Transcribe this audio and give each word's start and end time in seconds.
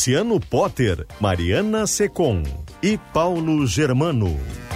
Luciano 0.00 0.40
Potter, 0.40 1.06
Mariana 1.18 1.86
Secom 1.86 2.42
e 2.82 2.98
Paulo 3.12 3.66
Germano. 3.66 4.69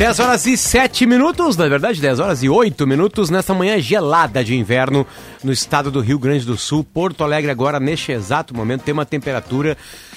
Dez 0.00 0.18
horas 0.18 0.46
e 0.46 0.56
sete 0.56 1.04
minutos, 1.04 1.58
na 1.58 1.68
verdade, 1.68 2.00
10 2.00 2.20
horas 2.20 2.42
e 2.42 2.48
oito 2.48 2.86
minutos 2.86 3.28
nessa 3.28 3.52
manhã 3.52 3.78
gelada 3.78 4.42
de 4.42 4.56
inverno 4.56 5.06
no 5.44 5.52
estado 5.52 5.90
do 5.90 6.00
Rio 6.00 6.18
Grande 6.18 6.46
do 6.46 6.56
Sul. 6.56 6.82
Porto 6.82 7.22
Alegre 7.22 7.50
agora, 7.50 7.78
neste 7.78 8.10
exato 8.10 8.56
momento, 8.56 8.80
tem 8.80 8.94
uma 8.94 9.04
temperatura 9.04 9.76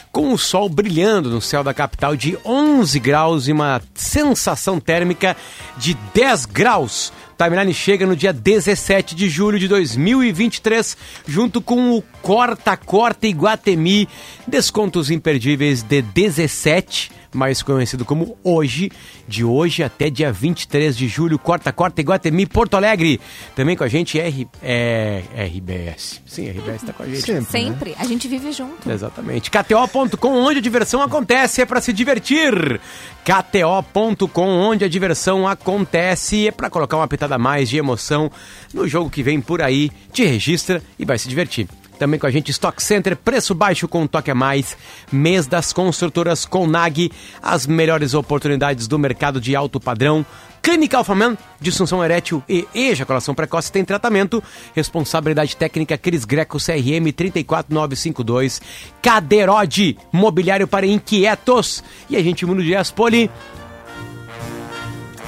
com 0.10 0.32
o 0.32 0.38
sol 0.38 0.70
brilhando 0.70 1.30
no 1.30 1.42
céu 1.42 1.66
da 1.66 1.74
capital 1.74 2.16
de 2.16 2.38
11 2.46 2.98
graus 2.98 3.50
e 3.50 3.52
uma 3.52 3.82
sensação 3.94 4.80
térmica 4.80 5.36
de 5.76 5.98
10 6.14 6.46
graus. 6.46 7.12
Timeline 7.38 7.74
chega 7.74 8.06
no 8.06 8.16
dia 8.16 8.32
17 8.32 9.16
de 9.16 9.30
julho 9.30 9.60
de 9.60 9.68
2023, 9.68 10.98
junto 11.28 11.62
com 11.62 11.92
o 11.98 12.02
Corta 12.22 12.78
Corta 12.78 13.28
Iguatemi, 13.28 14.08
descontos 14.48 15.10
imperdíveis 15.10 15.84
de 15.84 16.02
17 16.02 17.24
mais 17.34 17.62
conhecido 17.62 18.06
como 18.06 18.38
Hoje, 18.44 18.92
de 19.28 19.44
hoje 19.44 19.84
até 19.84 20.10
dia 20.10 20.32
23 20.32 20.96
de 20.96 21.08
julho, 21.08 21.40
Corta 21.40 21.72
Corta 21.72 22.02
Iguatemi, 22.02 22.46
Porto 22.46 22.76
Alegre. 22.76 23.20
Também 23.56 23.76
com 23.76 23.84
a 23.84 23.88
gente 23.88 24.20
R, 24.20 24.48
é, 24.62 25.24
RBS. 25.36 26.22
Sim, 26.26 26.50
RBS 26.50 26.76
está 26.76 26.94
com 26.94 27.04
a 27.04 27.06
gente. 27.06 27.22
Sempre. 27.22 27.46
Sempre. 27.46 27.96
A 27.98 28.06
gente 28.06 28.28
vive 28.28 28.52
junto. 28.52 28.90
Exatamente. 28.90 29.50
KTO.com, 29.50 30.36
onde 30.36 30.60
a 30.60 30.62
diversão 30.62 31.02
acontece, 31.02 31.62
é 31.62 31.66
para 31.66 31.82
se 31.82 31.92
divertir. 31.92 32.80
KTO.com, 33.24 34.48
onde 34.48 34.84
a 34.84 34.90
diversão 34.90 35.48
acontece, 35.48 36.48
é 36.48 36.52
para 36.52 36.70
colocar 36.70 36.98
uma 36.98 37.08
pitada 37.08 37.23
a 37.32 37.38
mais 37.38 37.70
de 37.70 37.78
emoção 37.78 38.32
no 38.74 38.88
jogo 38.88 39.10
que 39.10 39.24
vem 39.24 39.40
por 39.40 39.62
aí. 39.62 39.92
Te 40.12 40.26
registra 40.26 40.82
e 40.98 41.06
vai 41.06 41.18
se 41.18 41.28
divertir. 41.28 41.68
Também 41.98 42.20
com 42.20 42.28
a 42.28 42.32
gente 42.32 42.52
Stock 42.52 42.82
Center, 42.82 43.16
preço 43.16 43.54
baixo 43.54 43.88
com 43.88 44.02
um 44.02 44.08
toque 44.08 44.32
a 44.32 44.36
mais. 44.36 44.76
Mês 45.12 45.48
das 45.48 45.72
construtoras 45.72 46.46
com 46.46 46.68
NAG, 46.68 47.12
as 47.42 47.68
melhores 47.68 48.14
oportunidades 48.14 48.88
do 48.88 49.00
mercado 49.00 49.40
de 49.40 49.56
alto 49.56 49.80
padrão. 49.80 50.26
Clínica 50.62 50.98
Alfaman, 50.98 51.38
disfunção 51.60 52.04
erétil 52.04 52.42
e 52.48 52.66
ejaculação 52.74 53.36
precoce 53.36 53.72
tem 53.72 53.84
tratamento. 53.84 54.42
Responsabilidade 54.74 55.58
técnica 55.58 55.98
Cris 55.98 56.26
Greco 56.26 56.58
CRM 56.58 57.12
34952. 57.16 58.62
Caderode, 59.02 59.98
mobiliário 60.12 60.68
para 60.68 60.86
inquietos. 60.86 61.84
E 62.10 62.16
a 62.16 62.24
gente 62.24 62.46
muda 62.46 62.64
de 62.64 62.76
Aspoli 62.76 63.30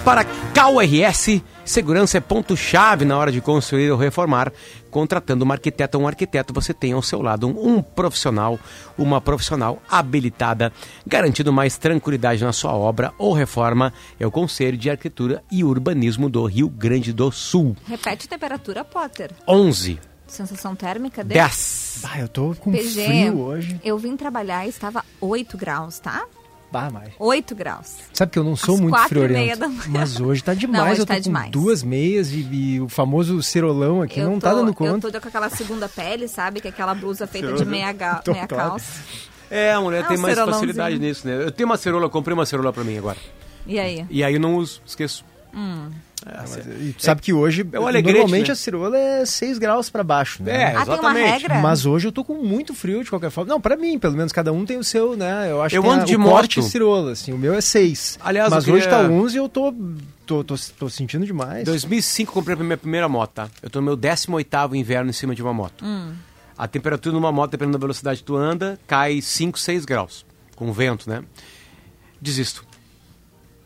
para 0.03 0.23
KRS. 0.23 1.43
Segurança 1.65 2.19
é 2.19 2.21
ponto-chave 2.21 3.05
na 3.05 3.17
hora 3.17 3.31
de 3.31 3.41
construir 3.41 3.89
ou 3.89 3.97
reformar. 3.97 4.53
Contratando 4.91 5.43
uma 5.43 5.55
arquiteta 5.55 5.97
ou 5.97 6.03
um 6.03 6.07
arquiteto, 6.07 6.53
você 6.53 6.73
tem 6.75 6.93
ao 6.93 7.01
seu 7.01 7.23
lado 7.23 7.47
um, 7.47 7.77
um, 7.77 7.81
profissional, 7.81 8.59
uma 8.95 9.19
profissional 9.19 9.81
habilitada, 9.89 10.71
garantindo 11.05 11.51
mais 11.51 11.75
tranquilidade 11.75 12.43
na 12.43 12.53
sua 12.53 12.73
obra 12.73 13.11
ou 13.17 13.33
reforma. 13.33 13.91
É 14.19 14.27
o 14.27 14.31
Conselho 14.31 14.77
de 14.77 14.91
Arquitetura 14.91 15.43
e 15.51 15.63
Urbanismo 15.63 16.29
do 16.29 16.45
Rio 16.45 16.69
Grande 16.69 17.11
do 17.11 17.31
Sul. 17.31 17.75
Repete 17.87 18.29
temperatura, 18.29 18.85
Potter. 18.85 19.31
11. 19.47 19.99
Sensação 20.27 20.75
térmica? 20.75 21.23
10. 21.23 22.03
Ah, 22.03 22.19
eu 22.19 22.27
tô 22.27 22.55
com 22.59 22.71
PG, 22.71 23.05
frio 23.05 23.39
hoje. 23.39 23.81
Eu 23.83 23.97
vim 23.97 24.15
trabalhar 24.15 24.65
e 24.65 24.69
estava 24.69 25.03
8 25.19 25.57
graus, 25.57 25.99
tá? 25.99 26.25
Bah, 26.71 26.89
mais. 26.89 27.09
8 27.19 27.55
graus. 27.55 27.95
Sabe 28.13 28.31
que 28.33 28.39
eu 28.39 28.43
não 28.43 28.55
sou 28.55 28.75
Às 28.75 28.81
muito 28.81 28.97
e 28.97 29.07
friorento. 29.07 29.59
da 29.59 29.67
manhã. 29.69 29.81
Mas 29.87 30.19
hoje 30.19 30.43
tá 30.43 30.53
demais. 30.53 30.83
Não, 30.83 30.91
hoje 30.91 31.01
eu 31.01 31.05
tô 31.05 31.13
tá 31.13 31.15
com 31.15 31.21
demais. 31.21 31.51
duas 31.51 31.83
meias 31.83 32.31
e, 32.31 32.39
e 32.51 32.81
o 32.81 32.89
famoso 32.89 33.41
cerolão 33.41 34.01
aqui 34.01 34.19
eu 34.19 34.25
não 34.29 34.35
tô, 34.39 34.41
tá 34.47 34.53
dando 34.53 34.69
Eu 34.69 34.73
conta. 34.73 35.11
tô 35.11 35.21
com 35.21 35.27
aquela 35.29 35.49
segunda 35.49 35.87
pele, 35.87 36.27
sabe? 36.27 36.59
Que 36.59 36.67
é 36.67 36.71
aquela 36.71 36.93
blusa 36.93 37.25
feita 37.27 37.53
de 37.53 37.63
meia, 37.65 37.93
ga- 37.93 38.21
meia 38.27 38.47
calça. 38.47 39.01
É, 39.49 39.71
a 39.73 39.79
mulher 39.79 40.03
É 40.03 40.07
tem 40.07 40.17
um 40.17 40.21
mais 40.21 40.37
facilidade 40.37 40.99
nisso, 40.99 41.25
né? 41.27 41.43
Eu 41.43 41.51
tenho 41.51 41.69
uma 41.69 41.77
cerola, 41.77 42.05
eu 42.05 42.09
comprei 42.09 42.33
uma 42.33 42.45
cerola 42.45 42.73
pra 42.73 42.83
mim 42.83 42.97
agora. 42.97 43.17
E 43.65 43.79
aí? 43.79 44.05
E 44.09 44.23
aí 44.23 44.33
eu 44.33 44.39
não 44.39 44.55
uso, 44.55 44.81
esqueço. 44.85 45.23
E 46.81 46.93
tu 46.93 47.03
sabe 47.03 47.21
que 47.21 47.31
hoje, 47.31 47.63
é 47.71 47.79
um 47.79 47.85
alegrete, 47.85 48.17
normalmente 48.17 48.47
né? 48.47 48.53
a 48.53 48.55
cerola 48.55 48.97
é 48.97 49.25
6 49.25 49.59
graus 49.59 49.89
pra 49.91 50.03
baixo, 50.03 50.41
né? 50.41 50.71
É, 50.71 50.75
Ah, 50.75 50.83
tem 50.85 50.99
uma 50.99 51.13
regra? 51.13 51.55
Mas 51.61 51.85
hoje 51.85 52.07
eu 52.07 52.11
tô 52.11 52.23
com 52.23 52.33
muito 52.33 52.73
frio 52.73 53.03
de 53.03 53.09
qualquer 53.11 53.29
forma. 53.29 53.47
Não, 53.49 53.61
pra 53.61 53.77
mim, 53.77 53.99
pelo 53.99 54.15
menos 54.17 54.31
cada 54.31 54.51
um 54.51 54.65
tem 54.65 54.77
o 54.77 54.83
seu, 54.83 55.15
né? 55.15 55.51
Eu 55.51 55.61
acho 55.61 55.75
Eu 55.75 55.83
que 55.83 55.87
tem 55.87 55.93
ando 55.97 56.03
a- 56.03 56.07
de 56.07 56.15
o 56.15 56.19
moto. 56.19 56.31
corte 56.31 56.63
cirola, 56.63 57.11
assim. 57.11 57.31
O 57.31 57.37
meu 57.37 57.53
é 57.53 57.61
6. 57.61 58.17
Aliás, 58.23 58.49
Mas 58.49 58.67
eu 58.67 58.73
hoje 58.73 58.87
queria- 58.87 59.03
tá 59.07 59.13
11 59.13 59.35
e 59.35 59.39
eu 59.39 59.47
tô, 59.47 59.71
tô, 60.25 60.43
tô, 60.43 60.55
tô 60.79 60.89
sentindo 60.89 61.25
demais. 61.27 61.61
Em 61.61 61.63
2005 61.65 62.31
eu 62.31 62.33
comprei 62.33 62.55
a 62.55 62.59
minha 62.59 62.77
primeira 62.77 63.07
moto, 63.07 63.31
tá? 63.31 63.47
Eu 63.61 63.69
tô 63.69 63.79
no 63.79 63.85
meu 63.85 63.95
18º 63.95 64.75
inverno 64.75 65.11
em 65.11 65.13
cima 65.13 65.35
de 65.35 65.43
uma 65.43 65.53
moto. 65.53 65.85
A 66.57 66.67
temperatura 66.67 67.13
numa 67.13 67.31
moto, 67.31 67.51
dependendo 67.51 67.77
da 67.77 67.81
velocidade 67.81 68.19
que 68.19 68.25
tu 68.25 68.35
anda, 68.35 68.79
cai 68.87 69.21
5, 69.21 69.59
6 69.59 69.85
graus. 69.85 70.25
Com 70.55 70.71
vento, 70.71 71.07
né? 71.09 71.21
Desisto. 72.21 72.65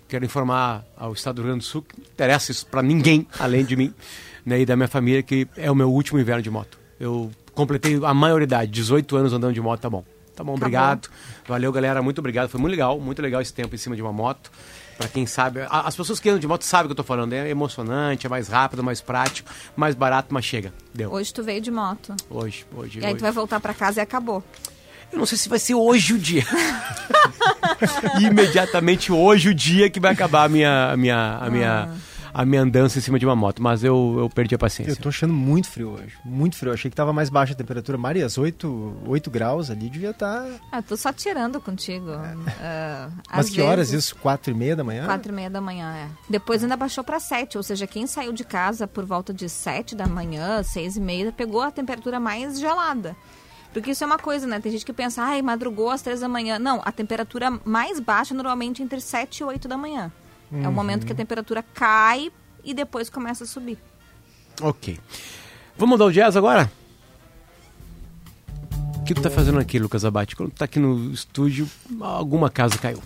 Quero 0.09 0.25
informar 0.25 0.83
ao 0.97 1.13
Estado 1.13 1.35
do 1.35 1.41
Rio 1.43 1.51
Grande 1.51 1.63
do 1.63 1.67
Sul, 1.67 1.83
que 1.83 1.97
não 1.99 2.05
interessa 2.05 2.51
isso 2.51 2.65
pra 2.65 2.81
ninguém, 2.81 3.25
além 3.39 3.63
de 3.63 3.75
mim, 3.77 3.93
né, 4.45 4.59
e 4.59 4.65
da 4.65 4.75
minha 4.75 4.87
família, 4.87 5.21
que 5.23 5.47
é 5.55 5.69
o 5.71 5.75
meu 5.75 5.89
último 5.91 6.19
inverno 6.19 6.41
de 6.41 6.49
moto. 6.49 6.77
Eu 6.99 7.31
completei 7.53 7.97
a 8.03 8.13
maioridade, 8.13 8.71
18 8.71 9.15
anos 9.15 9.31
andando 9.33 9.53
de 9.53 9.61
moto, 9.61 9.79
tá 9.81 9.89
bom. 9.89 10.03
Tá 10.35 10.43
bom, 10.43 10.53
obrigado. 10.55 11.09
Valeu, 11.47 11.71
galera, 11.71 12.01
muito 12.01 12.19
obrigado. 12.19 12.49
Foi 12.49 12.59
muito 12.59 12.71
legal, 12.71 12.99
muito 12.99 13.21
legal 13.21 13.41
esse 13.41 13.53
tempo 13.53 13.75
em 13.75 13.77
cima 13.77 13.95
de 13.95 14.01
uma 14.01 14.11
moto. 14.13 14.49
Pra 14.97 15.07
quem 15.07 15.25
sabe, 15.25 15.61
a- 15.61 15.81
as 15.87 15.95
pessoas 15.95 16.19
que 16.19 16.27
andam 16.29 16.39
de 16.39 16.47
moto 16.47 16.63
sabem 16.63 16.85
o 16.85 16.87
que 16.89 16.91
eu 16.93 16.95
tô 16.95 17.03
falando. 17.03 17.33
É 17.33 17.49
emocionante, 17.49 18.25
é 18.25 18.29
mais 18.29 18.47
rápido, 18.47 18.81
mais 18.83 19.01
prático, 19.01 19.49
mais 19.75 19.95
barato, 19.95 20.33
mas 20.33 20.43
chega. 20.45 20.73
Deu. 20.93 21.11
Hoje 21.11 21.33
tu 21.33 21.43
veio 21.43 21.61
de 21.61 21.69
moto. 21.71 22.15
Hoje, 22.29 22.65
hoje. 22.73 22.99
E 22.99 23.03
aí 23.05 23.11
hoje. 23.11 23.17
tu 23.19 23.21
vai 23.21 23.31
voltar 23.31 23.59
pra 23.59 23.73
casa 23.73 23.99
e 23.99 24.03
acabou. 24.03 24.43
Eu 25.11 25.19
não 25.19 25.25
sei 25.25 25.37
se 25.37 25.49
vai 25.49 25.59
ser 25.59 25.73
hoje 25.73 26.13
o 26.13 26.17
dia. 26.17 26.43
Imediatamente 28.21 29.11
hoje 29.11 29.49
o 29.49 29.53
dia 29.53 29.89
que 29.89 29.99
vai 29.99 30.13
acabar 30.13 30.43
a 30.45 30.49
minha, 30.49 30.91
a 30.91 30.97
minha, 30.97 31.37
a 31.37 31.49
minha, 31.49 31.89
a 32.33 32.45
minha 32.45 32.61
andança 32.61 32.99
em 32.99 33.01
cima 33.01 33.17
de 33.17 33.25
uma 33.25 33.35
moto. 33.35 33.61
Mas 33.61 33.83
eu, 33.83 34.15
eu 34.19 34.29
perdi 34.29 34.53
a 34.55 34.57
paciência. 34.57 34.91
Eu 34.91 34.97
tô 34.97 35.09
achando 35.09 35.33
muito 35.33 35.67
frio 35.69 35.89
hoje. 35.91 36.15
Muito 36.23 36.55
frio. 36.55 36.69
Eu 36.69 36.73
achei 36.73 36.89
que 36.91 36.95
tava 36.95 37.11
mais 37.11 37.29
baixa 37.29 37.53
a 37.53 37.55
temperatura. 37.55 37.97
Mari, 37.97 38.21
às 38.21 38.37
8, 38.37 39.01
8 39.07 39.31
graus 39.31 39.69
ali 39.71 39.89
devia 39.89 40.11
estar. 40.11 40.45
Ah, 40.71 40.81
tô 40.81 40.95
só 40.95 41.11
tirando 41.11 41.59
contigo. 41.59 42.11
Ah, 42.61 43.09
Mas 43.31 43.47
às 43.47 43.49
que 43.49 43.61
horas 43.61 43.89
vezes, 43.91 44.05
isso? 44.05 44.15
4 44.17 44.51
e 44.51 44.55
meia 44.55 44.75
da 44.75 44.83
manhã? 44.83 45.05
Quatro 45.05 45.31
e 45.31 45.35
meia 45.35 45.49
da 45.49 45.61
manhã, 45.61 45.91
é. 45.95 46.07
Depois 46.29 46.61
ainda 46.63 46.77
baixou 46.77 47.03
pra 47.03 47.19
sete, 47.19 47.57
ou 47.57 47.63
seja, 47.63 47.87
quem 47.87 48.05
saiu 48.05 48.31
de 48.31 48.43
casa 48.43 48.87
por 48.87 49.05
volta 49.05 49.33
de 49.33 49.49
sete 49.49 49.95
da 49.95 50.05
manhã, 50.07 50.61
seis 50.63 50.95
e 50.97 51.01
meia, 51.01 51.31
pegou 51.31 51.61
a 51.61 51.71
temperatura 51.71 52.19
mais 52.19 52.59
gelada. 52.59 53.15
Porque 53.73 53.91
isso 53.91 54.03
é 54.03 54.07
uma 54.07 54.17
coisa, 54.17 54.47
né? 54.47 54.59
Tem 54.59 54.71
gente 54.71 54.85
que 54.85 54.93
pensa, 54.93 55.21
ai, 55.21 55.41
madrugou 55.41 55.91
às 55.91 56.01
três 56.01 56.21
da 56.21 56.27
manhã. 56.27 56.57
Não, 56.57 56.81
a 56.83 56.91
temperatura 56.91 57.51
mais 57.63 57.99
baixa 57.99 58.33
normalmente 58.33 58.81
é 58.81 58.85
entre 58.85 58.99
sete 58.99 59.39
e 59.39 59.43
oito 59.43 59.67
da 59.67 59.77
manhã. 59.77 60.11
É 60.51 60.67
o 60.67 60.71
momento 60.71 61.05
que 61.05 61.13
a 61.13 61.15
temperatura 61.15 61.63
cai 61.73 62.31
e 62.63 62.73
depois 62.73 63.09
começa 63.09 63.43
a 63.43 63.47
subir. 63.47 63.77
Ok. 64.61 64.99
Vamos 65.77 65.93
mudar 65.93 66.05
o 66.05 66.11
jazz 66.11 66.35
agora? 66.35 66.69
O 68.97 69.03
que 69.03 69.13
tu 69.13 69.21
tá 69.21 69.29
fazendo 69.29 69.59
aqui, 69.59 69.77
Lucas 69.77 70.03
Abate? 70.03 70.35
Quando 70.35 70.49
tu 70.49 70.57
tá 70.57 70.65
aqui 70.65 70.79
no 70.79 71.11
estúdio, 71.11 71.69
alguma 72.01 72.49
casa 72.49 72.77
caiu. 72.77 73.01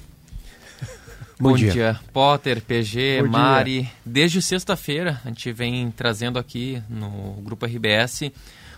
Bom, 1.39 1.56
dia. 1.56 2.00
Potter, 2.13 2.62
PG, 2.62 3.21
Bom 3.24 3.30
dia. 3.30 3.39
Mari. 3.39 3.92
Desde 4.06 4.42
sexta-feira, 4.42 5.21
a 5.25 5.27
gente 5.27 5.51
vem 5.51 5.92
trazendo 5.92 6.39
aqui 6.39 6.81
no 6.89 7.42
Grupo 7.42 7.65
RBS 7.65 8.31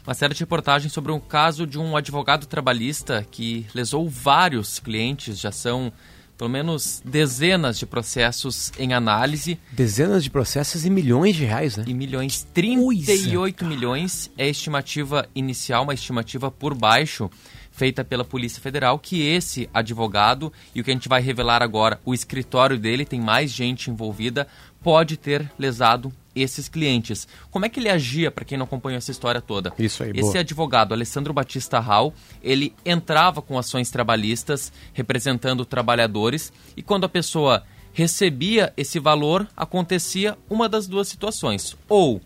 uma 0.05 0.13
série 0.13 0.33
de 0.33 0.39
reportagens 0.39 0.93
sobre 0.93 1.11
um 1.11 1.19
caso 1.19 1.65
de 1.65 1.79
um 1.79 1.97
advogado 1.97 2.45
trabalhista 2.45 3.25
que 3.29 3.65
lesou 3.73 4.07
vários 4.07 4.79
clientes, 4.79 5.39
já 5.39 5.51
são 5.51 5.91
pelo 6.37 6.49
menos 6.49 7.01
dezenas 7.03 7.79
de 7.79 7.85
processos 7.85 8.71
em 8.77 8.93
análise. 8.93 9.57
Dezenas 9.71 10.23
de 10.23 10.29
processos 10.29 10.85
e 10.85 10.89
milhões 10.89 11.35
de 11.35 11.45
reais, 11.45 11.77
né? 11.77 11.85
e 11.87 11.93
milhões, 11.93 12.45
38 12.53 13.65
milhões 13.65 14.29
é 14.37 14.43
a 14.43 14.49
estimativa 14.49 15.27
inicial, 15.33 15.83
uma 15.83 15.93
estimativa 15.93 16.51
por 16.51 16.75
baixo 16.75 17.29
feita 17.71 18.05
pela 18.05 18.23
Polícia 18.23 18.61
Federal, 18.61 18.97
que 18.97 19.21
esse 19.21 19.69
advogado, 19.73 20.51
e 20.73 20.79
o 20.79 20.83
que 20.83 20.91
a 20.91 20.93
gente 20.93 21.09
vai 21.09 21.21
revelar 21.21 21.61
agora, 21.61 21.99
o 22.05 22.13
escritório 22.13 22.77
dele, 22.79 23.05
tem 23.05 23.19
mais 23.19 23.51
gente 23.51 23.91
envolvida, 23.91 24.47
pode 24.81 25.17
ter 25.17 25.51
lesado 25.59 26.11
esses 26.35 26.67
clientes. 26.67 27.27
Como 27.49 27.65
é 27.65 27.69
que 27.69 27.79
ele 27.79 27.89
agia, 27.89 28.29
para 28.29 28.43
quem 28.43 28.57
não 28.57 28.65
acompanhou 28.65 28.97
essa 28.97 29.11
história 29.11 29.41
toda? 29.41 29.73
Isso 29.79 30.03
aí, 30.03 30.11
Esse 30.11 30.21
boa. 30.21 30.39
advogado, 30.39 30.93
Alessandro 30.93 31.33
Batista 31.33 31.79
Hall, 31.79 32.13
ele 32.43 32.73
entrava 32.85 33.41
com 33.41 33.57
ações 33.57 33.89
trabalhistas, 33.89 34.71
representando 34.93 35.65
trabalhadores, 35.65 36.51
e 36.75 36.83
quando 36.83 37.05
a 37.05 37.09
pessoa 37.09 37.63
recebia 37.93 38.73
esse 38.75 38.99
valor, 38.99 39.47
acontecia 39.55 40.37
uma 40.49 40.67
das 40.67 40.85
duas 40.85 41.07
situações. 41.07 41.77
Ou 41.87 42.21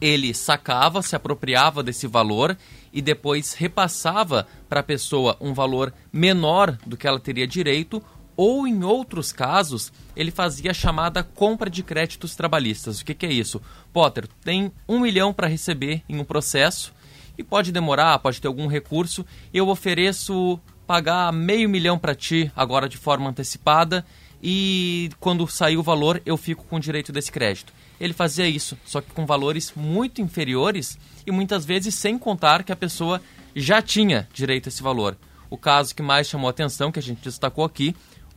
ele 0.00 0.34
sacava, 0.34 1.02
se 1.02 1.14
apropriava 1.14 1.82
desse 1.82 2.06
valor 2.06 2.56
e 2.92 3.02
depois 3.02 3.52
repassava 3.54 4.46
para 4.68 4.80
a 4.80 4.82
pessoa 4.82 5.36
um 5.40 5.52
valor 5.52 5.92
menor 6.12 6.78
do 6.86 6.96
que 6.96 7.06
ela 7.06 7.20
teria 7.20 7.46
direito, 7.46 8.02
ou 8.36 8.66
em 8.66 8.84
outros 8.84 9.32
casos, 9.32 9.92
ele 10.14 10.30
fazia 10.30 10.70
a 10.70 10.74
chamada 10.74 11.22
compra 11.22 11.70
de 11.70 11.82
créditos 11.82 12.36
trabalhistas. 12.36 13.00
O 13.00 13.04
que, 13.04 13.14
que 13.14 13.26
é 13.26 13.32
isso? 13.32 13.62
Potter, 13.92 14.28
tem 14.44 14.70
um 14.88 15.00
milhão 15.00 15.32
para 15.32 15.46
receber 15.46 16.02
em 16.08 16.18
um 16.18 16.24
processo 16.24 16.92
e 17.38 17.42
pode 17.42 17.72
demorar, 17.72 18.18
pode 18.18 18.40
ter 18.40 18.48
algum 18.48 18.66
recurso. 18.66 19.24
Eu 19.52 19.68
ofereço 19.68 20.60
pagar 20.86 21.32
meio 21.32 21.68
milhão 21.68 21.98
para 21.98 22.14
ti 22.14 22.50
agora 22.54 22.88
de 22.88 22.96
forma 22.96 23.28
antecipada 23.28 24.04
e 24.42 25.10
quando 25.18 25.46
sair 25.48 25.76
o 25.76 25.82
valor 25.82 26.22
eu 26.24 26.36
fico 26.36 26.64
com 26.64 26.76
o 26.76 26.80
direito 26.80 27.12
desse 27.12 27.32
crédito. 27.32 27.72
Ele 27.98 28.12
fazia 28.12 28.46
isso, 28.46 28.76
só 28.84 29.00
que 29.00 29.10
com 29.10 29.24
valores 29.24 29.72
muito 29.74 30.20
inferiores 30.20 30.98
e 31.26 31.32
muitas 31.32 31.64
vezes 31.64 31.94
sem 31.94 32.18
contar 32.18 32.62
que 32.62 32.72
a 32.72 32.76
pessoa 32.76 33.20
já 33.54 33.80
tinha 33.80 34.28
direito 34.32 34.66
a 34.66 34.68
esse 34.68 34.82
valor. 34.82 35.16
O 35.48 35.56
caso 35.56 35.94
que 35.94 36.02
mais 36.02 36.26
chamou 36.26 36.50
atenção, 36.50 36.92
que 36.92 36.98
a 36.98 37.02
gente 37.02 37.22
destacou 37.22 37.64
aqui, 37.64 37.94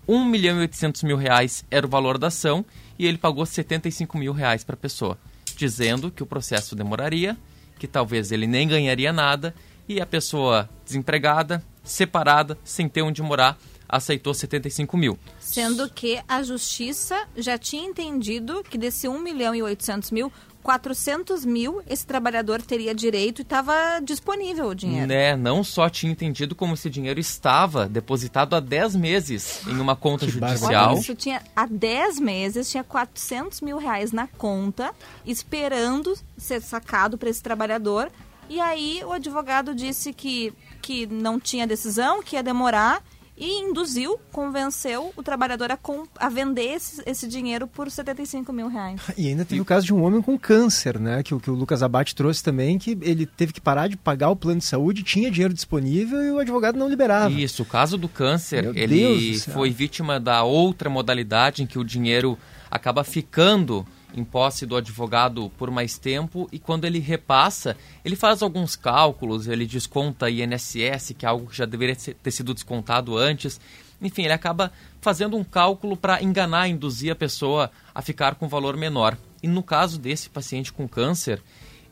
1 0.09 0.25
milhão 0.25 0.57
e 0.57 0.61
800 0.61 1.03
mil 1.03 1.15
reais 1.15 1.63
era 1.69 1.85
o 1.85 1.89
valor 1.89 2.17
da 2.17 2.27
ação 2.27 2.65
e 2.97 3.05
ele 3.05 3.19
pagou 3.19 3.45
75 3.45 4.17
mil 4.17 4.33
reais 4.33 4.63
para 4.63 4.73
a 4.73 4.77
pessoa, 4.77 5.19
dizendo 5.55 6.09
que 6.09 6.23
o 6.23 6.25
processo 6.25 6.75
demoraria, 6.75 7.37
que 7.77 7.87
talvez 7.87 8.31
ele 8.31 8.47
nem 8.47 8.67
ganharia 8.67 9.13
nada 9.13 9.53
e 9.87 10.01
a 10.01 10.07
pessoa 10.07 10.67
desempregada, 10.83 11.63
separada, 11.83 12.57
sem 12.63 12.89
ter 12.89 13.03
onde 13.03 13.21
morar, 13.21 13.55
aceitou 13.87 14.33
75 14.33 14.97
mil. 14.97 15.15
Sendo 15.39 15.87
que 15.87 16.19
a 16.27 16.41
justiça 16.41 17.27
já 17.37 17.59
tinha 17.59 17.83
entendido 17.83 18.63
que 18.63 18.79
desse 18.79 19.07
1 19.07 19.19
milhão 19.19 19.53
e 19.53 19.61
800 19.61 20.09
mil, 20.09 20.33
400 20.63 21.45
mil 21.45 21.81
esse 21.87 22.05
trabalhador 22.05 22.61
teria 22.61 22.93
direito 22.93 23.39
e 23.39 23.41
estava 23.41 23.99
disponível 24.03 24.67
o 24.67 24.75
dinheiro. 24.75 25.07
Né, 25.07 25.35
não 25.35 25.63
só 25.63 25.89
tinha 25.89 26.11
entendido 26.11 26.53
como 26.53 26.73
esse 26.73 26.89
dinheiro 26.89 27.19
estava 27.19 27.87
depositado 27.87 28.55
há 28.55 28.59
10 28.59 28.95
meses 28.95 29.61
em 29.67 29.79
uma 29.79 29.95
conta 29.95 30.25
Que 30.25 30.31
judicial. 30.31 30.97
Isso 30.97 31.15
tinha 31.15 31.41
há 31.55 31.65
10 31.65 32.19
meses, 32.19 32.69
tinha 32.69 32.83
400 32.83 33.61
mil 33.61 33.77
reais 33.77 34.11
na 34.11 34.27
conta, 34.27 34.93
esperando 35.25 36.13
ser 36.37 36.61
sacado 36.61 37.17
para 37.17 37.29
esse 37.29 37.41
trabalhador. 37.41 38.11
E 38.49 38.59
aí 38.59 39.01
o 39.05 39.11
advogado 39.11 39.75
disse 39.75 40.11
que, 40.11 40.53
que 40.81 41.05
não 41.05 41.39
tinha 41.39 41.67
decisão, 41.67 42.21
que 42.21 42.35
ia 42.35 42.43
demorar 42.43 43.03
e 43.39 43.61
induziu, 43.61 44.19
convenceu 44.31 45.13
o 45.15 45.23
trabalhador 45.23 45.71
a, 45.71 45.79
a 46.19 46.27
vender 46.29 46.73
esse, 46.73 47.01
esse 47.05 47.27
dinheiro 47.27 47.65
por 47.67 47.89
75 47.89 48.51
mil 48.51 48.67
reais. 48.67 48.99
E 49.17 49.27
ainda 49.29 49.45
teve 49.45 49.61
o 49.61 49.65
caso 49.65 49.85
de 49.85 49.93
um 49.93 50.03
homem 50.03 50.21
com 50.21 50.37
câncer, 50.37 50.99
né? 50.99 51.23
Que, 51.23 51.33
o- 51.33 51.39
que 51.39 51.49
o 51.49 51.53
Lucas 51.53 51.81
Abate 51.81 52.13
trouxe 52.13 52.43
também, 52.43 52.77
que 52.77 52.97
ele 53.01 53.25
teve 53.25 53.53
que 53.53 53.61
parar 53.61 53.87
de 53.87 53.95
pagar 53.95 54.29
o 54.29 54.35
plano 54.35 54.59
de 54.59 54.65
saúde, 54.65 55.03
tinha 55.03 55.31
dinheiro 55.31 55.53
disponível 55.53 56.21
e 56.21 56.31
o 56.31 56.39
advogado 56.39 56.77
não 56.77 56.89
liberava. 56.89 57.33
Isso, 57.33 57.63
o 57.63 57.65
caso 57.65 57.97
do 57.97 58.09
câncer, 58.09 58.63
Meu 58.63 58.75
ele 58.75 59.31
do 59.37 59.51
foi 59.51 59.69
vítima 59.71 60.19
da 60.19 60.43
outra 60.43 60.89
modalidade 60.89 61.63
em 61.63 61.65
que 61.67 61.79
o 61.79 61.83
dinheiro 61.83 62.37
acaba 62.69 63.03
ficando 63.03 63.85
em 64.13 64.23
posse 64.23 64.65
do 64.65 64.75
advogado 64.75 65.51
por 65.57 65.69
mais 65.69 65.97
tempo 65.97 66.47
e 66.51 66.59
quando 66.59 66.85
ele 66.85 66.99
repassa, 66.99 67.77
ele 68.03 68.15
faz 68.15 68.41
alguns 68.41 68.75
cálculos, 68.75 69.47
ele 69.47 69.65
desconta 69.65 70.29
INSS, 70.29 71.13
que 71.17 71.25
é 71.25 71.29
algo 71.29 71.47
que 71.47 71.57
já 71.57 71.65
deveria 71.65 71.95
ter 71.95 72.31
sido 72.31 72.53
descontado 72.53 73.17
antes. 73.17 73.59
Enfim, 74.01 74.23
ele 74.23 74.33
acaba 74.33 74.71
fazendo 75.01 75.37
um 75.37 75.43
cálculo 75.43 75.95
para 75.95 76.23
enganar, 76.23 76.67
induzir 76.67 77.11
a 77.11 77.15
pessoa 77.15 77.71
a 77.93 78.01
ficar 78.01 78.35
com 78.35 78.45
um 78.45 78.49
valor 78.49 78.77
menor. 78.77 79.17
E 79.43 79.47
no 79.47 79.61
caso 79.61 79.99
desse 79.99 80.29
paciente 80.29 80.71
com 80.71 80.87
câncer, 80.87 81.41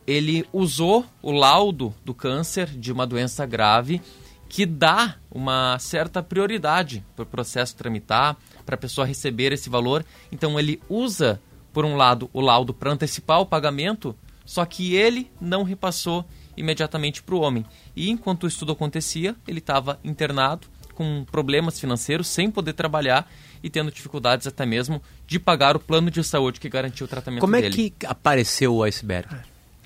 ele 0.05 0.45
usou 0.53 1.05
o 1.21 1.31
laudo 1.31 1.93
do 2.03 2.13
câncer 2.13 2.67
de 2.67 2.91
uma 2.91 3.05
doença 3.05 3.45
grave 3.45 4.01
que 4.49 4.65
dá 4.65 5.17
uma 5.29 5.77
certa 5.79 6.23
prioridade 6.23 7.05
para 7.15 7.23
o 7.23 7.25
processo 7.25 7.75
tramitar, 7.75 8.37
para 8.65 8.75
a 8.75 8.77
pessoa 8.77 9.05
receber 9.05 9.51
esse 9.51 9.69
valor. 9.69 10.05
Então 10.31 10.57
ele 10.57 10.81
usa, 10.89 11.41
por 11.77 11.85
um 11.85 11.95
lado, 11.95 12.27
o 12.33 12.41
laudo 12.41 12.73
para 12.73 12.91
antecipar 12.91 13.39
o 13.39 13.45
pagamento, 13.45 14.15
só 14.43 14.65
que 14.65 14.95
ele 14.95 15.29
não 15.39 15.61
repassou 15.61 16.25
imediatamente 16.57 17.21
para 17.21 17.35
o 17.35 17.41
homem. 17.41 17.63
E 17.95 18.09
enquanto 18.09 18.45
o 18.45 18.47
estudo 18.47 18.71
acontecia, 18.71 19.35
ele 19.47 19.59
estava 19.59 19.99
internado 20.03 20.65
com 20.95 21.23
problemas 21.31 21.79
financeiros, 21.79 22.29
sem 22.29 22.49
poder 22.49 22.73
trabalhar 22.73 23.31
e 23.61 23.69
tendo 23.69 23.91
dificuldades 23.91 24.47
até 24.47 24.65
mesmo 24.65 24.99
de 25.27 25.37
pagar 25.37 25.75
o 25.75 25.79
plano 25.79 26.09
de 26.09 26.23
saúde 26.23 26.59
que 26.59 26.67
garantiu 26.67 27.05
o 27.05 27.07
tratamento 27.07 27.41
Como 27.41 27.55
é 27.55 27.61
dele. 27.61 27.91
que 27.91 28.07
apareceu 28.07 28.77
o 28.77 28.81
iceberg? 28.83 29.29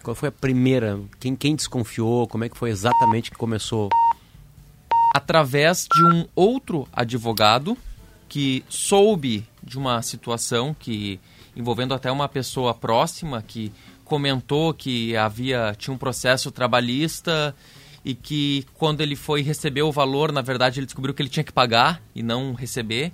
Qual 0.02 0.16
foi 0.16 0.30
a 0.30 0.32
primeira? 0.32 0.98
Quem, 1.20 1.36
quem 1.36 1.58
desconfiou? 1.58 2.26
Como 2.26 2.46
é 2.46 2.48
que 2.48 2.58
foi 2.58 2.70
exatamente 2.70 3.30
que 3.30 3.38
começou? 3.38 3.90
através 5.14 5.90
de 5.94 6.06
um 6.06 6.26
outro 6.34 6.88
advogado 6.94 7.78
que 8.30 8.64
soube 8.70 9.46
de 9.62 9.78
uma 9.78 10.02
situação 10.02 10.74
que 10.74 11.20
envolvendo 11.56 11.94
até 11.94 12.12
uma 12.12 12.30
pessoa 12.30 12.74
próxima 12.74 13.42
que 13.42 13.72
comentou 14.06 14.74
que 14.74 15.16
havia 15.16 15.76
tinha 15.78 15.94
um 15.94 15.98
processo 15.98 16.52
trabalhista 16.52 17.56
e 18.04 18.14
que 18.14 18.66
quando 18.74 19.02
ele 19.02 19.16
foi 19.16 19.42
receber 19.42 19.84
o 19.84 19.92
valor, 19.92 20.32
na 20.32 20.42
verdade 20.42 20.80
ele 20.80 20.86
descobriu 20.86 21.14
que 21.14 21.22
ele 21.22 21.30
tinha 21.30 21.44
que 21.44 21.52
pagar 21.52 22.02
e 22.16 22.24
não 22.24 22.54
receber. 22.54 23.12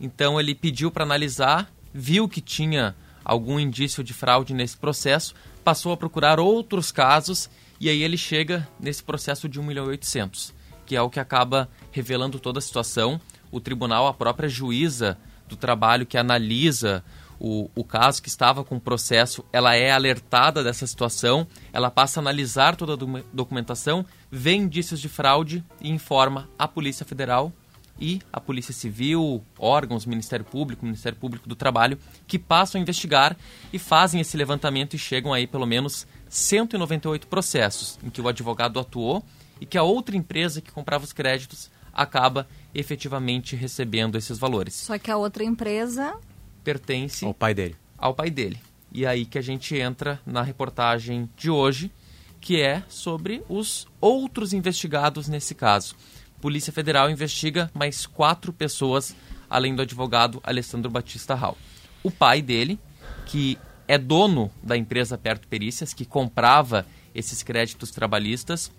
Então 0.00 0.38
ele 0.38 0.54
pediu 0.54 0.90
para 0.90 1.04
analisar, 1.04 1.72
viu 1.92 2.28
que 2.28 2.40
tinha 2.40 2.94
algum 3.24 3.58
indício 3.58 4.04
de 4.04 4.12
fraude 4.12 4.54
nesse 4.54 4.76
processo, 4.76 5.34
passou 5.64 5.92
a 5.92 5.96
procurar 5.96 6.38
outros 6.38 6.92
casos 6.92 7.50
e 7.80 7.88
aí 7.88 8.02
ele 8.02 8.16
chega 8.16 8.68
nesse 8.78 9.02
processo 9.02 9.48
de 9.48 9.58
1 9.58 9.62
milhão 9.62 9.86
e 9.86 9.90
800 9.90 10.56
que 10.86 10.96
é 10.96 11.02
o 11.02 11.10
que 11.10 11.20
acaba 11.20 11.68
revelando 11.90 12.38
toda 12.38 12.60
a 12.60 12.62
situação. 12.62 13.20
O 13.50 13.60
tribunal, 13.60 14.06
a 14.06 14.14
própria 14.14 14.48
juíza 14.48 15.18
do 15.48 15.56
trabalho 15.56 16.06
que 16.06 16.16
analisa 16.16 17.04
o, 17.38 17.70
o 17.74 17.84
caso 17.84 18.22
que 18.22 18.28
estava 18.28 18.64
com 18.64 18.76
o 18.76 18.80
processo, 18.80 19.44
ela 19.52 19.74
é 19.74 19.90
alertada 19.90 20.64
dessa 20.64 20.86
situação, 20.86 21.46
ela 21.72 21.90
passa 21.90 22.20
a 22.20 22.22
analisar 22.22 22.76
toda 22.76 22.94
a 22.94 22.96
docu- 22.96 23.24
documentação, 23.32 24.04
vê 24.30 24.54
indícios 24.54 25.00
de 25.00 25.08
fraude 25.08 25.64
e 25.80 25.90
informa 25.90 26.48
a 26.58 26.66
Polícia 26.66 27.04
Federal 27.04 27.52
e 27.98 28.20
a 28.32 28.40
Polícia 28.40 28.74
Civil, 28.74 29.42
órgãos, 29.58 30.04
Ministério 30.04 30.44
Público, 30.44 30.84
Ministério 30.84 31.18
Público 31.18 31.48
do 31.48 31.56
Trabalho, 31.56 31.98
que 32.26 32.38
passam 32.38 32.78
a 32.78 32.82
investigar 32.82 33.36
e 33.72 33.78
fazem 33.78 34.20
esse 34.20 34.36
levantamento 34.36 34.94
e 34.94 34.98
chegam 34.98 35.32
aí 35.32 35.46
pelo 35.46 35.66
menos 35.66 36.06
198 36.28 37.26
processos 37.26 37.98
em 38.02 38.10
que 38.10 38.20
o 38.20 38.28
advogado 38.28 38.78
atuou 38.78 39.24
e 39.60 39.64
que 39.64 39.78
a 39.78 39.82
outra 39.82 40.16
empresa 40.16 40.60
que 40.60 40.70
comprava 40.70 41.04
os 41.04 41.12
créditos 41.12 41.70
acaba 41.92 42.46
efetivamente 42.74 43.56
recebendo 43.56 44.18
esses 44.18 44.38
valores. 44.38 44.74
Só 44.74 44.98
que 44.98 45.10
a 45.10 45.16
outra 45.16 45.42
empresa 45.42 46.14
Pertence 46.66 47.24
O 47.24 47.32
pai 47.32 47.54
dele. 47.54 47.76
ao 47.96 48.12
pai 48.12 48.28
dele. 48.28 48.58
E 48.90 49.06
aí 49.06 49.24
que 49.24 49.38
a 49.38 49.42
gente 49.42 49.76
entra 49.76 50.20
na 50.26 50.42
reportagem 50.42 51.30
de 51.36 51.48
hoje, 51.48 51.92
que 52.40 52.60
é 52.60 52.82
sobre 52.88 53.40
os 53.48 53.86
outros 54.00 54.52
investigados 54.52 55.28
nesse 55.28 55.54
caso. 55.54 55.94
Polícia 56.40 56.72
Federal 56.72 57.08
investiga 57.08 57.70
mais 57.72 58.04
quatro 58.04 58.52
pessoas, 58.52 59.14
além 59.48 59.76
do 59.76 59.82
advogado 59.82 60.40
Alessandro 60.42 60.90
Batista 60.90 61.36
Hall. 61.36 61.56
O 62.02 62.10
pai 62.10 62.42
dele, 62.42 62.80
que 63.26 63.56
é 63.86 63.96
dono 63.96 64.50
da 64.60 64.76
empresa 64.76 65.16
Perto 65.16 65.46
Perícias, 65.46 65.94
que 65.94 66.04
comprava 66.04 66.84
esses 67.14 67.44
créditos 67.44 67.92
trabalhistas, 67.92 68.72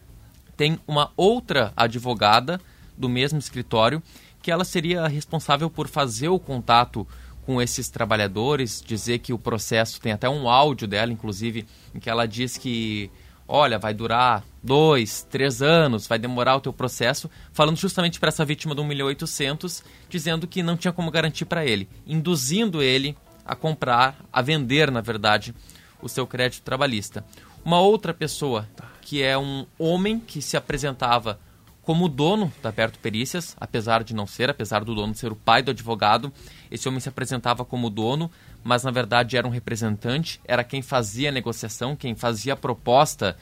tem 0.58 0.78
uma 0.86 1.12
outra 1.16 1.72
advogada 1.74 2.60
do 2.98 3.08
mesmo 3.08 3.40
escritório 3.40 4.04
que 4.42 4.52
ela 4.52 4.64
seria 4.66 5.08
responsável 5.08 5.70
por 5.70 5.88
fazer 5.88 6.30
o 6.30 6.40
contato 6.40 7.08
com 7.48 7.62
esses 7.62 7.88
trabalhadores, 7.88 8.84
dizer 8.86 9.20
que 9.20 9.32
o 9.32 9.40
processo 9.40 10.02
tem 10.02 10.12
até 10.12 10.28
um 10.28 10.50
áudio 10.50 10.86
dela, 10.86 11.14
inclusive, 11.14 11.66
em 11.96 12.00
que 12.00 12.10
ela 12.10 12.28
diz 12.28 12.58
que 12.58 13.10
olha, 13.48 13.80
vai 13.80 13.94
durar 13.94 14.44
dois, 14.62 15.26
três 15.30 15.62
anos, 15.62 16.06
vai 16.06 16.20
demorar 16.20 16.58
o 16.58 16.60
teu 16.60 16.74
processo, 16.74 17.32
falando 17.54 17.78
justamente 17.78 18.20
para 18.20 18.28
essa 18.28 18.44
vítima 18.44 18.76
do 18.76 18.82
1 18.82 18.86
milhão 18.86 19.08
800, 19.08 19.82
dizendo 20.10 20.46
que 20.46 20.62
não 20.62 20.76
tinha 20.76 20.92
como 20.92 21.10
garantir 21.10 21.46
para 21.46 21.66
ele, 21.66 21.88
induzindo 22.06 22.84
ele 22.84 23.16
a 23.46 23.56
comprar, 23.56 24.20
a 24.34 24.42
vender, 24.42 24.92
na 24.92 25.00
verdade, 25.00 25.56
o 26.02 26.10
seu 26.10 26.28
crédito 26.28 26.64
trabalhista. 26.64 27.24
Uma 27.64 27.80
outra 27.80 28.14
pessoa, 28.14 28.68
que 29.02 29.24
é 29.24 29.38
um 29.38 29.66
homem 29.80 30.20
que 30.20 30.42
se 30.42 30.58
apresentava 30.58 31.40
como 31.88 32.10
dono 32.10 32.52
da 32.62 32.70
Perto 32.70 33.00
Perícias, 33.00 33.56
apesar 33.58 34.04
de 34.04 34.14
não 34.14 34.28
ser, 34.28 34.50
apesar 34.50 34.84
do 34.84 34.94
dono 34.94 35.16
ser 35.16 35.32
o 35.32 35.38
pai 35.38 35.64
do 35.64 35.72
advogado, 35.72 36.34
esse 36.70 36.86
homem 36.86 37.00
se 37.00 37.08
apresentava 37.08 37.64
como 37.64 37.90
dono, 37.90 38.30
mas 38.62 38.84
na 38.84 38.92
verdade 38.92 39.38
era 39.38 39.48
um 39.48 39.50
representante, 39.50 40.38
era 40.44 40.66
quem 40.66 40.82
fazia 40.82 41.30
a 41.30 41.32
negociação, 41.32 41.96
quem 41.96 42.14
fazia 42.14 42.52
a 42.52 42.58
proposta 42.58 43.38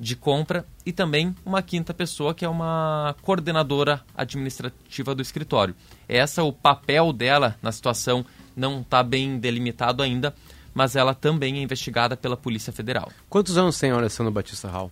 de 0.00 0.16
compra 0.16 0.66
e 0.84 0.92
também 0.92 1.36
uma 1.46 1.62
quinta 1.62 1.94
pessoa 1.94 2.34
que 2.34 2.44
é 2.44 2.48
uma 2.48 3.14
coordenadora 3.22 4.02
administrativa 4.16 5.14
do 5.14 5.22
escritório. 5.22 5.76
Essa 6.08 6.42
o 6.42 6.52
papel 6.52 7.12
dela 7.12 7.56
na 7.62 7.70
situação 7.70 8.26
não 8.56 8.80
está 8.80 9.04
bem 9.04 9.38
delimitado 9.38 10.02
ainda, 10.02 10.34
mas 10.74 10.96
ela 10.96 11.14
também 11.14 11.58
é 11.58 11.62
investigada 11.62 12.16
pela 12.16 12.36
Polícia 12.36 12.72
Federal. 12.72 13.12
Quantos 13.30 13.56
anos 13.56 13.78
tem 13.78 13.92
Alessandro 13.92 14.32
Batista 14.32 14.68
Hall? 14.68 14.90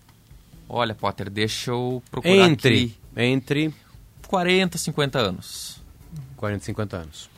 Olha, 0.75 0.95
Potter, 0.95 1.29
deixa 1.29 1.71
eu 1.71 2.02
procurar 2.11 2.49
entre, 2.49 2.75
aqui. 2.75 2.97
Entre 3.14 3.75
40, 4.26 4.79
50 4.79 5.19
anos. 5.19 5.83
40 6.35 6.62
e 6.62 6.64
50 6.64 6.97
anos. 6.97 7.31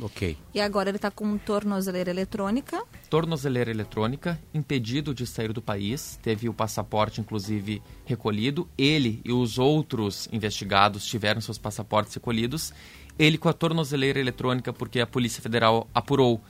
Ok. 0.00 0.36
E 0.52 0.60
agora 0.60 0.90
ele 0.90 0.96
está 0.96 1.08
com 1.08 1.38
tornozeleira 1.38 2.10
eletrônica. 2.10 2.82
Tornozeleira 3.08 3.70
eletrônica, 3.70 4.36
impedido 4.52 5.14
de 5.14 5.28
sair 5.28 5.52
do 5.52 5.62
país, 5.62 6.18
teve 6.20 6.48
o 6.48 6.52
passaporte, 6.52 7.20
inclusive, 7.20 7.80
recolhido. 8.04 8.68
Ele 8.76 9.20
e 9.24 9.32
os 9.32 9.58
outros 9.58 10.28
investigados 10.32 11.06
tiveram 11.06 11.40
seus 11.40 11.58
passaportes 11.58 12.14
recolhidos. 12.14 12.74
Ele 13.16 13.38
com 13.38 13.48
a 13.48 13.52
tornozeleira 13.52 14.18
eletrônica, 14.18 14.72
porque 14.72 14.98
a 14.98 15.06
Polícia 15.06 15.40
Federal 15.40 15.88
apurou 15.94 16.42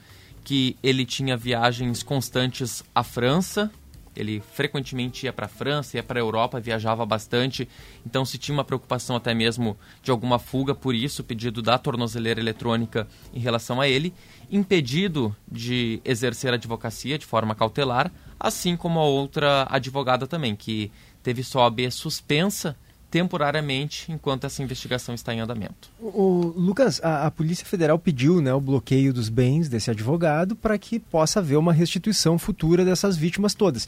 que 0.43 0.75
ele 0.81 1.05
tinha 1.05 1.37
viagens 1.37 2.01
constantes 2.01 2.83
à 2.95 3.03
França, 3.03 3.71
ele 4.17 4.41
frequentemente 4.51 5.25
ia 5.25 5.33
para 5.33 5.45
a 5.45 5.49
França, 5.49 5.95
ia 5.95 6.03
para 6.03 6.19
a 6.19 6.21
Europa, 6.21 6.59
viajava 6.59 7.05
bastante, 7.05 7.69
então 8.05 8.25
se 8.25 8.37
tinha 8.37 8.53
uma 8.53 8.63
preocupação 8.63 9.15
até 9.15 9.33
mesmo 9.33 9.77
de 10.01 10.09
alguma 10.09 10.39
fuga, 10.39 10.73
por 10.73 10.95
isso 10.95 11.23
pedido 11.23 11.61
da 11.61 11.77
tornozeleira 11.77 12.39
eletrônica 12.39 13.07
em 13.33 13.39
relação 13.39 13.79
a 13.79 13.87
ele, 13.87 14.13
impedido 14.51 15.35
de 15.49 16.01
exercer 16.03 16.51
a 16.51 16.55
advocacia 16.55 17.17
de 17.17 17.25
forma 17.25 17.53
cautelar, 17.53 18.11
assim 18.39 18.75
como 18.75 18.99
a 18.99 19.03
outra 19.03 19.67
advogada 19.69 20.25
também, 20.25 20.55
que 20.55 20.91
teve 21.21 21.43
sua 21.43 21.63
OAB 21.63 21.91
suspensa 21.91 22.75
temporariamente 23.09 24.11
enquanto 24.11 24.45
essa 24.45 24.61
investigação 24.61 25.15
está 25.15 25.33
em 25.33 25.39
andamento. 25.39 25.89
O, 25.99 26.53
Lucas, 26.55 26.99
a, 27.03 27.27
a, 27.27 27.31
Polícia 27.31 27.65
Federal 27.65 27.97
pediu 27.97 28.41
né, 28.41 28.53
o 28.53 28.61
bloqueio 28.61 29.13
dos 29.13 29.29
bens 29.29 29.69
desse 29.69 29.89
advogado 29.89 30.55
para 30.55 30.77
que 30.77 30.99
possa 30.99 31.39
haver 31.39 31.57
uma 31.57 31.73
restituição 31.73 32.37
futura 32.37 32.83
dessas 32.83 33.15
vítimas 33.15 33.53
todas. 33.53 33.87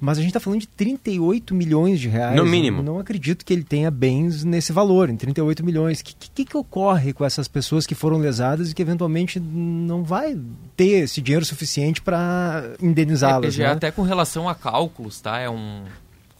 Mas 0.00 0.18
a 0.18 0.20
gente 0.20 0.30
está 0.30 0.40
falando 0.40 0.60
de 0.60 0.68
38 0.68 1.54
milhões 1.54 2.00
de 2.00 2.08
reais. 2.08 2.36
No 2.36 2.44
mínimo. 2.44 2.80
Eu 2.80 2.82
não 2.82 2.98
acredito 2.98 3.44
que 3.44 3.52
ele 3.52 3.62
tenha 3.62 3.90
bens 3.90 4.44
nesse 4.44 4.72
valor, 4.72 5.08
em 5.08 5.16
38 5.16 5.64
milhões. 5.64 6.00
O 6.00 6.04
que, 6.04 6.14
que, 6.14 6.44
que, 6.44 6.56
ocorre 6.56 7.12
com 7.12 7.24
essas 7.24 7.48
pessoas 7.48 7.86
que 7.86 7.94
foram 7.94 8.18
lesadas 8.18 8.70
e 8.70 8.74
que 8.74 8.82
eventualmente 8.82 9.38
não 9.38 10.02
vai 10.02 10.38
ter 10.76 11.04
esse 11.04 11.22
dinheiro 11.22 11.44
suficiente 11.44 12.02
para 12.02 12.74
indenizá-las? 12.82 13.58
É, 13.58 13.62
né? 13.62 13.72
até 13.72 13.90
com 13.90 14.02
relação 14.02 14.48
a 14.48 14.54
cálculos, 14.54 15.20
tá? 15.20 15.38
É 15.38 15.48
um, 15.48 15.84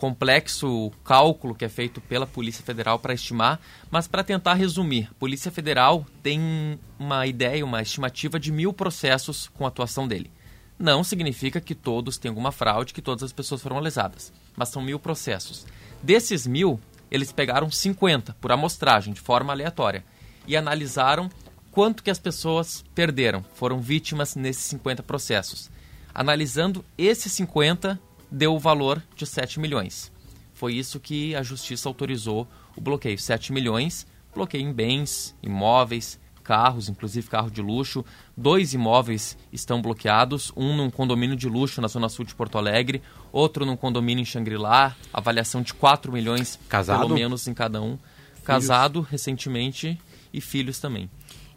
complexo 0.05 0.93
cálculo 1.03 1.55
que 1.55 1.65
é 1.65 1.69
feito 1.69 1.99
pela 1.99 2.27
Polícia 2.27 2.63
Federal 2.63 2.99
para 2.99 3.15
estimar, 3.15 3.59
mas 3.91 4.07
para 4.07 4.23
tentar 4.23 4.53
resumir, 4.53 5.09
a 5.11 5.15
Polícia 5.15 5.51
Federal 5.51 6.05
tem 6.23 6.79
uma 6.99 7.27
ideia, 7.27 7.65
uma 7.65 7.81
estimativa 7.81 8.39
de 8.39 8.53
mil 8.53 8.71
processos 8.71 9.49
com 9.55 9.65
a 9.65 9.69
atuação 9.69 10.07
dele. 10.07 10.31
Não 10.79 11.03
significa 11.03 11.59
que 11.59 11.75
todos 11.75 12.19
têm 12.19 12.29
alguma 12.29 12.53
fraude, 12.53 12.93
que 12.93 13.01
todas 13.01 13.23
as 13.23 13.33
pessoas 13.33 13.63
foram 13.63 13.81
lesadas, 13.81 14.31
mas 14.55 14.69
são 14.69 14.83
mil 14.83 14.99
processos. 14.99 15.67
Desses 16.03 16.47
mil, 16.47 16.79
eles 17.11 17.33
pegaram 17.33 17.71
50 17.71 18.37
por 18.43 18.53
amostragem, 18.53 19.15
de 19.15 19.23
forma 19.23 19.55
aleatória, 19.55 20.05
e 20.47 20.55
analisaram 20.55 21.31
quanto 21.71 22.03
que 22.03 22.11
as 22.11 22.19
pessoas 22.19 22.85
perderam, 22.95 23.43
foram 23.55 23.81
vítimas 23.81 24.37
nesses 24.37 24.65
50 24.65 25.03
processos. 25.03 25.71
Analisando 26.15 26.85
esses 26.99 27.33
50, 27.33 27.99
deu 28.35 28.55
o 28.55 28.59
valor 28.59 29.03
de 29.15 29.25
7 29.25 29.61
milhões. 29.61 30.13
Foi 30.53 30.75
isso 30.75 30.99
que 30.99 31.35
a 31.35 31.43
justiça 31.43 31.89
autorizou 31.89 32.49
o 32.77 32.81
bloqueio. 32.81 33.19
7 33.19 33.53
milhões, 33.53 34.07
bloqueio 34.35 34.69
em 34.69 34.73
bens, 34.73 35.35
imóveis, 35.43 36.19
carros, 36.43 36.89
inclusive 36.89 37.29
carro 37.29 37.51
de 37.51 37.63
luxo. 37.63 38.05
Dois 38.37 38.75
imóveis 38.75 39.39
estão 39.53 39.81
bloqueados, 39.81 40.53
um 40.57 40.77
num 40.77 40.91
condomínio 40.91 41.37
de 41.37 41.49
luxo 41.49 41.81
na 41.81 41.89
zona 41.89 42.09
sul 42.09 42.25
de 42.25 42.35
Porto 42.35 42.59
Alegre, 42.59 43.03
outro 43.33 43.65
num 43.65 43.77
condomínio 43.77 44.23
em 44.23 44.27
Xangri-Lá, 44.27 44.95
avaliação 45.13 45.63
de 45.63 45.73
4 45.73 46.13
milhões 46.13 46.59
Casado? 46.69 47.01
pelo 47.01 47.15
menos 47.15 47.47
em 47.47 47.55
cada 47.55 47.81
um. 47.81 47.97
Filhos. 47.97 48.45
Casado 48.45 49.01
recentemente 49.01 49.99
e 50.33 50.41
filhos 50.41 50.79
também. 50.79 51.09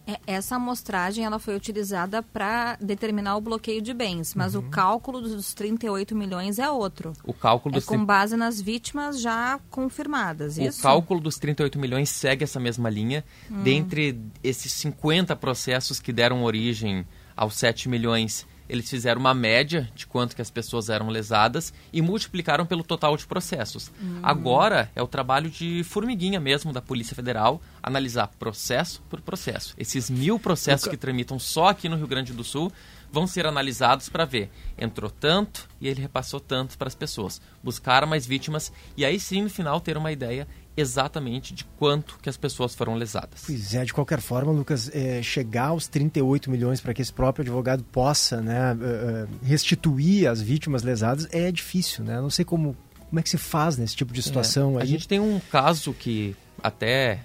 É, 0.07 0.19
essa 0.25 0.55
amostragem 0.55 1.25
ela 1.25 1.37
foi 1.37 1.55
utilizada 1.55 2.23
para 2.23 2.77
determinar 2.79 3.35
o 3.35 3.41
bloqueio 3.41 3.81
de 3.81 3.93
bens, 3.93 4.33
mas 4.33 4.55
uhum. 4.55 4.61
o 4.61 4.69
cálculo 4.69 5.19
dos 5.19 5.53
38 5.53 6.15
milhões 6.15 6.59
é 6.59 6.71
outro. 6.71 7.11
O 7.25 7.33
cálculo 7.33 7.77
é 7.77 7.81
com 7.81 8.05
base 8.05 8.37
nas 8.37 8.61
vítimas 8.61 9.19
já 9.19 9.59
confirmadas. 9.69 10.57
O 10.57 10.61
isso? 10.61 10.81
cálculo 10.81 11.19
dos 11.19 11.37
38 11.37 11.77
milhões 11.77 12.09
segue 12.09 12.45
essa 12.45 12.59
mesma 12.59 12.89
linha. 12.89 13.25
Hum. 13.51 13.63
Dentre 13.63 14.17
esses 14.41 14.71
50 14.71 15.35
processos 15.35 15.99
que 15.99 16.13
deram 16.13 16.43
origem 16.43 17.05
aos 17.35 17.55
7 17.55 17.89
milhões, 17.89 18.47
eles 18.69 18.89
fizeram 18.89 19.19
uma 19.19 19.33
média 19.33 19.89
de 19.95 20.05
quanto 20.05 20.35
que 20.35 20.41
as 20.41 20.51
pessoas 20.51 20.89
eram 20.89 21.09
lesadas 21.09 21.73
e 21.91 22.01
multiplicaram 22.01 22.65
pelo 22.65 22.83
total 22.83 23.15
de 23.15 23.25
processos. 23.25 23.91
Uhum. 24.01 24.19
Agora 24.21 24.91
é 24.95 25.01
o 25.01 25.07
trabalho 25.07 25.49
de 25.49 25.83
formiguinha 25.83 26.39
mesmo 26.39 26.73
da 26.73 26.81
Polícia 26.81 27.15
Federal 27.15 27.61
analisar 27.81 28.27
processo 28.39 29.01
por 29.09 29.21
processo. 29.21 29.73
Esses 29.77 30.09
mil 30.09 30.39
processos 30.39 30.87
que 30.87 30.97
tramitam 30.97 31.39
só 31.39 31.69
aqui 31.69 31.87
no 31.87 31.95
Rio 31.95 32.07
Grande 32.07 32.33
do 32.33 32.43
Sul 32.43 32.71
vão 33.11 33.25
ser 33.25 33.45
analisados 33.45 34.09
para 34.09 34.25
ver 34.25 34.49
entrou 34.77 35.09
tanto 35.09 35.67
e 35.79 35.87
ele 35.87 36.01
repassou 36.01 36.39
tanto 36.39 36.77
para 36.77 36.87
as 36.87 36.95
pessoas. 36.95 37.41
Buscar 37.63 38.05
mais 38.05 38.25
vítimas 38.25 38.71
e 38.95 39.05
aí 39.05 39.19
sim 39.19 39.41
no 39.41 39.49
final 39.49 39.79
ter 39.79 39.97
uma 39.97 40.11
ideia 40.11 40.47
exatamente 40.77 41.55
de 41.55 41.65
quanto 41.77 42.19
que 42.21 42.29
as 42.29 42.37
pessoas 42.37 42.75
foram 42.75 42.93
lesadas. 42.93 43.43
Pois 43.45 43.73
é, 43.73 43.83
de 43.83 43.91
qualquer 43.91 44.21
forma, 44.21 44.51
Lucas, 44.51 44.89
é, 44.93 45.23
chegar 45.23 45.69
aos 45.69 45.87
38 45.87 46.51
milhões 46.51 46.79
para 46.79 46.93
que 46.93 47.01
esse 47.01 47.11
próprio 47.11 47.41
advogado 47.41 47.83
possa 47.83 48.39
né, 48.39 48.77
é, 48.79 48.85
é, 48.85 49.27
restituir 49.45 50.29
as 50.29 50.39
vítimas 50.39 50.83
lesadas 50.83 51.27
é 51.31 51.51
difícil, 51.51 52.03
né? 52.03 52.21
Não 52.21 52.29
sei 52.29 52.45
como, 52.45 52.77
como 53.09 53.19
é 53.19 53.23
que 53.23 53.29
se 53.29 53.39
faz 53.39 53.75
nesse 53.75 53.95
tipo 53.95 54.13
de 54.13 54.21
situação. 54.21 54.79
É. 54.79 54.83
A 54.83 54.85
gente 54.85 55.07
tem 55.07 55.19
um 55.19 55.41
caso 55.51 55.91
que 55.93 56.35
até 56.61 57.21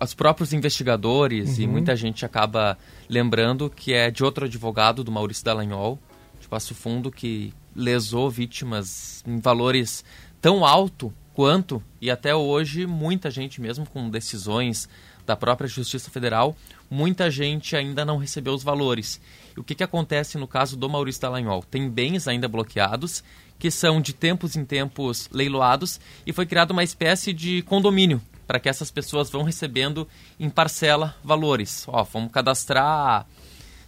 os 0.00 0.12
próprios 0.12 0.52
investigadores 0.52 1.56
uhum. 1.56 1.64
e 1.64 1.66
muita 1.66 1.96
gente 1.96 2.26
acaba 2.26 2.76
lembrando 3.08 3.70
que 3.70 3.94
é 3.94 4.10
de 4.10 4.22
outro 4.22 4.44
advogado, 4.44 5.02
do 5.02 5.10
Maurício 5.10 5.42
Dallagnol, 5.42 5.98
de 6.38 6.46
Passo 6.46 6.74
Fundo, 6.74 7.10
que 7.10 7.54
lesou 7.74 8.30
vítimas 8.30 9.24
em 9.26 9.38
valores 9.38 10.04
tão 10.40 10.66
alto 10.66 11.12
quanto, 11.40 11.82
e 12.02 12.10
até 12.10 12.36
hoje, 12.36 12.86
muita 12.86 13.30
gente, 13.30 13.62
mesmo 13.62 13.86
com 13.86 14.10
decisões 14.10 14.86
da 15.24 15.34
própria 15.34 15.66
Justiça 15.66 16.10
Federal, 16.10 16.54
muita 16.90 17.30
gente 17.30 17.74
ainda 17.74 18.04
não 18.04 18.18
recebeu 18.18 18.52
os 18.52 18.62
valores. 18.62 19.18
E 19.56 19.58
o 19.58 19.64
que, 19.64 19.74
que 19.74 19.82
acontece 19.82 20.36
no 20.36 20.46
caso 20.46 20.76
do 20.76 20.86
Maurício 20.86 21.22
Dallagnol? 21.22 21.62
Tem 21.62 21.88
bens 21.88 22.28
ainda 22.28 22.46
bloqueados, 22.46 23.24
que 23.58 23.70
são 23.70 24.02
de 24.02 24.12
tempos 24.12 24.54
em 24.54 24.66
tempos 24.66 25.30
leiloados, 25.32 25.98
e 26.26 26.32
foi 26.34 26.44
criada 26.44 26.74
uma 26.74 26.84
espécie 26.84 27.32
de 27.32 27.62
condomínio 27.62 28.20
para 28.46 28.60
que 28.60 28.68
essas 28.68 28.90
pessoas 28.90 29.30
vão 29.30 29.42
recebendo 29.42 30.06
em 30.38 30.50
parcela 30.50 31.16
valores. 31.24 31.86
Ó, 31.88 32.04
vamos 32.04 32.32
cadastrar, 32.32 33.26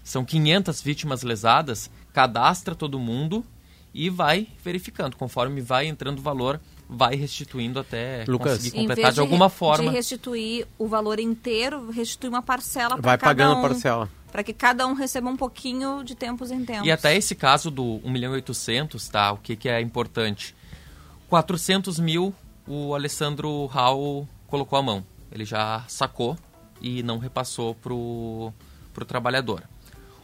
são 0.02 0.24
500 0.24 0.80
vítimas 0.80 1.22
lesadas, 1.22 1.90
cadastra 2.14 2.74
todo 2.74 2.98
mundo 2.98 3.44
e 3.92 4.08
vai 4.08 4.48
verificando. 4.64 5.16
Conforme 5.16 5.60
vai 5.60 5.86
entrando 5.86 6.18
o 6.18 6.22
valor, 6.22 6.58
vai 6.92 7.16
restituindo 7.16 7.80
até 7.80 8.24
Lucas, 8.28 8.58
conseguir 8.58 8.76
completar 8.76 9.10
de, 9.10 9.14
de, 9.14 9.20
alguma 9.20 9.48
forma. 9.48 9.84
De 9.84 9.90
restituir 9.90 10.66
o 10.78 10.86
valor 10.86 11.18
inteiro, 11.18 11.90
restituir 11.90 12.28
uma 12.28 12.42
parcela 12.42 12.96
para 12.96 13.18
cada 13.18 13.18
pagando 13.18 13.58
um, 13.58 13.62
parcela. 13.62 14.10
Para 14.30 14.42
que 14.42 14.52
cada 14.52 14.86
um 14.86 14.92
receba 14.92 15.28
um 15.28 15.36
pouquinho 15.36 16.02
de 16.04 16.14
tempos 16.14 16.50
em 16.50 16.64
tempos. 16.64 16.86
E 16.86 16.90
até 16.90 17.16
esse 17.16 17.34
caso 17.34 17.70
do 17.70 18.00
1 18.04 18.10
milhão 18.10 18.32
e 18.32 18.36
800, 18.36 19.08
tá? 19.08 19.32
O 19.32 19.38
que, 19.38 19.56
que 19.56 19.68
é 19.68 19.80
importante? 19.80 20.54
400 21.28 21.98
mil 21.98 22.34
o 22.66 22.94
Alessandro 22.94 23.66
Raul 23.66 24.28
colocou 24.46 24.78
a 24.78 24.82
mão. 24.82 25.04
Ele 25.30 25.44
já 25.44 25.84
sacou 25.88 26.36
e 26.80 27.02
não 27.02 27.18
repassou 27.18 27.74
pro, 27.74 28.52
pro 28.92 29.04
trabalhador. 29.04 29.62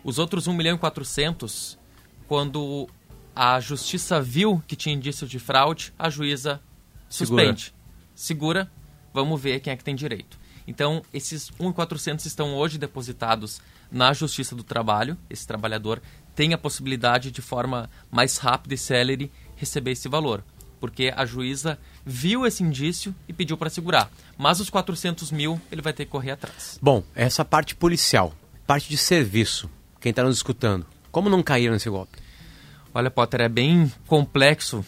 Os 0.05 0.19
outros 0.19 0.47
1 0.47 0.53
milhão 0.53 0.77
e 0.77 0.79
400, 0.79 1.79
quando 2.27 2.89
a 3.39 3.61
justiça 3.61 4.21
viu 4.21 4.61
que 4.67 4.75
tinha 4.75 4.93
indício 4.93 5.25
de 5.25 5.39
fraude, 5.39 5.95
a 5.97 6.11
juíza 6.11 6.61
Segura. 7.09 7.45
suspende. 7.45 7.75
Segura, 8.13 8.69
vamos 9.15 9.41
ver 9.41 9.61
quem 9.61 9.73
é 9.73 9.77
que 9.77 9.85
tem 9.85 9.95
direito. 9.95 10.37
Então, 10.67 11.05
esses 11.15 11.49
1.400 11.53 12.27
estão 12.27 12.57
hoje 12.57 12.79
depositados 12.79 13.61
na 13.93 14.13
Justiça 14.13 14.57
do 14.57 14.65
Trabalho. 14.65 15.17
Esse 15.31 15.47
trabalhador 15.47 16.03
tem 16.35 16.53
a 16.53 16.59
possibilidade, 16.59 17.31
de 17.31 17.41
forma 17.41 17.89
mais 18.11 18.39
rápida 18.39 18.75
e 18.75 18.79
célere, 18.79 19.31
receber 19.55 19.93
esse 19.93 20.09
valor. 20.09 20.43
Porque 20.81 21.13
a 21.15 21.25
juíza 21.25 21.79
viu 22.05 22.45
esse 22.45 22.65
indício 22.65 23.15
e 23.29 23.33
pediu 23.33 23.57
para 23.57 23.71
segurar. 23.71 24.11
Mas 24.37 24.59
os 24.59 24.69
400 24.69 25.31
mil, 25.31 25.61
ele 25.71 25.81
vai 25.81 25.93
ter 25.93 26.07
que 26.07 26.11
correr 26.11 26.33
atrás. 26.33 26.77
Bom, 26.83 27.05
essa 27.15 27.45
parte 27.45 27.77
policial, 27.77 28.35
parte 28.67 28.89
de 28.89 28.99
serviço, 28.99 29.71
quem 30.01 30.11
está 30.11 30.25
nos 30.25 30.39
escutando, 30.39 30.85
como 31.13 31.31
não 31.31 31.41
caíram 31.41 31.75
nesse 31.75 31.89
golpe? 31.89 32.19
Olha, 32.99 33.13
Potter, 33.13 33.43
é 33.43 33.49
bem 33.49 33.93
complexo 34.09 34.85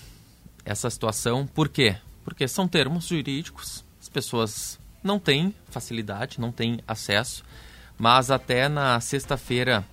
essa 0.64 0.90
situação. 0.90 1.46
Por 1.46 1.68
quê? 1.68 1.94
Porque 2.24 2.48
são 2.48 2.66
termos 2.66 3.06
jurídicos, 3.06 3.84
as 4.00 4.08
pessoas 4.08 4.80
não 5.00 5.16
têm 5.20 5.54
facilidade, 5.68 6.40
não 6.40 6.50
têm 6.50 6.80
acesso, 6.88 7.44
mas 7.96 8.28
até 8.32 8.68
na 8.68 8.98
sexta-feira, 8.98 9.84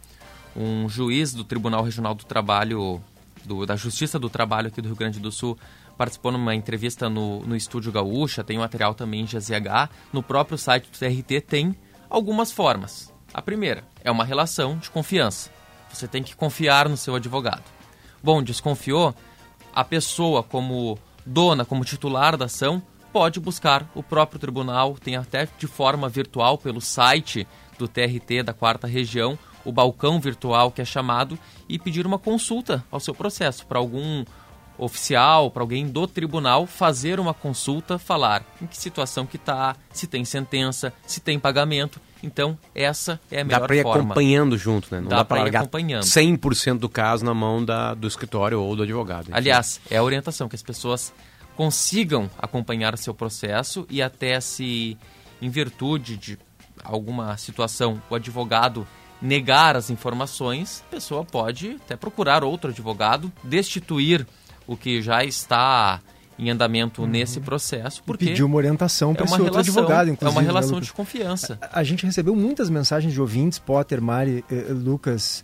um 0.56 0.90
juiz 0.90 1.32
do 1.32 1.44
Tribunal 1.44 1.84
Regional 1.84 2.16
do 2.16 2.24
Trabalho, 2.26 3.00
do- 3.46 3.68
da 3.68 3.76
Justiça 3.76 4.18
do 4.18 4.32
Trabalho 4.32 4.70
aqui 4.70 4.82
do 4.82 4.88
Rio 4.88 4.98
Grande 4.98 5.20
do 5.20 5.32
Sul, 5.32 5.56
participou 5.96 6.32
numa 6.32 6.56
entrevista 6.56 7.08
no, 7.12 7.42
no 7.42 7.56
Estúdio 7.56 7.92
Gaúcha, 7.92 8.44
tem 8.44 8.58
material 8.58 8.96
também 8.96 9.22
em 9.22 9.26
GZH, 9.26 9.92
no 10.12 10.24
próprio 10.24 10.58
site 10.58 10.90
do 10.90 10.98
TRT 10.98 11.40
tem 11.42 11.76
algumas 12.10 12.52
formas. 12.52 13.14
A 13.32 13.44
primeira 13.44 13.84
é 14.04 14.10
uma 14.10 14.26
relação 14.26 14.76
de 14.80 14.90
confiança. 14.90 15.52
Você 15.94 16.08
tem 16.08 16.24
que 16.24 16.36
confiar 16.36 16.90
no 16.90 16.98
seu 16.98 17.14
advogado. 17.14 17.77
Bom, 18.24 18.42
desconfiou, 18.42 19.14
a 19.74 19.84
pessoa 19.84 20.42
como 20.42 20.98
dona, 21.26 21.64
como 21.64 21.86
titular 21.86 22.36
da 22.36 22.46
ação, 22.46 22.82
pode 23.14 23.40
buscar 23.40 23.90
o 23.96 24.04
próprio 24.04 24.40
tribunal, 24.40 24.96
tem 24.96 25.16
até 25.16 25.48
de 25.58 25.68
forma 25.68 26.10
virtual 26.10 26.58
pelo 26.58 26.82
site 26.82 27.48
do 27.78 27.88
TRT 27.88 28.44
da 28.44 28.54
quarta 28.54 28.88
região, 28.88 29.38
o 29.64 29.72
balcão 29.72 30.20
virtual 30.20 30.72
que 30.72 30.82
é 30.82 30.86
chamado, 30.86 31.38
e 31.68 31.78
pedir 31.78 32.06
uma 32.06 32.18
consulta 32.18 32.84
ao 32.92 33.00
seu 33.00 33.14
processo 33.14 33.66
para 33.66 33.80
algum 33.80 34.24
oficial, 34.78 35.50
para 35.50 35.64
alguém 35.64 35.88
do 35.88 36.08
tribunal 36.08 36.66
fazer 36.68 37.20
uma 37.20 37.34
consulta, 37.34 37.98
falar 37.98 38.44
em 38.62 38.68
que 38.68 38.78
situação 38.78 39.26
que 39.26 39.38
está, 39.38 39.76
se 39.92 40.08
tem 40.08 40.24
sentença, 40.24 40.94
se 41.06 41.20
tem 41.20 41.40
pagamento. 41.40 42.00
Então, 42.24 42.58
essa 42.74 43.20
é 43.32 43.42
a 43.42 43.44
Dá 43.44 43.46
melhor 43.46 43.68
para 43.68 43.76
ir 43.76 43.84
forma. 43.84 44.04
acompanhando 44.04 44.58
junto, 44.58 44.88
né? 44.94 45.02
Não 45.02 45.08
Dá 45.08 45.18
dá, 45.18 45.26
para 45.26 45.42
largar 45.42 45.62
acompanhando. 45.62 46.04
100% 46.04 46.80
do 46.80 46.90
caso 46.90 47.24
na 47.24 47.34
mão 47.34 47.64
da, 47.64 47.94
do 47.94 48.08
escritório 48.08 48.62
ou 48.62 48.76
do 48.76 48.84
advogado. 48.84 49.24
Enfim. 49.26 49.34
Aliás, 49.34 49.80
é 49.90 49.98
a 49.98 50.04
orientação 50.04 50.50
que 50.50 50.56
as 50.56 50.64
pessoas 50.64 51.14
consigam 51.56 52.30
acompanhar 52.38 52.94
o 52.94 52.98
seu 52.98 53.14
processo 53.14 53.86
e 53.90 54.02
até 54.02 54.40
se, 54.40 54.98
em 55.42 55.50
virtude 55.50 56.16
de 56.18 56.38
alguma 56.84 57.36
situação, 57.38 58.02
o 58.10 58.16
advogado 58.16 58.88
negar 59.22 59.76
as 59.76 59.90
informações, 59.90 60.84
a 60.88 60.92
pessoa 60.92 61.26
pode 61.26 61.80
até 61.84 61.96
procurar 61.96 62.44
outro 62.44 62.70
advogado, 62.70 63.32
destituir 63.44 64.28
o 64.68 64.78
que 64.78 65.02
já 65.02 65.24
está 65.24 66.00
em 66.40 66.50
andamento 66.50 67.06
nesse 67.08 67.40
processo, 67.40 68.04
porque 68.06 68.26
Pedir 68.28 68.44
uma 68.44 68.56
orientação 68.58 69.12
é 69.12 69.16
para 69.16 69.26
esse 69.26 69.34
uma 69.34 69.40
outro 69.44 69.54
relação, 69.56 69.74
advogado, 69.74 70.08
é 70.08 70.12
inclusive. 70.12 70.36
uma 70.36 70.42
né, 70.42 70.48
relação 70.48 70.72
Lucas? 70.74 70.88
de 70.88 70.94
confiança. 70.94 71.60
A 71.74 71.84
gente 71.84 72.06
recebeu 72.06 72.36
muitas 72.36 72.70
mensagens 72.70 73.12
de 73.14 73.20
ouvintes, 73.20 73.58
Potter, 73.60 74.02
Mari, 74.02 74.46
eh, 74.52 74.66
Lucas, 74.70 75.44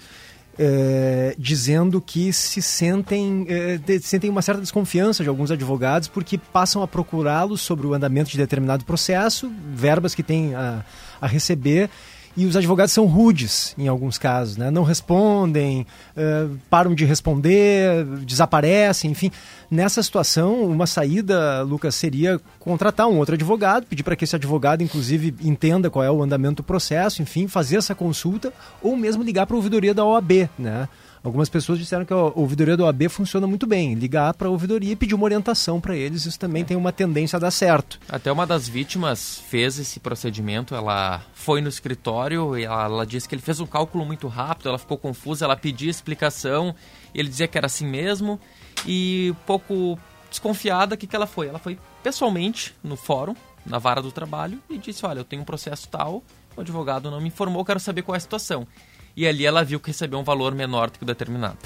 eh, 0.57 1.35
dizendo 1.37 1.99
que 1.99 2.31
se 2.31 2.61
sentem, 2.61 3.45
eh, 3.49 3.77
de- 3.83 3.99
sentem 4.01 4.29
uma 4.29 4.41
certa 4.41 4.61
desconfiança 4.61 5.23
de 5.23 5.29
alguns 5.29 5.49
advogados 5.49 6.07
porque 6.07 6.37
passam 6.37 6.83
a 6.83 6.87
procurá-los 6.87 7.61
sobre 7.61 7.87
o 7.87 7.93
andamento 7.93 8.29
de 8.29 8.37
determinado 8.37 8.85
processo, 8.85 9.51
verbas 9.73 10.13
que 10.13 10.21
têm 10.21 10.53
a, 10.53 10.83
a 11.19 11.25
receber. 11.27 11.89
E 12.35 12.47
os 12.47 12.55
advogados 12.55 12.91
são 12.91 13.05
rudes 13.05 13.75
em 13.77 13.87
alguns 13.87 14.17
casos, 14.17 14.57
né? 14.57 14.71
não 14.71 14.81
respondem, 14.83 15.85
eh, 16.17 16.47
param 16.67 16.95
de 16.95 17.05
responder, 17.05 18.03
desaparecem, 18.25 19.11
enfim. 19.11 19.31
Nessa 19.73 20.03
situação, 20.03 20.65
uma 20.65 20.85
saída, 20.85 21.63
Lucas, 21.63 21.95
seria 21.95 22.39
contratar 22.59 23.07
um 23.07 23.17
outro 23.17 23.33
advogado, 23.33 23.87
pedir 23.87 24.03
para 24.03 24.15
que 24.15 24.23
esse 24.23 24.35
advogado, 24.35 24.83
inclusive, 24.83 25.33
entenda 25.41 25.89
qual 25.89 26.05
é 26.05 26.11
o 26.11 26.21
andamento 26.21 26.57
do 26.57 26.63
processo, 26.63 27.23
enfim, 27.23 27.47
fazer 27.47 27.77
essa 27.77 27.95
consulta, 27.95 28.53
ou 28.83 28.95
mesmo 28.95 29.23
ligar 29.23 29.47
para 29.47 29.55
a 29.55 29.57
ouvidoria 29.57 29.91
da 29.91 30.05
OAB, 30.05 30.47
né? 30.59 30.87
Algumas 31.23 31.49
pessoas 31.49 31.79
disseram 31.79 32.05
que 32.05 32.13
a 32.13 32.17
ouvidoria 32.17 32.77
da 32.77 32.83
OAB 32.83 33.09
funciona 33.09 33.47
muito 33.47 33.65
bem. 33.65 33.95
Ligar 33.95 34.35
para 34.35 34.47
a 34.47 34.51
ouvidoria 34.51 34.91
e 34.91 34.95
pedir 34.95 35.15
uma 35.15 35.23
orientação 35.23 35.81
para 35.81 35.95
eles, 35.95 36.27
isso 36.27 36.37
também 36.37 36.63
tem 36.63 36.77
uma 36.77 36.91
tendência 36.91 37.37
a 37.37 37.39
dar 37.39 37.49
certo. 37.49 37.99
Até 38.07 38.31
uma 38.31 38.45
das 38.45 38.67
vítimas 38.67 39.41
fez 39.49 39.79
esse 39.79 39.99
procedimento, 39.99 40.75
ela 40.75 41.23
foi 41.33 41.61
no 41.61 41.69
escritório 41.69 42.55
e 42.55 42.65
ela, 42.65 42.83
ela 42.83 43.05
disse 43.07 43.27
que 43.27 43.33
ele 43.33 43.41
fez 43.41 43.59
um 43.59 43.65
cálculo 43.65 44.05
muito 44.05 44.27
rápido, 44.27 44.69
ela 44.69 44.77
ficou 44.77 44.99
confusa, 44.99 45.45
ela 45.45 45.55
pedia 45.55 45.89
explicação, 45.89 46.75
ele 47.11 47.27
dizia 47.27 47.47
que 47.47 47.57
era 47.57 47.65
assim 47.65 47.87
mesmo 47.87 48.39
e 48.85 49.31
um 49.31 49.45
pouco 49.45 49.99
desconfiada, 50.29 50.95
o 50.95 50.97
que, 50.97 51.07
que 51.07 51.15
ela 51.15 51.27
foi? 51.27 51.47
Ela 51.47 51.59
foi 51.59 51.77
pessoalmente 52.01 52.75
no 52.83 52.95
fórum, 52.95 53.35
na 53.65 53.77
vara 53.77 54.01
do 54.01 54.11
trabalho 54.11 54.59
e 54.69 54.77
disse, 54.77 55.05
olha, 55.05 55.19
eu 55.19 55.23
tenho 55.23 55.41
um 55.41 55.45
processo 55.45 55.87
tal, 55.87 56.23
o 56.55 56.61
advogado 56.61 57.09
não 57.09 57.21
me 57.21 57.27
informou, 57.27 57.63
quero 57.63 57.79
saber 57.79 58.01
qual 58.01 58.15
é 58.15 58.17
a 58.17 58.21
situação. 58.21 58.67
E 59.15 59.27
ali 59.27 59.45
ela 59.45 59.63
viu 59.63 59.79
que 59.79 59.87
recebeu 59.87 60.19
um 60.19 60.23
valor 60.23 60.53
menor 60.55 60.89
do 60.89 60.97
que 60.97 61.03
o 61.03 61.07
determinado. 61.07 61.57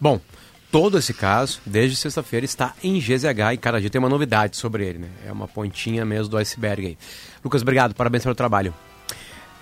Bom, 0.00 0.20
todo 0.70 0.98
esse 0.98 1.14
caso, 1.14 1.60
desde 1.64 1.96
sexta-feira, 1.96 2.44
está 2.44 2.74
em 2.82 2.98
GZH 2.98 3.54
e 3.54 3.56
cada 3.56 3.80
dia 3.80 3.88
tem 3.88 3.98
uma 3.98 4.08
novidade 4.08 4.56
sobre 4.56 4.84
ele, 4.84 4.98
né? 4.98 5.08
É 5.26 5.32
uma 5.32 5.46
pontinha 5.46 6.04
mesmo 6.04 6.28
do 6.28 6.36
iceberg 6.36 6.86
aí. 6.86 6.98
Lucas, 7.44 7.62
obrigado, 7.62 7.94
parabéns 7.94 8.24
pelo 8.24 8.34
trabalho. 8.34 8.74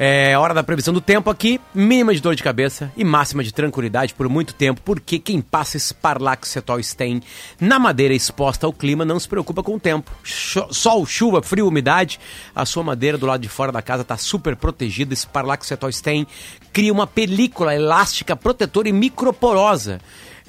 É 0.03 0.35
hora 0.39 0.55
da 0.55 0.63
previsão 0.63 0.95
do 0.95 1.01
tempo 1.03 1.29
aqui, 1.29 1.61
mínima 1.75 2.15
de 2.15 2.23
dor 2.23 2.35
de 2.35 2.43
cabeça 2.43 2.91
e 2.97 3.05
máxima 3.05 3.45
de 3.45 3.53
tranquilidade 3.53 4.15
por 4.15 4.31
muito 4.31 4.55
tempo, 4.55 4.81
porque 4.83 5.19
quem 5.19 5.43
passa 5.43 5.79
Sparlax 5.79 6.49
Cetol 6.49 6.83
Stem 6.83 7.21
na 7.61 7.79
madeira 7.79 8.15
exposta 8.15 8.67
ao 8.67 8.73
clima 8.73 9.05
não 9.05 9.21
se 9.21 9.29
preocupa 9.29 9.63
com 9.63 9.75
o 9.75 9.79
tempo. 9.79 10.11
Sol, 10.25 11.05
chuva, 11.05 11.43
frio, 11.43 11.69
umidade, 11.69 12.19
a 12.57 12.65
sua 12.65 12.83
madeira 12.83 13.19
do 13.19 13.27
lado 13.27 13.43
de 13.43 13.49
fora 13.51 13.71
da 13.71 13.83
casa 13.83 14.01
está 14.01 14.17
super 14.17 14.57
protegida. 14.57 15.15
Sparlax 15.15 15.67
Cetol 15.67 15.93
Stem 15.93 16.27
cria 16.73 16.95
uma 16.95 17.07
película 17.07 17.75
elástica, 17.75 18.35
protetora 18.35 18.89
e 18.89 18.93
microporosa 18.93 20.01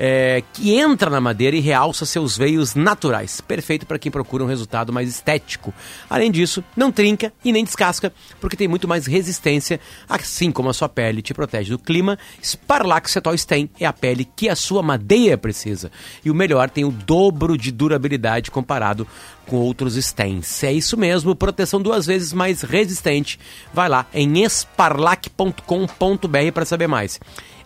é, 0.03 0.41
que 0.51 0.73
entra 0.73 1.11
na 1.11 1.21
madeira 1.21 1.55
e 1.55 1.59
realça 1.59 2.07
seus 2.07 2.35
veios 2.35 2.73
naturais. 2.73 3.39
Perfeito 3.39 3.85
para 3.85 3.99
quem 3.99 4.11
procura 4.11 4.43
um 4.43 4.47
resultado 4.47 4.91
mais 4.91 5.07
estético. 5.07 5.71
Além 6.09 6.31
disso, 6.31 6.63
não 6.75 6.91
trinca 6.91 7.31
e 7.45 7.51
nem 7.51 7.63
descasca, 7.63 8.11
porque 8.39 8.57
tem 8.57 8.67
muito 8.67 8.87
mais 8.87 9.05
resistência, 9.05 9.79
assim 10.09 10.51
como 10.51 10.69
a 10.69 10.73
sua 10.73 10.89
pele 10.89 11.21
te 11.21 11.35
protege 11.35 11.69
do 11.69 11.77
clima. 11.77 12.17
Sparlax 12.43 13.11
Cetol 13.11 13.37
Stem 13.37 13.69
é 13.79 13.85
a 13.85 13.93
pele 13.93 14.27
que 14.35 14.49
a 14.49 14.55
sua 14.55 14.81
madeira 14.81 15.37
precisa. 15.37 15.91
E 16.25 16.31
o 16.31 16.35
melhor, 16.35 16.71
tem 16.71 16.83
o 16.83 16.91
dobro 16.91 17.55
de 17.55 17.71
durabilidade 17.71 18.49
comparado 18.49 19.07
com 19.45 19.57
outros 19.57 20.03
Stens. 20.03 20.63
É 20.63 20.73
isso 20.73 20.97
mesmo, 20.97 21.35
proteção 21.35 21.79
duas 21.79 22.07
vezes 22.07 22.33
mais 22.33 22.63
resistente. 22.63 23.39
Vai 23.71 23.87
lá 23.87 24.07
em 24.15 24.49
sparlac.com.br 24.49 26.51
para 26.51 26.65
saber 26.65 26.87
mais. 26.87 27.19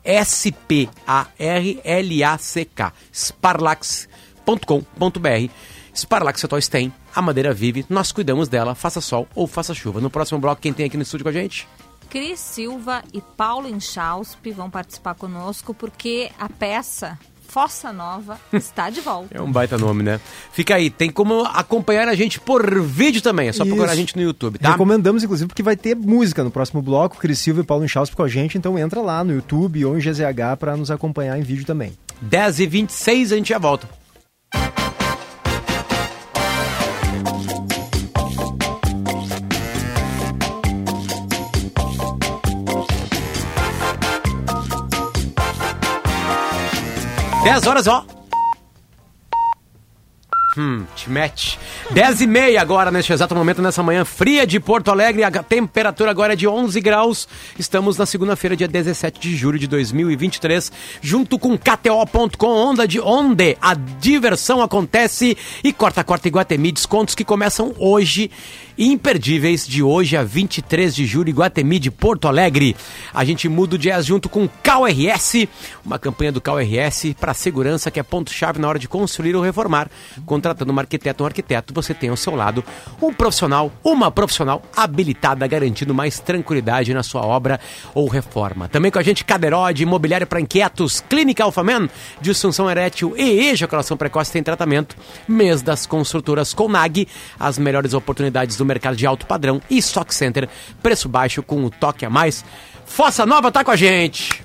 S-P-A-R-L-A-C-K. 0.06 2.94
Sparlax.com.br. 3.12 5.50
Sparlax 5.96 6.42
Cetol 6.42 6.62
Stem, 6.62 6.94
a 7.16 7.22
madeira 7.22 7.54
vive, 7.54 7.86
nós 7.90 8.12
cuidamos 8.12 8.50
dela, 8.50 8.76
faça 8.76 9.00
sol 9.00 9.28
ou 9.34 9.48
faça 9.48 9.74
chuva. 9.74 10.02
No 10.02 10.10
próximo 10.10 10.40
bloco, 10.40 10.62
quem 10.62 10.74
tem 10.74 10.86
aqui 10.86 10.98
no 10.98 11.04
estúdio 11.04 11.24
com 11.24 11.30
a 11.30 11.34
gente? 11.34 11.68
Cris 12.10 12.40
Silva 12.40 13.02
e 13.14 13.22
Paulo 13.22 13.68
Inchauspe 13.68 14.52
vão 14.52 14.70
participar 14.70 15.16
conosco 15.16 15.74
porque 15.74 16.30
a 16.38 16.50
peça 16.50 17.18
Fossa 17.56 17.94
Nova 17.94 18.38
está 18.52 18.90
de 18.90 19.00
volta. 19.00 19.30
É 19.32 19.42
um 19.42 19.50
baita 19.50 19.78
nome, 19.78 20.04
né? 20.04 20.20
Fica 20.52 20.76
aí, 20.76 20.90
tem 20.90 21.10
como 21.10 21.46
acompanhar 21.46 22.06
a 22.06 22.14
gente 22.14 22.38
por 22.38 22.82
vídeo 22.82 23.22
também, 23.22 23.48
é 23.48 23.54
só 23.54 23.64
procurar 23.64 23.92
a 23.92 23.94
Isso. 23.94 24.02
gente 24.02 24.16
no 24.18 24.22
YouTube, 24.22 24.60
tá? 24.60 24.72
Recomendamos, 24.72 25.24
inclusive, 25.24 25.48
porque 25.48 25.64
vai 25.64 25.78
ter 25.78 25.96
música 25.96 26.44
no 26.44 26.52
próximo 26.52 26.82
bloco. 26.82 27.16
Cris 27.16 27.40
Silva 27.40 27.62
e 27.62 27.64
Paulo 27.64 27.86
Inchauspe 27.86 28.14
com 28.14 28.24
a 28.24 28.28
gente. 28.28 28.58
Então 28.58 28.78
entra 28.78 29.00
lá 29.00 29.24
no 29.24 29.32
YouTube 29.32 29.86
ou 29.86 29.98
em 29.98 30.02
GZH 30.02 30.58
para 30.60 30.76
nos 30.76 30.92
acompanhar 30.92 31.40
em 31.40 31.44
vídeo 31.44 31.66
também. 31.66 31.94
10 32.20 32.60
e 32.60 32.68
26 32.68 33.32
a 33.32 33.38
gente 33.38 33.48
já 33.48 33.58
volta. 33.58 33.88
Dez 47.46 47.68
horas, 47.68 47.86
ó. 47.86 48.04
Hum, 50.58 50.84
te 50.96 51.12
mete. 51.12 51.60
10 51.92 52.22
e 52.22 52.28
meia 52.28 52.60
agora, 52.60 52.90
neste 52.90 53.14
exato 53.14 53.36
momento, 53.36 53.62
nessa 53.62 53.84
manhã 53.84 54.04
fria 54.04 54.48
de 54.48 54.60
Porto 54.60 54.90
Alegre. 54.90 55.24
A 55.24 55.30
temperatura 55.44 56.10
agora 56.10 56.34
é 56.34 56.36
de 56.36 56.48
11 56.48 56.82
graus. 56.82 57.28
Estamos 57.60 58.00
na 58.00 58.08
segunda-feira, 58.08 58.56
dia 58.56 58.68
17 58.68 59.20
de 59.20 59.36
julho 59.36 59.60
de 59.60 59.68
2023, 59.68 60.72
junto 61.02 61.38
com 61.38 61.56
KTO.com, 61.56 62.48
onda 62.48 62.88
de 62.88 63.00
onde 63.00 63.56
a 63.62 63.76
diversão 63.76 64.60
acontece. 64.60 65.38
E 65.64 65.72
Corta 65.72 66.04
Corta 66.04 66.28
Iguatemi, 66.28 66.72
descontos 66.72 67.14
que 67.14 67.24
começam 67.24 67.76
hoje 67.78 68.32
imperdíveis 68.78 69.68
de 69.68 69.82
hoje 69.82 70.18
a 70.18 70.24
23 70.24 70.94
de 70.94 71.06
julho, 71.06 71.30
Iguatemi 71.30 71.80
de 71.80 71.90
Porto 71.90 72.28
Alegre. 72.28 72.76
A 73.14 73.24
gente 73.24 73.48
muda 73.48 73.76
o 73.76 73.80
jazz 73.80 74.06
junto 74.06 74.28
com 74.28 74.48
KRS, 74.48 75.48
uma 75.86 75.98
campanha 75.98 76.32
do 76.32 76.42
KRS 76.42 77.16
para 77.20 77.34
segurança 77.34 77.90
que 77.90 78.00
é 78.00 78.04
ponto-chave 78.04 78.60
na 78.60 78.68
hora 78.68 78.80
de 78.80 78.88
construir 78.88 79.36
ou 79.36 79.42
reformar. 79.42 79.90
Contratando 80.26 80.74
um 80.74 80.80
arquiteto 80.80 81.24
ou 81.24 81.26
um 81.26 81.28
arquiteto, 81.28 81.74
você 81.74 81.94
tem 81.94 82.10
ao 82.10 82.18
seu 82.18 82.36
lado 82.36 82.64
um 83.02 83.14
profissional, 83.14 83.72
uma 83.84 84.12
profissional 84.12 84.62
habilitada, 84.76 85.48
garantindo 85.48 85.94
mais 85.94 86.20
tranquilidade 86.20 86.94
na 86.94 87.04
sua 87.04 87.26
obra 87.26 87.60
ou 87.94 88.08
reforma. 88.08 88.68
Também 88.68 88.92
com 88.92 89.00
a 89.00 89.04
gente, 89.04 89.24
Caderode, 89.24 89.84
imobiliário 89.84 90.28
para 90.28 90.42
inquietos, 90.42 91.00
Clínica 91.00 91.44
Alfaman, 91.44 91.90
disfunção 92.20 92.70
erétil 92.70 93.14
e 93.18 93.50
ejaculação 93.50 93.96
precoce 93.96 94.32
tem 94.32 94.44
tratamento. 94.44 94.98
Mês 95.28 95.62
das 95.62 95.86
construtoras 95.86 96.54
Conag, 96.54 97.08
as 97.40 97.58
melhores 97.58 97.94
oportunidades 97.94 98.58
do 98.58 98.65
mercado 98.66 98.96
de 98.96 99.06
alto 99.06 99.26
padrão 99.26 99.62
e 99.70 99.78
Stock 99.78 100.14
Center, 100.14 100.50
preço 100.82 101.08
baixo 101.08 101.44
com 101.44 101.64
o 101.64 101.70
toque 101.70 102.06
a 102.06 102.10
mais. 102.10 102.44
Fossa 102.86 103.26
Nova 103.26 103.52
tá 103.52 103.64
com 103.64 103.72
a 103.72 103.76
gente. 103.76 104.44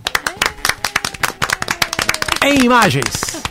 Em 2.42 2.64
imagens. 2.64 3.42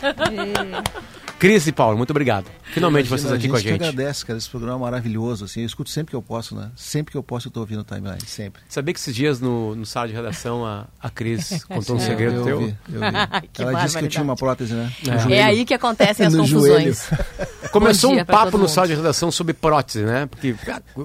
Cris 1.38 1.66
e 1.66 1.72
Paulo, 1.72 1.96
muito 1.96 2.10
obrigado. 2.10 2.59
Finalmente 2.72 3.06
Imagina, 3.06 3.28
vocês 3.28 3.40
aqui 3.40 3.48
com 3.48 3.56
a 3.56 3.60
que 3.60 3.68
gente. 3.68 3.82
agradece, 3.82 4.24
cara, 4.24 4.38
esse 4.38 4.48
programa 4.48 4.78
é 4.78 4.80
maravilhoso, 4.80 5.44
assim, 5.44 5.60
eu 5.60 5.66
escuto 5.66 5.90
sempre 5.90 6.10
que 6.10 6.16
eu 6.16 6.22
posso, 6.22 6.54
né? 6.54 6.70
Sempre 6.76 7.12
que 7.12 7.18
eu 7.18 7.22
posso 7.22 7.48
eu 7.48 7.52
tô 7.52 7.60
ouvindo 7.60 7.80
o 7.80 7.84
Timeline, 7.84 8.20
sempre. 8.26 8.62
Sabia 8.68 8.94
que 8.94 9.00
esses 9.00 9.14
dias 9.14 9.40
no, 9.40 9.74
no 9.74 9.84
sala 9.84 10.08
de 10.08 10.14
redação 10.14 10.64
a, 10.64 10.86
a 11.00 11.10
Cris 11.10 11.64
contou 11.68 11.96
um 11.96 12.00
segredo 12.00 12.36
eu 12.36 12.44
teu? 12.44 12.60
ouvi, 12.60 12.76
eu. 12.92 13.00
Que 13.52 13.62
Ela 13.62 13.82
disse 13.84 13.98
que 13.98 14.04
eu 14.04 14.08
tinha 14.08 14.22
uma 14.24 14.36
prótese, 14.36 14.74
né? 14.74 14.92
No 15.04 15.32
É. 15.32 15.38
É 15.38 15.44
aí 15.44 15.64
que 15.64 15.74
acontecem 15.74 16.24
as 16.26 16.34
confusões. 16.34 17.08
Começou 17.72 18.12
um 18.12 18.24
papo 18.24 18.58
no 18.58 18.68
sala 18.68 18.88
de 18.88 18.94
redação 18.94 19.30
sobre 19.30 19.52
prótese, 19.54 20.02
né? 20.04 20.26
Porque, 20.26 20.54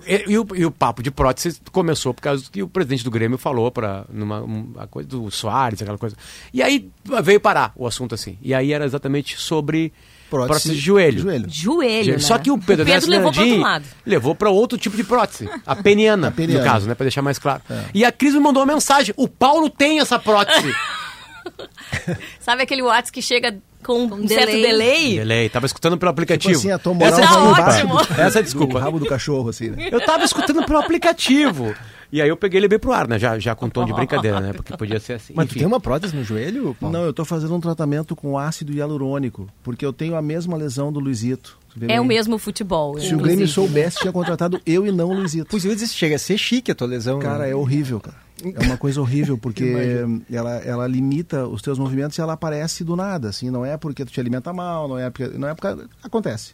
e, 0.08 0.32
e 0.32 0.38
o, 0.38 0.48
e 0.56 0.66
o 0.66 0.72
papo 0.72 1.02
de 1.02 1.12
prótese 1.12 1.60
começou 1.72 2.14
por 2.14 2.22
causa 2.22 2.46
que 2.52 2.62
o 2.62 2.68
presidente 2.68 3.04
do 3.04 3.12
Grêmio 3.12 3.38
falou 3.38 3.72
para 3.72 4.06
numa 4.10 4.42
uma 4.42 4.88
coisa 4.88 5.08
do 5.08 5.30
Soares, 5.32 5.82
aquela 5.82 5.98
coisa. 5.98 6.16
E 6.54 6.62
aí 6.62 6.90
veio 7.24 7.40
parar 7.40 7.72
o 7.76 7.88
assunto 7.88 8.16
assim. 8.16 8.38
E 8.42 8.54
aí 8.54 8.74
era 8.74 8.86
exatamente 8.86 9.38
sobre 9.38 9.94
prótese, 10.30 10.70
de 10.70 10.76
joelho. 10.80 11.20
joelho. 11.20 11.48
Joelho, 11.62 12.14
né? 12.14 12.20
Só 12.20 12.38
que 12.38 12.52
o 12.52 12.58
Pedro, 12.58 12.84
o 12.84 12.88
Pedro 12.88 13.10
levou 13.10 13.32
para 13.32 13.42
outro 13.44 13.60
lado. 13.60 13.86
levou 14.06 14.36
para 14.36 14.50
outro 14.50 14.78
tipo 14.78 14.98
de 14.98 15.04
prótese, 15.04 15.50
a 15.66 15.76
peniana, 15.82 16.28
A 16.28 16.32
peniana. 16.32 16.64
no 16.64 16.70
caso, 16.70 16.88
né, 16.88 16.96
para 16.96 17.06
deixar 17.06 17.22
mais 17.22 17.40
claro. 17.40 17.62
E 17.94 18.04
a 18.04 18.12
Cris 18.12 18.34
me 18.34 18.40
mandou 18.40 18.62
uma 18.64 18.74
mensagem: 18.74 19.14
"O 19.18 19.28
Paulo 19.28 19.70
tem 19.70 20.00
essa 20.00 20.20
prótese". 20.20 20.74
Sabe 22.40 22.64
aquele 22.64 22.82
WhatsApp 22.82 23.12
que 23.12 23.22
chega 23.22 23.58
com, 23.86 24.04
um 24.06 24.26
delay. 24.26 24.28
certo 24.28 24.52
delay? 24.52 25.16
Delay, 25.20 25.50
tava 25.50 25.66
escutando 25.66 25.98
pelo 25.98 26.10
aplicativo. 26.10 26.58
assim, 26.58 26.72
a 26.72 26.80
Moral 26.86 27.08
essa 27.08 27.22
é 27.22 27.26
Tá 27.26 27.32
desculpa. 27.32 27.62
ótimo. 27.62 28.22
Essa 28.22 28.40
é 28.40 28.42
O 28.42 28.44
desculpa. 28.44 28.80
rabo 28.80 29.00
do 29.00 29.06
cachorro, 29.06 29.50
assim, 29.50 29.70
né? 29.70 29.90
Eu 29.92 30.04
tava 30.06 30.24
escutando 30.24 30.66
pelo 30.66 30.80
aplicativo. 30.80 31.74
E 32.12 32.22
aí 32.22 32.30
eu 32.30 32.38
peguei 32.38 32.60
ele 32.60 32.68
bem 32.68 32.80
pro 32.80 32.94
ar, 32.94 33.08
né? 33.08 33.18
Já, 33.20 33.38
já 33.40 33.56
com 33.56 33.68
tom 33.70 33.84
de 33.84 33.92
brincadeira, 33.94 34.40
né? 34.40 34.54
Porque 34.54 34.76
podia 34.78 35.00
ser 35.00 35.14
assim. 35.14 35.34
Mas 35.36 35.48
tu 35.48 35.52
Enfim. 35.52 35.60
tem 35.60 35.68
uma 35.68 35.80
prótese 35.80 36.16
no 36.16 36.24
joelho, 36.24 36.76
Paulo? 36.80 36.96
Não, 36.96 37.04
eu 37.04 37.12
tô 37.12 37.26
fazendo 37.26 37.54
um 37.54 37.60
tratamento 37.60 38.16
com 38.16 38.38
ácido 38.38 38.72
hialurônico, 38.72 39.48
porque 39.64 39.86
eu 39.86 39.92
tenho 39.92 40.16
a 40.16 40.22
mesma 40.22 40.56
lesão 40.56 40.94
do 40.94 41.00
Luizito. 41.00 41.58
Tu 41.78 41.86
É 41.90 42.00
o 42.00 42.06
mesmo 42.06 42.38
futebol. 42.38 42.94
Se 42.94 43.02
o 43.02 43.06
inclusive. 43.08 43.24
Grêmio 43.24 43.48
soubesse, 43.48 43.98
tinha 44.00 44.14
contratado 44.14 44.62
eu 44.66 44.86
e 44.88 44.92
não 44.92 45.10
o 45.10 45.14
Luizito. 45.14 45.48
Pois 45.50 45.64
dizer, 45.64 45.88
chega 45.88 46.16
a 46.16 46.20
ser 46.20 46.38
chique 46.38 46.72
a 46.72 46.76
tua 46.76 46.88
lesão. 46.88 47.20
Cara, 47.20 47.40
né? 47.46 47.52
é 47.52 47.56
horrível, 47.56 48.00
cara. 48.00 48.18
É 48.56 48.66
uma 48.66 48.78
coisa 48.78 49.00
horrível, 49.02 49.38
porque 49.38 49.74
ela, 50.32 50.56
ela 50.58 50.88
limita 50.88 51.48
os 51.48 51.62
teus 51.62 51.80
movimentos 51.80 52.18
e 52.18 52.22
ela 52.22 52.34
aparece 52.34 52.84
do 52.84 52.96
nada, 52.96 53.30
assim, 53.30 53.50
não 53.50 53.66
é 53.66 53.78
porque 53.78 54.04
tu 54.06 54.12
te 54.12 54.20
alimenta 54.20 54.52
mal, 54.54 54.88
não 54.88 54.98
é 54.98 55.10
porque, 55.10 55.38
não 55.38 55.48
é 55.48 55.54
porque 55.54 55.88
acontece. 56.04 56.54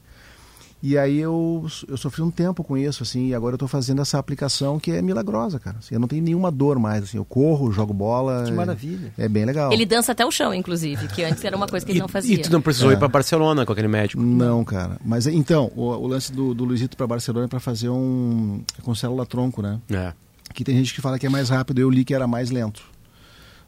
E 0.83 0.97
aí 0.97 1.19
eu, 1.19 1.63
eu 1.87 1.95
sofri 1.95 2.23
um 2.23 2.31
tempo 2.31 2.63
com 2.63 2.75
isso, 2.75 3.03
assim, 3.03 3.27
e 3.27 3.35
agora 3.35 3.53
eu 3.53 3.57
tô 3.59 3.67
fazendo 3.67 4.01
essa 4.01 4.17
aplicação 4.17 4.79
que 4.79 4.89
é 4.91 4.99
milagrosa, 4.99 5.59
cara. 5.59 5.77
Assim, 5.77 5.93
eu 5.93 5.99
não 5.99 6.07
tenho 6.07 6.23
nenhuma 6.23 6.49
dor 6.49 6.79
mais, 6.79 7.03
assim, 7.03 7.17
eu 7.17 7.23
corro, 7.25 7.71
jogo 7.71 7.93
bola. 7.93 8.45
Que 8.45 8.49
é- 8.49 8.53
maravilha. 8.55 9.13
É, 9.15 9.29
bem 9.29 9.45
legal. 9.45 9.71
Ele 9.71 9.85
dança 9.85 10.11
até 10.11 10.25
o 10.25 10.31
chão, 10.31 10.51
inclusive, 10.55 11.07
que 11.09 11.23
antes 11.23 11.45
era 11.45 11.55
uma 11.55 11.67
coisa 11.67 11.85
que 11.85 11.91
ele 11.91 11.99
não 11.99 12.07
E, 12.07 12.11
fazia. 12.11 12.33
e 12.33 12.39
tu 12.39 12.51
não 12.51 12.61
precisou 12.63 12.89
É. 12.89 12.95
ir 12.95 12.97
pra 12.97 13.07
Barcelona 13.07 13.63
com 13.63 13.71
aquele 13.73 13.87
médico. 13.87 14.23
Não, 14.23 14.63
cara. 14.65 14.97
Mas 15.05 15.27
então, 15.27 15.71
o, 15.75 15.83
o 15.83 16.07
lance 16.07 16.31
do, 16.33 16.51
do 16.55 16.63
Luizito 16.65 16.97
para 16.97 17.05
Barcelona 17.05 17.45
é 17.45 17.47
para 17.47 17.59
fazer 17.59 17.89
um 17.89 18.63
com 18.81 18.95
célula 18.95 19.23
tronco, 19.23 19.61
né? 19.61 19.79
É. 19.91 20.13
Que 20.53 20.63
tem 20.63 20.75
gente 20.77 20.93
que 20.93 21.01
fala 21.01 21.17
que 21.19 21.25
é 21.25 21.29
mais 21.29 21.49
rápido, 21.49 21.79
eu 21.79 21.89
li 21.89 22.03
que 22.05 22.13
era 22.13 22.27
mais 22.27 22.49
lento. 22.51 22.83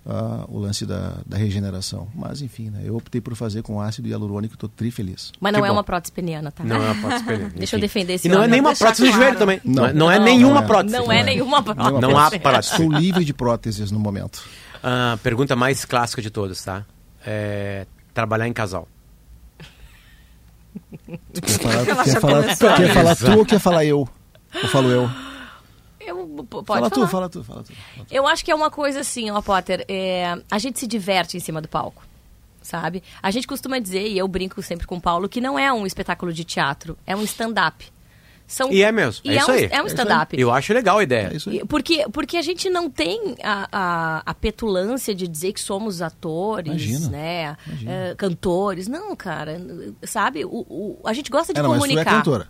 ah, 0.06 0.44
o 0.50 0.60
lance 0.60 0.86
da, 0.86 1.14
da 1.26 1.38
regeneração. 1.38 2.08
Mas 2.14 2.42
enfim, 2.42 2.70
né? 2.70 2.82
Eu 2.84 2.96
optei 2.98 3.22
por 3.22 3.36
fazer 3.36 3.62
com 3.62 3.80
ácido 3.80 4.08
hialurônico, 4.10 4.58
tô 4.58 4.68
tri 4.68 4.92
feliz. 4.92 5.32
Mas 5.40 5.54
não 5.54 5.62
Que 5.62 5.66
é 5.66 5.70
bom. 5.70 5.76
uma 5.78 5.84
prótese 5.84 6.12
peniana, 6.12 6.52
tá? 6.52 6.64
Não 6.64 6.76
é 6.76 6.92
uma 6.92 6.96
prótese 7.02 7.24
peniana. 7.24 7.54
Deixa 7.56 7.76
eu 7.76 7.80
defender 7.80 8.14
esse 8.16 8.28
E 8.28 8.32
não 8.32 8.44
é 8.44 8.48
nenhuma 8.48 8.76
prótese 8.76 9.04
de 9.04 9.12
joelho 9.12 9.38
claro. 9.38 9.40
também. 9.40 9.62
Não, 9.64 9.84
Não. 9.84 9.86
é, 9.88 9.94
não 9.94 10.12
é 10.12 10.18
Não, 10.20 10.26
nenhuma 10.26 10.56
não 10.56 10.64
é. 10.64 10.68
prótese. 10.68 10.96
Não 10.98 11.12
é 11.12 11.24
nenhuma 11.24 11.64
prótese. 11.64 11.86
Nenhuma 11.88 12.02
Não 12.02 12.18
há 12.18 12.30
prótese. 12.32 12.72
Estou 12.72 12.92
livre 12.92 13.24
de 13.24 13.34
próteses 13.34 13.92
no 13.92 14.00
momento. 14.00 14.44
Ah, 14.84 15.18
pergunta 15.24 15.56
mais 15.56 15.86
clássica 15.86 16.22
de 16.22 16.30
todas, 16.30 16.62
tá? 16.64 16.86
É, 17.26 17.86
trabalhar 18.14 18.48
em 18.50 18.52
casal. 18.54 18.86
Quer 21.34 21.48
falar, 21.60 21.86
quer 22.04 22.20
falar, 22.20 22.42
começou. 22.42 22.74
quer 22.76 22.94
falar 22.94 23.16
tu 23.16 23.32
ou 23.38 23.46
quer 23.46 23.60
falar 23.60 23.86
eu? 23.86 24.10
Ou 24.62 24.68
falo 24.70 24.90
eu? 24.90 25.10
Eu, 26.06 26.46
pode 26.50 26.66
fala 26.66 26.90
falar. 26.90 26.90
tu, 26.90 27.08
fala 27.08 27.30
tu, 27.30 27.44
fala 27.44 27.64
tu. 27.64 27.74
Eu 28.12 28.28
acho 28.28 28.44
que 28.44 28.52
é 28.52 28.56
uma 28.56 28.70
coisa 28.72 29.00
assim, 29.02 29.30
ó, 29.32 29.42
Potter. 29.42 29.86
é, 29.88 30.38
a 30.50 30.58
gente 30.60 30.80
se 30.80 30.88
diverte 30.88 31.38
em 31.38 31.40
cima 31.40 31.62
do 31.62 31.68
palco, 31.68 32.04
sabe? 32.62 33.04
A 33.22 33.32
gente 33.32 33.48
costuma 33.48 33.80
dizer, 33.80 34.08
e 34.08 34.18
eu 34.18 34.28
brinco 34.28 34.62
sempre 34.62 34.86
com 34.88 34.96
o 34.98 35.02
Paulo, 35.02 35.28
que 35.30 35.40
não 35.42 35.58
é 35.58 35.72
um 35.72 35.86
espetáculo 35.86 36.32
de 36.34 36.44
teatro, 36.44 36.98
é 37.06 37.16
um 37.16 37.24
stand-up. 37.24 37.92
São- 38.46 38.72
E 38.72 38.84
é 38.84 38.92
mesmo, 38.92 39.22
é 39.26 39.34
E 39.34 39.38
isso 39.38 39.50
um, 39.50 39.54
aí. 39.54 39.70
É 39.72 39.82
um 39.82 39.86
É 39.86 39.88
stand-up. 39.88 40.40
Eu 40.40 40.52
acho 40.52 40.74
legal 40.74 41.00
a 41.00 41.04
ideia. 41.04 41.30
É 41.32 41.38
isso 41.38 41.50
aí. 41.50 41.60
E- 41.60 41.66
Porque, 41.66 42.06
porque 42.12 42.36
a 42.38 42.42
gente 42.42 42.70
não 42.70 42.90
tem 42.90 43.36
a, 43.42 43.68
a, 43.72 44.24
a 44.26 44.34
petulância 44.34 45.16
de 45.16 45.28
dizer 45.30 45.54
que 45.54 45.62
somos 45.62 46.02
atores, 46.02 46.68
Imagina, 46.68 47.10
né? 47.10 47.58
imagina. 47.66 47.92
eh, 47.92 48.16
cantores. 48.16 48.88
Não, 48.90 49.16
cara. 49.16 49.60
Sabe? 50.04 50.44
O, 50.44 50.50
o- 50.50 51.00
a 51.06 51.14
gente 51.14 51.32
gosta 51.32 51.54
de 51.54 51.60
É, 51.60 51.64
não, 51.64 51.70
mas 51.70 51.80
tu 51.80 51.86
é 51.86 51.88
comunicar. 51.88 52.18
cantora. 52.18 52.48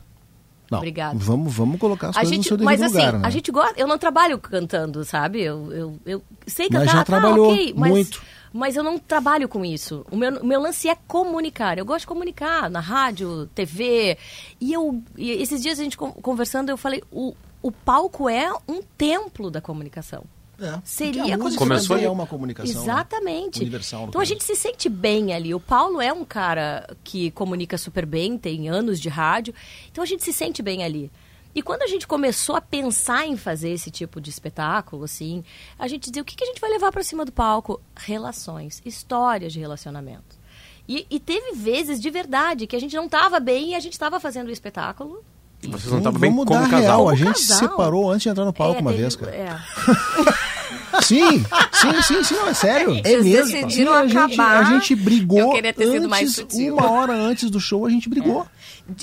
Não, 0.71 0.79
Obrigada. 0.79 1.17
Vamos, 1.17 1.53
vamos 1.53 1.79
colocar 1.79 2.09
as 2.09 2.17
A 2.17 2.21
coisas 2.21 2.35
gente, 2.35 2.51
no 2.51 2.57
seu 2.57 2.65
mas 2.65 2.81
assim, 2.81 2.93
lugar, 2.97 3.13
né? 3.13 3.21
a 3.23 3.29
gente 3.29 3.51
gosta. 3.51 3.79
Eu 3.79 3.87
não 3.87 3.97
trabalho 3.97 4.37
cantando, 4.39 5.03
sabe? 5.05 5.41
Eu, 5.41 5.71
eu, 5.71 5.99
eu 6.05 6.23
sei 6.47 6.67
Mas 6.71 6.79
cantar, 6.81 6.91
já 6.91 6.97
tá, 6.99 7.03
trabalhou 7.05 7.51
ok, 7.51 7.73
mas, 7.77 7.91
muito. 7.91 8.21
Mas 8.51 8.75
eu 8.75 8.83
não 8.83 8.97
trabalho 8.99 9.47
com 9.49 9.65
isso. 9.65 10.05
O 10.11 10.15
meu, 10.15 10.41
o 10.41 10.45
meu 10.45 10.61
lance 10.61 10.87
é 10.87 10.95
comunicar. 11.07 11.77
Eu 11.77 11.85
gosto 11.85 12.01
de 12.01 12.07
comunicar 12.07 12.69
na 12.69 12.79
rádio, 12.79 13.47
TV. 13.55 14.17
E 14.61 14.71
eu, 14.73 15.01
e 15.17 15.31
esses 15.31 15.61
dias 15.61 15.79
a 15.79 15.83
gente 15.83 15.97
con- 15.97 16.11
conversando, 16.11 16.69
eu 16.69 16.77
falei, 16.77 17.03
o, 17.11 17.33
o 17.61 17.71
palco 17.71 18.29
é 18.29 18.51
um 18.67 18.81
templo 18.97 19.49
da 19.51 19.59
comunicação. 19.59 20.23
É, 20.63 20.81
Seria 20.83 21.35
a 21.35 21.37
como 21.37 21.49
também 21.57 22.05
é 22.05 22.09
uma 22.09 22.25
comunicação. 22.25 22.73
né? 22.73 22.81
Exatamente. 22.81 23.59
Universal, 23.61 24.07
então 24.07 24.19
a 24.19 24.23
caso. 24.23 24.33
gente 24.33 24.43
se 24.43 24.55
sente 24.55 24.89
bem 24.89 25.33
ali. 25.33 25.53
O 25.53 25.59
Paulo 25.59 26.01
é 26.01 26.11
um 26.11 26.23
cara 26.25 26.87
que 27.03 27.31
comunica 27.31 27.77
super 27.77 28.05
bem, 28.05 28.37
tem 28.37 28.69
anos 28.69 28.99
de 28.99 29.09
rádio. 29.09 29.53
Então 29.91 30.03
a 30.03 30.07
gente 30.07 30.23
se 30.23 30.33
sente 30.33 30.61
bem 30.61 30.83
ali. 30.83 31.11
E 31.55 31.61
quando 31.61 31.83
a 31.83 31.87
gente 31.87 32.07
começou 32.07 32.55
a 32.55 32.61
pensar 32.61 33.27
em 33.27 33.37
fazer 33.37 33.69
esse 33.69 33.91
tipo 33.91 34.19
de 34.19 34.29
espetáculo, 34.29 35.03
assim, 35.03 35.43
a 35.77 35.87
gente 35.87 36.09
dizia 36.09 36.21
o 36.21 36.25
que, 36.25 36.35
que 36.35 36.43
a 36.43 36.47
gente 36.47 36.59
vai 36.59 36.69
levar 36.69 36.91
para 36.91 37.03
cima 37.03 37.23
do 37.23 37.31
palco? 37.31 37.79
Relações, 37.95 38.81
histórias 38.83 39.53
de 39.53 39.59
relacionamento. 39.59 40.41
E, 40.87 41.05
e 41.09 41.19
teve 41.19 41.53
vezes 41.53 42.01
de 42.01 42.09
verdade 42.09 42.65
que 42.67 42.75
a 42.75 42.79
gente 42.79 42.95
não 42.95 43.05
estava 43.05 43.39
bem 43.39 43.71
e 43.71 43.75
a 43.75 43.79
gente 43.79 43.93
estava 43.93 44.19
fazendo 44.19 44.47
o 44.47 44.51
espetáculo. 44.51 45.23
Vocês 45.67 45.91
não 45.91 45.97
estavam 45.99 46.19
bem 46.19 46.31
como 46.31 46.45
dar 46.45 46.61
casal. 46.69 46.79
real, 46.79 47.01
a 47.01 47.11
Como 47.11 47.15
gente 47.17 47.39
se 47.39 47.53
separou 47.55 48.09
antes 48.11 48.23
de 48.23 48.29
entrar 48.29 48.45
no 48.45 48.53
palco 48.53 48.77
É, 48.77 48.81
uma 48.81 48.91
teve- 48.91 49.01
vez, 49.03 49.15
cara. 49.15 49.31
é. 49.31 49.55
Sim, 51.01 51.43
sim, 51.71 52.01
sim, 52.03 52.23
sim, 52.23 52.35
não, 52.35 52.47
é 52.49 52.53
sério. 52.53 53.01
É 53.03 53.17
mesmo? 53.17 53.51
decidiram 53.51 53.93
Sim, 53.93 53.97
a 53.97 54.07
gente, 54.07 54.17
acabar. 54.39 54.59
a 54.59 54.63
gente 54.63 54.95
brigou 54.95 55.39
Eu 55.39 55.49
queria 55.51 55.73
ter 55.73 55.87
sido 55.91 56.07
mais 56.07 56.23
antes, 56.29 56.35
sutil. 56.35 56.75
uma 56.75 56.91
hora 56.91 57.13
antes 57.13 57.49
do 57.49 57.59
show, 57.59 57.85
a 57.85 57.89
gente 57.89 58.07
brigou. 58.07 58.45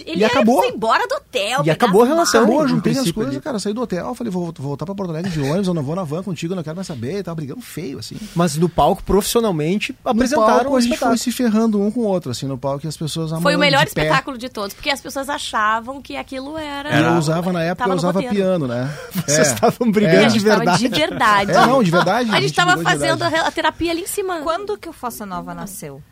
Ele 0.05 0.21
E 0.21 0.25
acabou. 0.25 0.59
foi 0.59 0.69
embora 0.69 1.07
do 1.09 1.15
hotel. 1.15 1.63
E 1.65 1.71
acabou 1.71 2.03
a 2.03 2.07
relação. 2.07 2.43
Acabou, 2.43 2.69
juntei 2.69 2.93
as 2.99 3.11
coisas, 3.11 3.33
ali. 3.35 3.43
cara, 3.43 3.59
saí 3.59 3.73
do 3.73 3.81
hotel, 3.81 4.15
falei, 4.15 4.31
vou 4.31 4.53
voltar 4.59 4.85
pra 4.85 4.95
Porto 4.95 5.09
Alegre 5.09 5.31
de 5.31 5.41
ônibus, 5.41 5.69
eu 5.69 5.75
não 5.75 5.83
vou 5.83 5.97
na 5.97 6.05
van 6.05 6.23
contigo, 6.23 6.53
eu 6.53 6.57
não 6.57 6.63
quero 6.63 6.77
mais 6.77 6.87
saber, 6.87 7.19
e 7.19 7.23
tava 7.23 7.37
brigando 7.37 7.63
feio, 7.63 7.99
assim. 7.99 8.17
Mas 8.35 8.57
no 8.57 8.69
palco, 8.69 9.03
profissionalmente, 9.03 9.97
No 10.05 10.11
apresentaram 10.11 10.47
palco, 10.65 10.77
a 10.77 10.81
gente 10.83 10.99
foi 10.99 11.17
se 11.17 11.33
ferrando 11.33 11.81
um 11.81 11.91
com 11.91 12.01
o 12.01 12.05
outro, 12.05 12.31
assim, 12.31 12.47
no 12.47 12.59
palco, 12.59 12.85
e 12.85 12.89
as 12.89 12.97
pessoas 12.97 13.31
Foi 13.41 13.57
o 13.57 13.59
melhor 13.59 13.87
de 13.87 13.93
pé. 13.93 14.03
espetáculo 14.03 14.37
de 14.37 14.49
todos, 14.51 14.75
porque 14.75 14.91
as 14.91 15.01
pessoas 15.01 15.31
achavam 15.31 16.03
que 16.03 16.15
aquilo 16.17 16.59
era. 16.59 17.01
E 17.01 17.03
eu 17.03 17.15
usava, 17.15 17.51
na 17.53 17.63
época, 17.63 17.89
eu 17.89 17.95
usava 17.97 18.21
roteiro. 18.21 18.35
piano, 18.37 18.67
né? 18.69 18.95
Vocês 19.27 19.39
É. 19.49 19.53
estavam 19.55 19.89
E 19.89 19.93
brigando 19.93 20.19
a 20.19 20.29
de 20.29 20.35
gente 20.35 20.45
tava 20.45 20.57
verdade. 20.59 20.79
de 20.83 20.89
verdade. 20.89 21.51
É, 21.53 21.67
não, 21.67 21.83
de 21.83 21.91
verdade, 21.91 22.31
A 22.31 22.33
a 22.35 22.37
gente 22.37 22.49
gente 22.49 22.57
tava 22.57 22.83
fazendo 22.83 23.23
a 23.23 23.51
terapia 23.51 23.93
ali 23.93 24.03
em 24.03 24.07
cima. 24.07 24.41
Quando 24.43 24.77
que 24.77 24.89
o 24.89 24.93
Fossa 24.93 25.25
Nova 25.25 25.55
nasceu? 25.55 26.03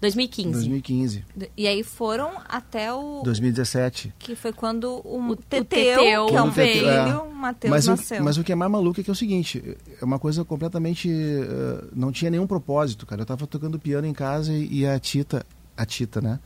2015. 0.00 0.50
2015. 0.52 1.24
E 1.56 1.66
aí 1.66 1.82
foram 1.82 2.30
até 2.48 2.92
o. 2.92 3.20
2017. 3.22 4.14
Que 4.18 4.34
foi 4.34 4.52
quando 4.52 5.00
o, 5.04 5.30
O 5.30 5.36
Teteu, 5.36 5.64
Teteu 5.98 6.26
que 6.26 6.36
é 6.36 6.42
um 6.42 6.50
veio. 6.50 6.72
filho, 6.74 6.88
É. 6.88 7.16
o 7.18 7.34
Matheus 7.34 7.70
Mas 7.70 7.86
o, 7.86 7.90
nasceu. 7.90 8.22
mas 8.24 8.36
o 8.38 8.44
que 8.44 8.52
é 8.52 8.54
mais 8.54 8.70
maluco 8.70 9.00
é 9.00 9.04
que 9.04 9.10
é 9.10 9.12
o 9.12 9.16
seguinte, 9.16 9.62
é 10.00 10.04
uma 10.04 10.18
coisa 10.18 10.44
completamente... 10.44 11.08
eh, 11.10 11.84
não 11.94 12.10
tinha 12.12 12.30
nenhum 12.30 12.46
propósito, 12.46 13.04
cara. 13.06 13.22
Eu 13.22 13.26
tava 13.26 13.46
tocando 13.46 13.78
piano 13.78 14.06
em 14.06 14.12
casa 14.12 14.52
e, 14.52 14.80
e 14.80 14.86
a 14.86 14.98
Tita, 14.98 15.44
a 15.76 15.84
Tita, 15.86 16.20
né? 16.20 16.38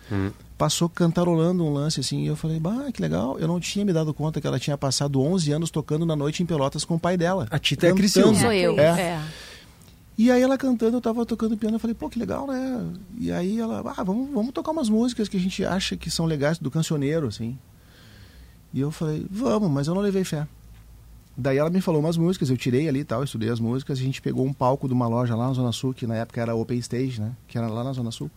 Passou 0.57 0.89
cantarolando 0.89 1.65
um 1.65 1.73
lance 1.73 1.99
assim 2.01 2.23
e 2.23 2.27
eu 2.29 2.37
falei, 2.37 2.61
bah, 2.61 2.91
que 2.93 3.03
legal. 3.03 3.39
Eu 3.39 3.49
não 3.49 3.59
tinha 3.59 3.85
me 3.85 3.93
dado 3.93 4.15
conta 4.15 4.41
que 4.41 4.47
ela 4.47 4.59
tinha 4.59 4.79
passado 4.79 5.21
11 5.21 5.53
anos 5.53 5.71
tocando 5.71 6.07
na 6.07 6.15
noite 6.15 6.43
em 6.43 6.47
Pelotas 6.47 6.85
com 6.85 6.95
o 6.95 6.99
pai 7.01 7.17
dela. 7.17 7.47
A 7.51 7.59
Tita 7.59 7.87
é 7.87 7.91
Cantando. 7.91 8.01
Criciúma. 8.01 8.41
Sou 8.41 8.53
eu. 8.53 8.79
É. 8.79 9.01
É. 9.01 9.21
E 10.17 10.31
aí 10.31 10.43
ela 10.43 10.57
cantando, 10.57 10.97
eu 10.97 11.01
tava 11.01 11.27
tocando 11.27 11.57
piano, 11.57 11.75
eu 11.75 11.81
falei, 11.81 11.95
pô, 11.95 12.09
que 12.09 12.19
legal, 12.19 12.47
né? 12.47 12.93
E 13.19 13.33
aí 13.33 13.59
ela, 13.59 13.83
ah, 13.97 14.05
vamos, 14.05 14.31
vamos 14.33 14.53
tocar 14.53 14.71
umas 14.71 14.89
músicas 14.89 15.29
que 15.29 15.37
a 15.37 15.41
gente 15.41 15.65
acha 15.65 15.97
que 15.97 16.09
são 16.09 16.25
legais, 16.25 16.57
do 16.59 16.71
cancioneiro, 16.71 17.27
assim. 17.27 17.59
E 18.73 18.81
eu 18.81 18.93
falei, 18.93 19.27
vamos, 19.29 19.71
mas 19.71 19.89
eu 19.89 19.95
não 19.95 20.03
levei 20.03 20.23
fé. 20.23 20.47
Daí 21.37 21.59
ela 21.59 21.69
me 21.69 21.81
falou 21.81 22.01
umas 22.01 22.17
músicas, 22.17 22.49
eu 22.49 22.57
tirei 22.57 22.89
ali 22.89 23.01
e 23.01 23.05
tal, 23.05 23.25
estudei 23.25 23.49
as 23.49 23.59
músicas, 23.59 23.99
a 23.99 24.03
gente 24.03 24.23
pegou 24.23 24.47
um 24.47 24.53
palco 24.53 24.87
de 24.87 24.95
uma 24.95 25.09
loja 25.09 25.35
lá 25.35 25.49
na 25.49 25.53
Zona 25.53 25.73
Sul, 25.73 25.93
que 25.93 26.07
na 26.07 26.15
época 26.15 26.41
era 26.41 26.55
Open 26.55 26.79
Stage, 26.79 27.21
né? 27.21 27.33
Que 27.49 27.59
era 27.59 27.67
lá 27.67 27.83
na 27.83 27.93
Zona 27.93 28.13
Sul. 28.13 28.31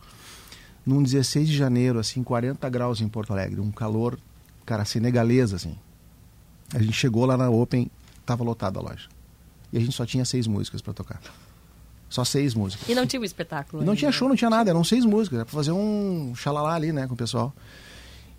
Num 0.84 1.00
16 1.00 1.48
de 1.48 1.56
janeiro, 1.56 2.00
assim, 2.00 2.24
40 2.24 2.68
graus 2.68 3.00
em 3.00 3.08
Porto 3.08 3.32
Alegre, 3.32 3.60
um 3.60 3.70
calor, 3.70 4.18
cara, 4.66 4.84
senegalês, 4.84 5.52
assim. 5.52 5.76
A 6.74 6.80
gente 6.80 6.94
chegou 6.94 7.24
lá 7.24 7.36
na 7.36 7.48
Open, 7.48 7.88
tava 8.26 8.42
lotada 8.42 8.80
a 8.80 8.82
loja. 8.82 9.08
E 9.72 9.78
a 9.78 9.80
gente 9.80 9.92
só 9.92 10.04
tinha 10.04 10.24
seis 10.24 10.48
músicas 10.48 10.82
para 10.82 10.92
tocar. 10.92 11.20
Só 12.08 12.24
seis 12.24 12.54
músicas. 12.54 12.88
E 12.88 12.94
não 12.94 13.06
tinha 13.06 13.20
o 13.20 13.24
espetáculo. 13.24 13.84
Não 13.84 13.94
tinha 13.94 14.10
show, 14.10 14.28
não 14.28 14.36
tinha 14.36 14.48
nada, 14.50 14.70
eram 14.70 14.82
seis 14.82 15.04
músicas, 15.04 15.36
era 15.40 15.44
pra 15.44 15.54
fazer 15.54 15.72
um 15.72 16.32
xalalá 16.34 16.74
ali, 16.74 16.90
né, 16.92 17.06
com 17.06 17.14
o 17.14 17.16
pessoal. 17.16 17.54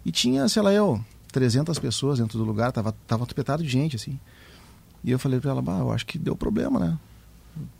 E 0.05 0.11
tinha, 0.11 0.47
sei 0.49 0.61
lá, 0.61 0.73
eu, 0.73 0.99
300 1.31 1.77
pessoas 1.77 2.17
dentro 2.19 2.37
do 2.37 2.43
lugar, 2.43 2.71
tava, 2.71 2.95
tava 3.05 3.25
tupetado 3.27 3.61
de 3.61 3.69
gente, 3.69 3.95
assim. 3.95 4.19
E 5.03 5.11
eu 5.11 5.19
falei 5.19 5.39
pra 5.39 5.51
ela, 5.51 5.61
bah, 5.61 5.77
eu 5.79 5.91
acho 5.91 6.05
que 6.05 6.17
deu 6.17 6.35
problema, 6.35 6.79
né? 6.79 6.97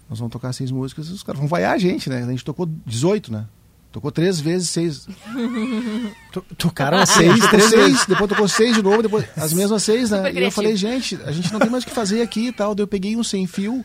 Nós 0.09 0.19
vamos 0.19 0.31
tocar 0.31 0.53
seis 0.53 0.69
músicas 0.71 1.07
e 1.07 1.11
os 1.13 1.23
caras 1.23 1.39
vão 1.39 1.47
vaiar 1.47 1.73
a 1.73 1.77
gente, 1.77 2.09
né? 2.09 2.23
A 2.23 2.27
gente 2.27 2.43
tocou 2.45 2.67
18, 2.85 3.31
né? 3.31 3.45
Tocou 3.91 4.11
três 4.11 4.39
vezes 4.39 4.69
seis. 4.69 5.07
To- 6.31 6.45
Tocaram 6.57 7.03
Seis, 7.05 7.39
três 7.47 7.71
vezes. 7.71 7.97
seis, 7.97 8.05
depois 8.05 8.29
tocou 8.29 8.47
seis 8.47 8.75
de 8.75 8.83
novo, 8.83 9.01
depois 9.01 9.25
as 9.35 9.51
mesmas 9.53 9.81
seis, 9.83 10.11
né? 10.11 10.17
Super 10.27 10.41
E 10.41 10.43
eu 10.45 10.51
falei, 10.51 10.75
gente, 10.75 11.15
a 11.25 11.31
gente 11.31 11.51
não 11.51 11.59
tem 11.59 11.69
mais 11.69 11.83
o 11.83 11.87
que 11.87 11.93
fazer 11.93 12.21
aqui 12.21 12.47
e 12.47 12.51
tal. 12.51 12.75
Daí 12.75 12.83
eu 12.83 12.87
peguei 12.87 13.15
um 13.15 13.23
sem 13.23 13.47
fio 13.47 13.83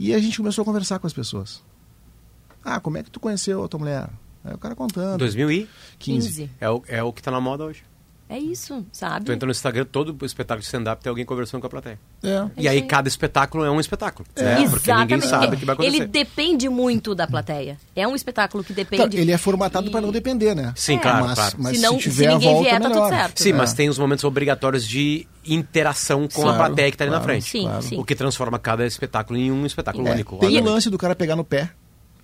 e 0.00 0.14
a 0.14 0.18
gente 0.18 0.38
começou 0.38 0.62
a 0.62 0.64
conversar 0.64 0.98
com 0.98 1.06
as 1.06 1.12
pessoas. 1.12 1.62
Ah, 2.64 2.80
como 2.80 2.96
é 2.96 3.02
que 3.02 3.10
tu 3.10 3.20
conheceu 3.20 3.62
a 3.62 3.68
tua 3.68 3.80
mulher? 3.80 4.08
Aí 4.42 4.54
o 4.54 4.58
cara 4.58 4.74
contando. 4.74 5.18
2015. 5.18 5.68
15. 5.98 6.50
É 6.58 6.70
o, 6.70 6.82
é 6.88 7.02
o 7.02 7.12
que 7.12 7.22
tá 7.22 7.30
na 7.30 7.38
moda 7.38 7.64
hoje. 7.64 7.84
É 8.30 8.38
isso, 8.38 8.86
sabe? 8.92 9.24
Tu 9.26 9.32
entra 9.32 9.44
no 9.46 9.50
Instagram, 9.50 9.84
todo 9.90 10.16
espetáculo 10.24 10.60
de 10.60 10.66
stand-up 10.66 11.02
tem 11.02 11.10
alguém 11.10 11.24
conversando 11.26 11.60
com 11.60 11.66
a 11.66 11.70
plateia. 11.70 11.98
É. 12.22 12.28
É 12.28 12.48
e 12.58 12.68
aí 12.68 12.76
aí. 12.78 12.82
cada 12.82 13.08
espetáculo 13.08 13.64
é 13.64 13.70
um 13.70 13.80
espetáculo. 13.80 14.24
né? 14.38 14.68
Porque 14.70 14.94
ninguém 14.94 15.20
sabe 15.20 15.56
o 15.56 15.58
que 15.58 15.64
vai 15.64 15.72
acontecer. 15.74 15.96
Ele 15.96 16.06
depende 16.06 16.68
muito 16.68 17.12
da 17.12 17.26
plateia. 17.26 17.76
É 17.96 18.06
um 18.06 18.14
espetáculo 18.14 18.62
que 18.62 18.72
depende. 18.72 19.16
ele 19.16 19.32
é 19.32 19.36
formatado 19.38 19.88
E- 19.88 19.90
para 19.90 20.00
não 20.00 20.12
depender, 20.12 20.54
né? 20.54 20.72
Sim, 20.76 20.98
claro, 20.98 21.24
mas, 21.26 21.34
claro. 21.34 21.56
Mas 21.58 21.76
Se 21.76 21.82
não- 21.82 21.96
se 21.96 22.02
se 22.04 22.10
tiver 22.10 22.26
a 22.28 22.32
ninguém 22.34 22.52
volta, 22.54 22.68
vier, 22.70 22.80
tá 22.80 22.90
tudo 22.90 23.08
certo. 23.08 23.42
Sim, 23.42 23.50
É. 23.50 23.52
mas 23.52 23.72
tem 23.72 23.88
os 23.88 23.98
momentos 23.98 24.22
obrigatórios 24.24 24.86
de 24.86 25.26
interação 25.44 26.28
com 26.28 26.42
a 26.42 26.44
Claro, 26.54 26.58
plateia 26.58 26.90
que 26.90 26.96
tá 26.96 27.04
ali 27.04 27.10
na 27.10 27.16
claro, 27.18 27.32
frente. 27.32 27.50
Sim, 27.50 27.62
claro. 27.62 27.82
sim. 27.82 27.98
O 27.98 28.04
que 28.04 28.14
transforma 28.14 28.58
cada 28.58 28.86
espetáculo 28.86 29.38
em 29.38 29.50
um 29.50 29.66
espetáculo 29.66 30.06
É, 30.06 30.12
único. 30.12 30.36
tem 30.38 30.56
o 30.60 30.64
lance 30.64 30.88
do 30.88 30.96
cara 30.98 31.16
pegar 31.16 31.34
no 31.36 31.44
pé, 31.44 31.70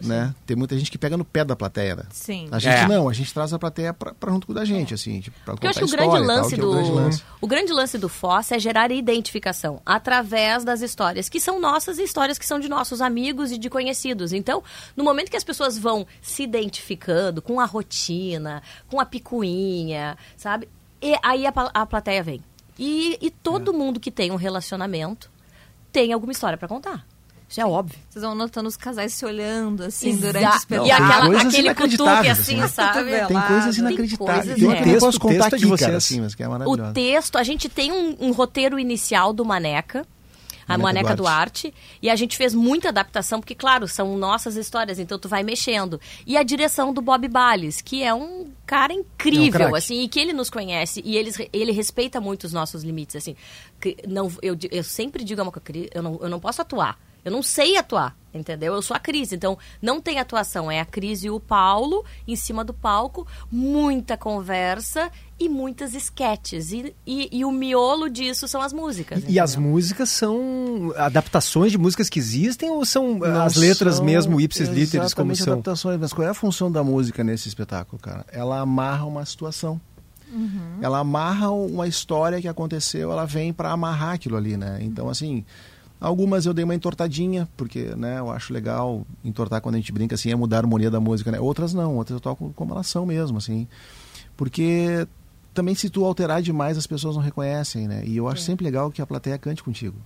né? 0.00 0.34
Tem 0.46 0.56
muita 0.56 0.76
gente 0.78 0.90
que 0.90 0.98
pega 0.98 1.16
no 1.16 1.24
pé 1.24 1.44
da 1.44 1.54
plateia, 1.56 1.96
né? 1.96 2.02
Sim. 2.10 2.48
A 2.50 2.58
gente 2.58 2.74
É. 2.74 2.88
não, 2.88 3.08
a 3.08 3.12
gente 3.12 3.32
traz 3.32 3.52
a 3.52 3.58
plateia 3.58 3.92
pra, 3.94 4.12
pra 4.14 4.30
junto 4.32 4.46
com 4.46 4.52
da 4.54 4.64
gente, 4.64 4.94
assim, 4.94 5.20
tipo, 5.20 5.36
pra 5.44 5.54
Porque 5.54 5.66
eu 5.66 5.70
contar 5.72 5.84
acho 5.84 5.88
que 5.88 5.94
o 5.94 5.96
grande 5.96 6.16
história 6.16 6.24
e 6.24 6.26
tal, 6.26 6.36
lance 6.36 6.48
que 6.54 6.60
é 6.60 6.62
do 6.62 6.70
o 6.70 6.74
grande 6.74 6.90
lance. 6.90 7.22
o 7.40 7.46
grande 7.46 7.72
lance 7.72 7.98
do 7.98 8.08
Foz 8.08 8.52
é 8.52 8.58
gerar 8.58 8.90
identificação 8.90 9.80
através 9.84 10.64
das 10.64 10.80
histórias 10.80 11.28
que 11.28 11.40
são 11.40 11.60
nossas 11.60 11.98
e 11.98 12.02
histórias 12.02 12.38
que 12.38 12.46
são 12.46 12.58
de 12.60 12.68
nossos 12.68 13.00
amigos 13.00 13.50
e 13.52 13.58
de 13.58 13.68
conhecidos. 13.70 14.32
Então, 14.32 14.62
no 14.96 15.04
momento 15.04 15.30
que 15.30 15.36
as 15.36 15.44
pessoas 15.44 15.76
vão 15.78 16.06
se 16.20 16.42
identificando 16.42 17.40
com 17.42 17.60
a 17.60 17.64
rotina, 17.64 18.62
com 18.88 19.00
a 19.00 19.06
picuinha, 19.06 20.16
sabe? 20.36 20.68
E 21.00 21.16
aí 21.22 21.46
a, 21.46 21.52
a 21.74 21.86
plateia 21.86 22.22
vem. 22.22 22.42
E, 22.78 23.18
e 23.20 23.30
todo 23.30 23.72
mundo 23.72 23.98
que 24.00 24.10
tem 24.10 24.30
um 24.30 24.36
relacionamento 24.36 25.30
tem 25.92 26.12
alguma 26.12 26.32
história 26.32 26.58
pra 26.58 26.68
contar. 26.68 27.06
Isso 27.48 27.60
é 27.60 27.64
óbvio. 27.66 27.96
Vocês 28.10 28.24
vão 28.24 28.34
notando 28.34 28.68
os 28.68 28.76
casais 28.76 29.12
se 29.12 29.24
olhando 29.24 29.84
assim 29.84 30.08
Exato. 30.10 30.26
durante 30.32 30.80
o 30.82 30.86
E 30.86 30.90
aquela, 30.90 31.26
coisas 31.26 31.46
aquele 31.46 31.74
cutuque 31.74 32.28
assim, 32.28 32.60
assim. 32.60 32.74
sabe? 32.74 32.92
Cotovelada. 32.94 33.26
Tem 33.28 33.40
coisas 33.42 33.74
Tem 33.76 33.84
inacreditáveis. 33.84 34.38
coisas, 34.46 34.56
Tem 34.58 34.68
um 34.68 34.72
é. 34.72 34.82
que 34.82 34.88
eu 34.90 34.98
posso 34.98 35.18
O 35.18 35.20
contar 35.20 35.34
texto 35.34 35.52
é 35.52 35.56
aqui, 35.56 35.64
de 35.64 35.70
cara, 35.70 35.78
vocês. 35.78 35.94
assim, 35.96 36.20
mas 36.20 36.34
que 36.34 36.42
é 36.42 36.48
O 36.48 36.50
maravilhoso. 36.50 36.92
texto, 36.92 37.36
a 37.38 37.42
gente 37.44 37.68
tem 37.68 37.92
um, 37.92 38.16
um 38.20 38.32
roteiro 38.32 38.78
inicial 38.80 39.32
do 39.32 39.44
Maneca. 39.44 40.04
A 40.68 40.76
Maneca 40.76 40.82
Maneca 41.04 41.14
Duarte. 41.16 41.68
Duarte. 41.70 41.74
E 42.02 42.10
a 42.10 42.16
gente 42.16 42.36
fez 42.36 42.52
muita 42.52 42.88
adaptação, 42.88 43.38
porque, 43.38 43.54
claro, 43.54 43.86
são 43.86 44.18
nossas 44.18 44.56
histórias, 44.56 44.98
então 44.98 45.16
tu 45.16 45.28
vai 45.28 45.44
mexendo. 45.44 46.00
E 46.26 46.36
a 46.36 46.42
direção 46.42 46.92
do 46.92 47.00
Bob 47.00 47.28
Balles, 47.28 47.80
que 47.80 48.02
é 48.02 48.12
um 48.12 48.48
cara 48.66 48.92
incrível, 48.92 49.52
craque. 49.52 49.76
assim, 49.76 50.02
e 50.02 50.08
que 50.08 50.18
ele 50.18 50.32
nos 50.32 50.50
conhece, 50.50 51.00
e 51.04 51.16
eles, 51.16 51.38
ele 51.52 51.70
respeita 51.70 52.20
muito 52.20 52.42
os 52.42 52.52
nossos 52.52 52.82
limites, 52.82 53.14
assim. 53.14 53.36
Que 53.80 53.96
não, 54.08 54.28
eu, 54.42 54.58
eu 54.72 54.82
sempre 54.82 55.22
digo 55.22 55.40
uma 55.40 55.52
coisa, 55.52 55.88
eu 55.94 56.02
não, 56.02 56.18
eu 56.20 56.28
não 56.28 56.40
posso 56.40 56.60
atuar. 56.60 56.98
Eu 57.26 57.32
não 57.32 57.42
sei 57.42 57.76
atuar, 57.76 58.16
entendeu? 58.32 58.72
Eu 58.72 58.80
sou 58.80 58.96
a 58.96 59.00
Cris, 59.00 59.32
então 59.32 59.58
não 59.82 60.00
tem 60.00 60.20
atuação. 60.20 60.70
É 60.70 60.78
a 60.78 60.84
Cris 60.84 61.24
e 61.24 61.28
o 61.28 61.40
Paulo 61.40 62.04
em 62.24 62.36
cima 62.36 62.64
do 62.64 62.72
palco, 62.72 63.26
muita 63.50 64.16
conversa 64.16 65.10
e 65.36 65.48
muitas 65.48 65.92
esquetes. 65.92 66.70
E, 66.70 66.94
e, 67.04 67.28
e 67.38 67.44
o 67.44 67.50
miolo 67.50 68.08
disso 68.08 68.46
são 68.46 68.62
as 68.62 68.72
músicas. 68.72 69.24
E, 69.26 69.32
e 69.32 69.40
as 69.40 69.56
músicas 69.56 70.08
são 70.08 70.94
adaptações 70.96 71.72
de 71.72 71.78
músicas 71.78 72.08
que 72.08 72.20
existem 72.20 72.70
ou 72.70 72.84
são 72.84 73.18
Não 73.18 73.42
as 73.42 73.56
letras 73.56 73.96
são 73.96 74.04
mesmo 74.04 74.40
ipsis 74.40 74.68
literis 74.68 75.12
como 75.12 75.34
são? 75.34 75.54
adaptações, 75.54 75.98
mas 75.98 76.12
qual 76.12 76.28
é 76.28 76.30
a 76.30 76.34
função 76.34 76.70
da 76.70 76.84
música 76.84 77.24
nesse 77.24 77.48
espetáculo, 77.48 78.00
cara? 78.00 78.24
Ela 78.30 78.60
amarra 78.60 79.04
uma 79.04 79.26
situação. 79.26 79.80
Uhum. 80.32 80.78
Ela 80.80 81.00
amarra 81.00 81.50
uma 81.50 81.88
história 81.88 82.40
que 82.40 82.46
aconteceu, 82.46 83.10
ela 83.10 83.24
vem 83.24 83.52
para 83.52 83.72
amarrar 83.72 84.14
aquilo 84.14 84.36
ali, 84.36 84.56
né? 84.56 84.78
Então, 84.80 85.08
assim, 85.08 85.44
algumas 86.00 86.46
eu 86.46 86.54
dei 86.54 86.64
uma 86.64 86.74
entortadinha, 86.74 87.48
porque, 87.56 87.94
né, 87.96 88.18
eu 88.18 88.30
acho 88.30 88.52
legal 88.52 89.06
entortar 89.24 89.60
quando 89.60 89.74
a 89.76 89.78
gente 89.78 89.92
brinca, 89.92 90.14
assim, 90.14 90.30
é 90.30 90.36
mudar 90.36 90.56
a 90.56 90.60
harmonia 90.60 90.90
da 90.90 91.00
música, 91.00 91.30
né? 91.30 91.40
Outras 91.40 91.72
não, 91.74 91.96
outras 91.96 92.14
eu 92.16 92.20
toco 92.20 92.52
como 92.54 92.72
elas 92.74 92.86
são 92.86 93.06
mesmo, 93.06 93.38
assim. 93.38 93.66
Porque 94.36 95.06
também 95.54 95.74
se 95.74 95.88
tu 95.88 96.04
alterar 96.04 96.42
demais, 96.42 96.76
as 96.76 96.86
pessoas 96.86 97.16
não 97.16 97.22
reconhecem, 97.22 97.88
né? 97.88 98.02
E 98.04 98.16
eu 98.16 98.28
acho 98.28 98.42
sempre 98.42 98.64
legal 98.64 98.90
que 98.90 99.00
a 99.00 99.06
plateia 99.06 99.38
cante 99.38 99.62
contigo. 99.62 99.96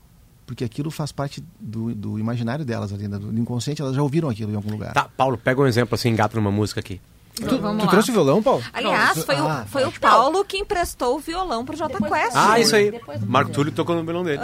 Porque 0.46 0.64
aquilo 0.64 0.90
faz 0.90 1.12
parte 1.12 1.44
do, 1.60 1.94
do 1.94 2.18
imaginário 2.18 2.64
delas 2.64 2.92
ali, 2.92 3.06
né? 3.06 3.18
do 3.18 3.38
inconsciente, 3.38 3.80
elas 3.82 3.94
já 3.94 4.02
ouviram 4.02 4.28
aquilo 4.28 4.50
em 4.52 4.56
algum 4.56 4.70
lugar. 4.70 4.92
Tá, 4.92 5.08
Paulo, 5.16 5.38
pega 5.38 5.60
um 5.60 5.66
exemplo 5.66 5.94
assim, 5.94 6.08
engata 6.08 6.36
numa 6.36 6.50
música 6.50 6.80
aqui. 6.80 7.00
Então, 7.40 7.58
Tu, 7.58 7.78
tu 7.78 7.86
trouxe 7.88 8.10
o 8.10 8.12
violão, 8.14 8.42
Paulo? 8.42 8.62
Aliás, 8.72 9.24
foi, 9.24 9.36
Ah, 9.36 9.64
o, 9.64 9.68
foi 9.68 9.84
o 9.84 9.92
Paulo 10.00 10.44
que 10.44 10.58
emprestou 10.58 11.16
o 11.16 11.20
violão 11.20 11.64
pro 11.64 11.76
Jota 11.76 11.98
Quest. 11.98 12.32
Ah, 12.34 12.58
isso 12.58 12.74
aí. 12.74 12.92
Marco. 13.26 13.52
Túlio 13.52 13.72
tocou 13.72 13.94
no 13.94 14.02
violão 14.02 14.24
dele. 14.24 14.42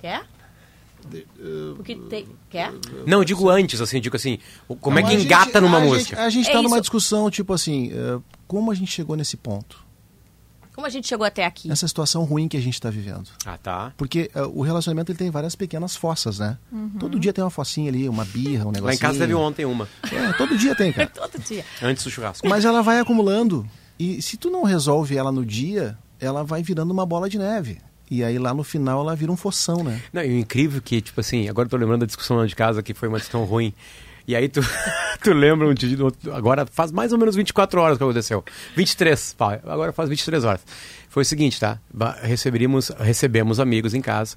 Quer? 0.00 0.22
Porque 1.76 1.94
tem... 1.96 2.26
Quer? 2.50 2.72
Não, 3.06 3.18
eu 3.18 3.24
digo 3.24 3.48
antes, 3.48 3.80
assim, 3.80 3.96
eu 3.96 4.02
digo 4.02 4.16
assim, 4.16 4.38
como 4.80 4.98
é 4.98 5.02
Não, 5.02 5.08
que 5.08 5.14
a 5.14 5.18
gente- 5.18 5.26
engata 5.26 5.60
numa 5.60 5.78
a 5.78 5.80
gente- 5.80 5.90
música? 5.92 6.22
a 6.24 6.30
gente 6.30 6.48
É 6.48 6.52
tá 6.52 6.62
numa 6.62 6.76
isso. 6.76 6.82
discussão, 6.82 7.30
tipo 7.30 7.52
assim, 7.52 7.90
eh, 7.92 8.18
como 8.46 8.70
a 8.70 8.74
gente 8.74 8.90
chegou 8.90 9.16
nesse 9.16 9.36
ponto? 9.36 9.82
Como 10.74 10.86
a 10.86 10.90
gente 10.90 11.06
chegou 11.06 11.26
até 11.26 11.44
aqui? 11.44 11.70
Essa 11.70 11.86
situação 11.86 12.24
ruim 12.24 12.48
que 12.48 12.56
a 12.56 12.60
gente 12.60 12.72
está 12.74 12.88
vivendo. 12.88 13.28
Ah, 13.44 13.58
tá. 13.58 13.92
Porque 13.96 14.30
eh, 14.34 14.42
o 14.42 14.62
relacionamento 14.62 15.12
ele 15.12 15.18
tem 15.18 15.30
várias 15.30 15.54
pequenas 15.54 15.94
fossas, 15.94 16.38
né? 16.38 16.56
Todo 16.98 17.20
dia 17.20 17.30
tem 17.32 17.44
uma 17.44 17.50
fossinha 17.50 17.90
ali, 17.90 18.08
uma 18.08 18.24
birra, 18.24 18.64
um 18.66 18.72
negócio. 18.72 18.86
Lá 18.86 18.94
em 18.94 18.98
casa 18.98 19.18
teve 19.18 19.34
ontem 19.34 19.66
uma, 19.66 19.86
É, 20.10 20.32
todo 20.32 20.56
dia 20.56 20.74
tem, 20.74 20.90
cara. 20.92 21.08
Todo 21.14 21.38
dia. 21.42 21.62
antes 21.82 22.02
do 22.04 22.10
churrasco. 22.10 22.48
Mas 22.48 22.64
ela 22.64 22.82
vai 22.82 22.98
acumulando. 23.00 23.68
E 23.98 24.22
se 24.22 24.36
tu 24.38 24.48
não 24.50 24.62
resolve 24.64 25.14
ela 25.16 25.30
no 25.30 25.44
dia, 25.44 25.96
ela 26.18 26.42
vai 26.42 26.62
virando 26.62 26.90
uma 26.90 27.04
bola 27.04 27.28
de 27.28 27.38
neve. 27.38 27.78
E 28.10 28.22
aí 28.22 28.38
lá 28.38 28.52
no 28.52 28.62
final 28.62 29.00
ela 29.00 29.16
vira 29.16 29.32
um 29.32 29.36
fossão, 29.36 29.82
né? 29.82 30.00
Não, 30.12 30.22
e 30.22 30.28
o 30.28 30.38
incrível 30.38 30.82
que, 30.82 31.00
tipo 31.00 31.20
assim, 31.20 31.48
agora 31.48 31.66
eu 31.66 31.70
tô 31.70 31.76
lembrando 31.76 32.00
da 32.00 32.06
discussão 32.06 32.36
lá 32.36 32.46
de 32.46 32.54
casa, 32.54 32.82
que 32.82 32.92
foi 32.92 33.08
uma 33.08 33.18
discussão 33.18 33.44
ruim. 33.44 33.72
E 34.26 34.36
aí 34.36 34.48
tu, 34.48 34.60
tu 35.22 35.32
lembra 35.32 35.66
um 35.66 35.74
dia, 35.74 35.96
agora 36.32 36.66
faz 36.66 36.92
mais 36.92 37.12
ou 37.12 37.18
menos 37.18 37.34
24 37.34 37.80
horas 37.80 37.98
que 37.98 38.04
aconteceu. 38.04 38.44
23, 38.76 39.34
pá, 39.34 39.60
agora 39.64 39.92
faz 39.92 40.08
23 40.08 40.44
horas. 40.44 40.60
Foi 41.08 41.22
o 41.22 41.26
seguinte, 41.26 41.58
tá? 41.58 41.78
Recebemos 42.98 43.60
amigos 43.60 43.94
em 43.94 44.00
casa. 44.00 44.36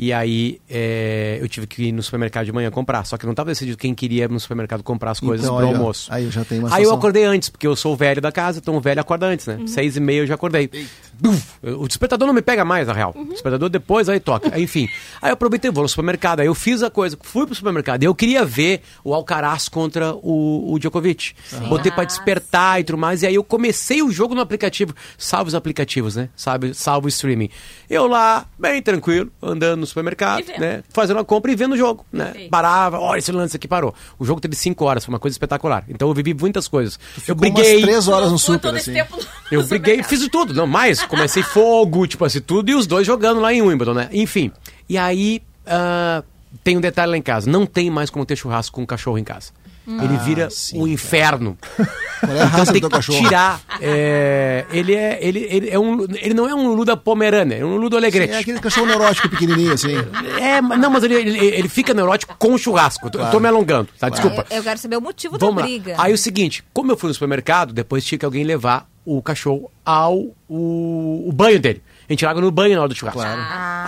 E 0.00 0.12
aí 0.12 0.60
é, 0.70 1.38
eu 1.40 1.48
tive 1.48 1.66
que 1.66 1.82
ir 1.88 1.92
no 1.92 2.02
supermercado 2.04 2.44
de 2.46 2.52
manhã 2.52 2.70
comprar. 2.70 3.04
Só 3.04 3.16
que 3.18 3.24
eu 3.24 3.26
não 3.26 3.32
estava 3.32 3.50
decidido 3.50 3.76
quem 3.76 3.92
queria 3.94 4.24
ir 4.24 4.30
no 4.30 4.38
supermercado 4.38 4.80
comprar 4.84 5.10
as 5.10 5.18
coisas 5.18 5.44
Então, 5.44 5.56
pro 5.56 5.66
aí, 5.66 5.72
ó, 5.74 5.76
almoço. 5.76 6.06
aí 6.12 6.24
eu 6.24 6.30
já 6.30 6.44
tenho 6.44 6.62
uma 6.64 6.74
Aí 6.74 6.84
eu 6.84 6.94
acordei 6.94 7.24
antes, 7.24 7.48
porque 7.48 7.66
eu 7.66 7.74
sou 7.74 7.94
o 7.94 7.96
velho 7.96 8.20
da 8.20 8.30
casa, 8.30 8.60
então 8.60 8.76
o 8.76 8.80
velho 8.80 9.00
acorda 9.00 9.26
antes, 9.26 9.46
né? 9.46 9.58
Seis 9.66 9.96
e 9.96 10.00
meia 10.00 10.20
eu 10.20 10.26
já 10.28 10.36
acordei. 10.36 10.70
buf, 11.18 11.44
o 11.62 11.88
despertador 11.88 12.26
não 12.28 12.32
me 12.34 12.42
pega 12.42 12.64
mais, 12.64 12.86
na 12.86 12.92
real. 12.92 13.12
O 13.16 13.24
despertador 13.24 13.68
depois 13.68 14.08
aí 14.08 14.20
toca. 14.20 14.56
Enfim. 14.60 14.88
Aí 15.20 15.30
eu 15.30 15.34
aproveitei, 15.34 15.68
vou 15.70 15.82
no 15.82 15.88
supermercado. 15.88 16.40
Aí 16.40 16.46
eu 16.46 16.54
fiz 16.54 16.80
a 16.82 16.90
coisa, 16.90 17.18
fui 17.20 17.44
pro 17.44 17.54
supermercado. 17.56 18.02
E 18.04 18.06
eu 18.06 18.14
queria 18.14 18.44
ver 18.44 18.82
o 19.02 19.12
Alcaraz 19.12 19.68
contra 19.68 20.14
o, 20.14 20.72
o 20.72 20.78
Djokovic. 20.78 21.32
Botei 21.68 21.90
pra 21.90 22.02
Ah, 22.02 22.06
despertar 22.06 22.80
e 22.80 22.84
tudo 22.84 22.98
mais. 22.98 23.22
E 23.24 23.26
aí 23.26 23.34
eu 23.34 23.42
comecei 23.42 24.00
o 24.00 24.12
jogo 24.12 24.32
no 24.34 24.40
aplicativo. 24.40 24.94
Salve 25.16 25.48
os 25.48 25.54
aplicativos, 25.56 26.14
né? 26.14 26.28
Sabe, 26.36 26.72
salve 26.72 27.06
o 27.06 27.08
streaming. 27.08 27.50
Eu 27.90 28.06
lá, 28.06 28.46
bem 28.56 28.80
tranquilo, 28.80 29.32
andando 29.42 29.80
no 29.80 29.87
supermercado, 29.88 30.44
né? 30.58 30.82
Fazendo 30.90 31.20
a 31.20 31.24
compra 31.24 31.50
e 31.50 31.56
vendo 31.56 31.72
o 31.72 31.76
jogo, 31.76 32.04
né? 32.12 32.26
Perfeito. 32.26 32.50
Parava, 32.50 32.98
olha 32.98 33.18
esse 33.18 33.32
lance 33.32 33.56
aqui 33.56 33.66
parou. 33.66 33.94
O 34.18 34.24
jogo 34.24 34.40
teve 34.40 34.54
cinco 34.54 34.84
horas, 34.84 35.04
foi 35.04 35.12
uma 35.12 35.18
coisa 35.18 35.34
espetacular. 35.34 35.84
Então 35.88 36.08
eu 36.08 36.14
vivi 36.14 36.34
muitas 36.34 36.68
coisas. 36.68 36.98
Eu 37.26 37.34
briguei. 37.34 37.76
umas 37.76 37.82
três 37.82 38.08
horas 38.08 38.30
no 38.30 38.38
super, 38.38 38.74
assim. 38.74 38.94
Eu 39.50 39.66
briguei, 39.66 40.02
fiz 40.02 40.20
de 40.20 40.28
tudo, 40.28 40.52
não 40.52 40.66
mais. 40.66 41.02
Comecei 41.02 41.42
fogo, 41.54 42.06
tipo 42.06 42.22
assim, 42.22 42.38
tudo, 42.38 42.70
e 42.70 42.74
os 42.74 42.86
dois 42.86 43.06
jogando 43.06 43.40
lá 43.40 43.50
em 43.50 43.62
Wimbledon, 43.62 43.94
né? 43.94 44.08
Enfim. 44.12 44.52
E 44.86 44.98
aí, 44.98 45.42
ah, 45.66 46.22
tem 46.62 46.76
um 46.76 46.80
detalhe 46.80 47.10
lá 47.10 47.16
em 47.16 47.22
casa: 47.22 47.50
não 47.50 47.66
tem 47.66 47.90
mais 47.90 48.10
como 48.10 48.24
ter 48.26 48.36
churrasco 48.36 48.74
com 48.74 48.82
um 48.82 48.86
cachorro 48.86 49.18
em 49.18 49.24
casa. 49.24 49.52
Ele 49.88 50.16
vira 50.18 50.50
sim, 50.50 50.78
o 50.80 50.86
inferno. 50.86 51.56
Qual 52.20 52.36
é 52.36 52.42
a 52.42 52.44
Então 52.46 52.58
raça 52.58 52.72
tem 52.72 52.82
que 52.82 52.88
cachorro? 52.90 53.18
tirar. 53.24 53.60
é, 53.80 54.66
ele, 54.70 54.94
é, 54.94 55.18
ele, 55.22 55.46
ele, 55.50 55.70
é 55.70 55.78
um, 55.78 56.02
ele 56.14 56.34
não 56.34 56.46
é 56.48 56.54
um 56.54 56.66
Lulu 56.66 56.84
da 56.84 56.96
Pomerânia, 56.96 57.56
é 57.56 57.64
um 57.64 57.70
Lulu 57.76 57.88
do 57.90 57.96
Alegrete. 57.96 58.34
É 58.34 58.38
aquele 58.38 58.58
cachorro 58.60 58.86
neurótico 58.86 59.28
pequenininho, 59.30 59.72
assim. 59.72 59.94
É, 60.40 60.60
não, 60.60 60.90
mas 60.90 61.04
ele, 61.04 61.14
ele, 61.14 61.38
ele 61.46 61.68
fica 61.68 61.94
neurótico 61.94 62.36
com 62.38 62.58
churrasco. 62.58 63.06
Eu 63.06 63.10
tô- 63.10 63.18
Eu 63.20 63.30
tô 63.30 63.40
me 63.40 63.48
alongando, 63.48 63.88
tá? 63.98 64.08
Desculpa. 64.10 64.44
Eu, 64.50 64.58
eu 64.58 64.62
quero 64.62 64.78
saber 64.78 64.96
o 64.96 65.00
motivo 65.00 65.38
Vamos 65.38 65.54
da 65.56 65.60
lá. 65.62 65.66
briga. 65.66 65.94
Aí 65.96 66.12
o 66.12 66.18
seguinte, 66.18 66.62
como 66.74 66.92
eu 66.92 66.96
fui 66.96 67.08
no 67.08 67.14
supermercado, 67.14 67.72
depois 67.72 68.04
tinha 68.04 68.18
que 68.18 68.24
alguém 68.24 68.44
levar 68.44 68.86
o 69.06 69.22
cachorro 69.22 69.70
ao 69.86 70.18
o, 70.48 71.24
o 71.28 71.32
banho 71.32 71.58
dele. 71.58 71.82
A 72.08 72.12
gente 72.12 72.24
larga 72.24 72.40
no 72.40 72.50
banho 72.50 72.74
na 72.74 72.80
hora 72.80 72.88
do 72.88 72.94
churrasco. 72.94 73.20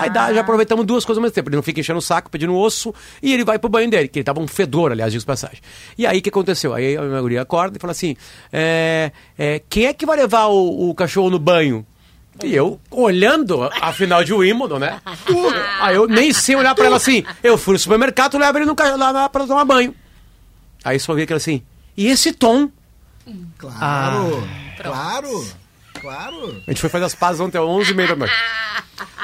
Aí 0.03 0.11
dá, 0.11 0.33
já 0.33 0.43
aproveitamos 0.43 0.85
duas 0.85 1.05
coisas 1.07 1.19
ao 1.19 1.23
mesmo 1.23 1.35
tempo. 1.35 1.49
Ele 1.49 1.57
não 1.57 1.63
fica 1.63 1.81
enchendo 1.81 1.99
o 1.99 2.03
saco, 2.03 2.31
pedindo 2.31 2.55
osso, 2.55 2.95
e 3.23 3.33
ele 3.33 3.45
vai 3.45 3.59
pro 3.59 3.69
banho 3.71 3.89
dele, 3.91 4.09
que 4.09 4.19
ele 4.19 4.25
tava 4.25 4.41
um 4.41 4.47
fedor, 4.47 4.93
aliás, 4.93 5.11
digo 5.13 5.25
passagem. 5.25 5.59
E 5.97 6.07
aí 6.07 6.19
o 6.19 6.23
que 6.23 6.29
aconteceu? 6.29 6.75
Aí 6.75 6.97
a 6.97 7.03
minha 7.03 7.21
guria 7.21 7.41
acorda 7.43 7.79
e 7.79 7.81
fala 7.81 7.93
assim: 7.93 8.15
é, 8.53 9.11
é, 9.39 9.63
quem 9.71 9.87
é 9.87 9.93
que 9.95 10.05
vai 10.05 10.17
levar 10.19 10.47
o, 10.49 10.91
o 10.91 10.95
cachorro 10.95 11.31
no 11.31 11.39
banho? 11.39 11.87
E 12.45 12.55
eu, 12.55 12.81
olhando 12.91 13.63
a 13.81 13.93
final 13.93 14.23
de 14.25 14.33
Wimbledon, 14.33 14.79
né? 14.79 15.01
Aí 15.81 15.95
eu 15.95 16.07
nem 16.07 16.33
sei 16.33 16.57
olhar 16.57 16.75
pra 16.75 16.87
ela 16.87 16.97
assim. 16.97 17.25
Eu 17.43 17.59
fui 17.59 17.73
no 17.75 17.79
supermercado, 17.79 18.39
leva 18.39 18.57
ele 18.59 18.67
no, 18.67 18.75
ca- 18.75 18.97
lá, 18.97 19.29
pra 19.29 19.47
tomar 19.47 19.65
banho. 19.65 19.95
Aí 20.85 20.99
só 20.99 21.13
vi 21.15 21.23
aquilo 21.23 21.37
assim. 21.39 21.63
E 21.97 22.07
esse 22.07 22.33
tom? 22.33 22.71
Claro, 23.59 24.43
claro, 24.83 25.47
claro. 26.01 26.63
A 26.67 26.71
gente 26.71 26.81
foi 26.81 26.91
fazer 26.91 27.05
as 27.05 27.15
pazes 27.15 27.41
ontem 27.41 27.59
às 27.59 27.65
11h30 27.65 28.09
da 28.09 28.17
noite. 28.17 28.35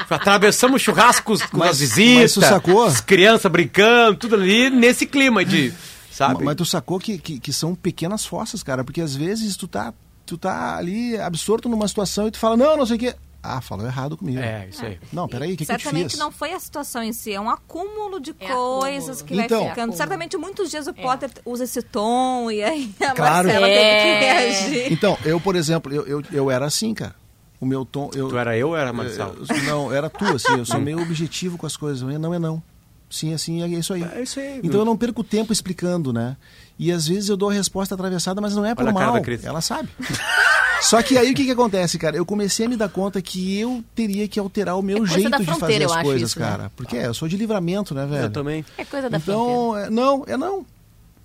Atravessamos 0.09 0.81
churrascos 0.81 1.41
com 1.43 1.57
Mas- 1.57 1.71
as 1.71 1.79
visitas, 1.79 2.37
mas 2.37 2.45
sacou? 2.49 2.83
as 2.85 3.01
crianças 3.01 3.51
brincando, 3.51 4.17
tudo 4.17 4.35
ali 4.35 4.69
nesse 4.69 5.05
clima 5.05 5.43
de. 5.43 5.73
Sabe? 6.11 6.43
Mas 6.43 6.55
tu 6.55 6.65
sacou 6.65 6.99
que, 6.99 7.17
que, 7.17 7.39
que 7.39 7.53
são 7.53 7.75
pequenas 7.75 8.25
fossas, 8.25 8.63
cara, 8.63 8.83
porque 8.83 9.01
às 9.01 9.15
vezes 9.15 9.55
tu 9.55 9.67
tá, 9.67 9.93
tu 10.25 10.35
tá 10.37 10.75
ali 10.75 11.15
absorto 11.19 11.69
numa 11.69 11.87
situação 11.87 12.27
e 12.27 12.31
tu 12.31 12.39
fala, 12.39 12.57
não, 12.57 12.75
não 12.77 12.85
sei 12.85 12.95
o 12.95 12.99
quê. 12.99 13.15
Ah, 13.49 13.61
falou 13.61 13.85
errado 13.85 14.17
comigo. 14.17 14.39
É, 14.39 14.67
isso 14.69 14.83
aí. 14.85 14.99
Não, 15.13 15.27
peraí, 15.27 15.53
o 15.53 15.57
que, 15.57 15.65
que 15.65 15.71
eu 15.71 15.77
te 15.77 15.83
Certamente 15.83 16.17
não 16.17 16.31
foi 16.31 16.53
a 16.53 16.59
situação 16.59 17.01
em 17.01 17.13
si, 17.13 17.31
é 17.33 17.39
um 17.39 17.49
acúmulo 17.49 18.19
de 18.19 18.31
É 18.39 18.47
coisas 18.47 19.21
acúmulo. 19.21 19.25
que 19.39 19.45
Então. 19.45 19.59
vai 19.59 19.67
É 19.67 19.69
ficando. 19.69 19.83
acúmulo. 19.83 19.97
Certamente 19.97 20.37
muitos 20.37 20.69
dias 20.69 20.87
o 20.87 20.93
Potter 20.93 21.29
usa 21.45 21.63
esse 21.63 21.81
tom 21.81 22.51
e 22.51 22.63
aí 22.63 22.93
a 23.01 23.11
Claro. 23.15 23.47
Marcela 23.47 23.67
teve 23.67 23.79
É. 23.79 24.19
que 24.19 24.25
reagir. 24.25 24.93
Então, 24.93 25.17
eu, 25.23 25.39
por 25.39 25.55
exemplo, 25.55 25.93
eu, 25.93 26.05
eu, 26.05 26.21
eu 26.31 26.51
era 26.51 26.65
assim, 26.65 26.93
cara. 26.93 27.15
O 27.59 27.65
meu 27.65 27.83
tom. 27.85 28.11
Eu, 28.13 28.27
Tu 28.29 28.37
era 28.37 28.55
eu 28.57 28.67
ou 28.69 28.77
era 28.77 28.93
Marcelo? 28.93 29.35
eu- 29.49 29.63
não, 29.63 29.91
era 29.93 30.09
tu, 30.09 30.25
assim. 30.25 30.53
Eu 30.57 30.65
sou 30.65 30.79
meio 30.79 31.01
objetivo 31.01 31.57
com 31.57 31.65
as 31.65 31.75
coisas. 31.75 32.01
Não 32.19 32.33
é 32.33 32.37
não. 32.37 32.61
Sim, 33.09 33.33
assim, 33.33 33.63
é 33.63 33.67
isso 33.67 33.93
aí. 33.93 34.03
É 34.03 34.21
isso 34.21 34.39
aí. 34.39 34.59
Então 34.61 34.81
eu 34.81 34.85
não 34.85 34.97
perco 34.97 35.23
tempo 35.23 35.53
explicando, 35.53 36.11
né? 36.11 36.35
E 36.77 36.91
às 36.91 37.07
vezes 37.07 37.29
eu 37.29 37.37
dou 37.37 37.49
a 37.49 37.53
resposta 37.53 37.95
atravessada, 37.95 38.41
mas 38.41 38.53
não 38.55 38.65
é 38.65 38.75
por 38.75 38.91
mal. 38.91 39.15
Ela 39.43 39.61
sabe. 39.61 39.87
Só 40.81 41.01
que 41.01 41.17
aí 41.17 41.31
o 41.31 41.35
que, 41.35 41.45
que 41.45 41.51
acontece, 41.51 41.97
cara? 41.97 42.15
Eu 42.15 42.25
comecei 42.25 42.65
a 42.65 42.69
me 42.69 42.77
dar 42.77 42.89
conta 42.89 43.21
que 43.21 43.59
eu 43.59 43.83
teria 43.95 44.27
que 44.27 44.39
alterar 44.39 44.77
o 44.77 44.81
meu 44.81 45.03
É 45.03 45.07
jeito 45.07 45.37
de 45.37 45.45
fazer 45.45 45.83
as 45.83 46.01
coisas, 46.01 46.29
isso, 46.31 46.39
né? 46.39 46.45
cara. 46.45 46.71
Porque 46.75 46.95
é, 46.97 47.07
eu 47.07 47.13
sou 47.13 47.27
de 47.27 47.35
livramento, 47.37 47.93
né, 47.93 48.05
velho? 48.05 48.23
Eu 48.25 48.31
também. 48.31 48.63
É 48.77 48.85
coisa 48.85 49.09
da 49.09 49.19
fronteira. 49.19 49.51
Então, 49.51 49.77
é, 49.77 49.89
não, 49.89 50.23
é 50.27 50.37
não. 50.37 50.65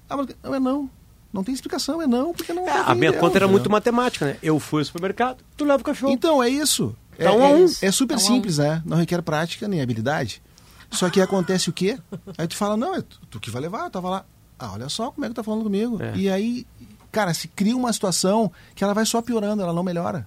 Ah, 0.08 0.16
mas 0.16 0.28
não 0.42 0.54
é 0.54 0.60
não. 0.60 0.90
Não 1.32 1.42
tem 1.42 1.54
explicação, 1.54 2.02
é 2.02 2.06
não, 2.06 2.32
porque 2.34 2.52
não. 2.52 2.66
É, 2.68 2.82
a 2.84 2.94
minha 2.94 3.12
conta 3.12 3.38
era 3.38 3.44
entendeu? 3.46 3.48
muito 3.48 3.70
matemática, 3.70 4.26
né? 4.26 4.36
Eu 4.42 4.60
fui 4.60 4.82
ao 4.82 4.84
supermercado, 4.84 5.38
tu 5.56 5.64
leva 5.64 5.80
o 5.80 5.84
cachorro. 5.84 6.12
Então, 6.12 6.42
é 6.42 6.48
isso. 6.48 6.94
É, 7.18 7.24
Tá 7.24 7.32
um 7.32 7.42
a 7.44 7.48
é- 7.48 7.54
um. 7.54 7.64
é 7.82 7.90
super 7.90 8.16
Tá 8.18 8.22
um 8.22 8.26
simples, 8.26 8.58
né? 8.58 8.82
Não 8.84 8.96
requer 8.98 9.22
prática 9.22 9.66
nem 9.66 9.80
habilidade. 9.80 10.42
Só 10.90 11.08
que 11.08 11.20
acontece 11.22 11.70
o 11.70 11.72
quê? 11.72 11.98
Aí 12.36 12.46
tu 12.46 12.54
fala, 12.54 12.76
não, 12.76 12.94
é 12.94 13.00
tu, 13.00 13.18
tu 13.30 13.40
que 13.40 13.50
vai 13.50 13.62
levar, 13.62 13.84
eu 13.84 13.90
tava 13.90 14.10
lá. 14.10 14.24
Ah, 14.58 14.72
olha 14.74 14.88
só 14.90 15.10
como 15.10 15.24
é 15.24 15.28
que 15.30 15.34
tá 15.34 15.42
falando 15.42 15.62
comigo. 15.64 15.98
É. 16.02 16.12
E 16.14 16.28
aí, 16.28 16.66
cara, 17.12 17.32
se 17.34 17.46
cria 17.46 17.76
uma 17.76 17.92
situação 17.92 18.50
que 18.74 18.82
ela 18.82 18.94
vai 18.94 19.06
só 19.06 19.22
piorando, 19.22 19.62
ela 19.62 19.72
não 19.72 19.82
melhora. 19.84 20.26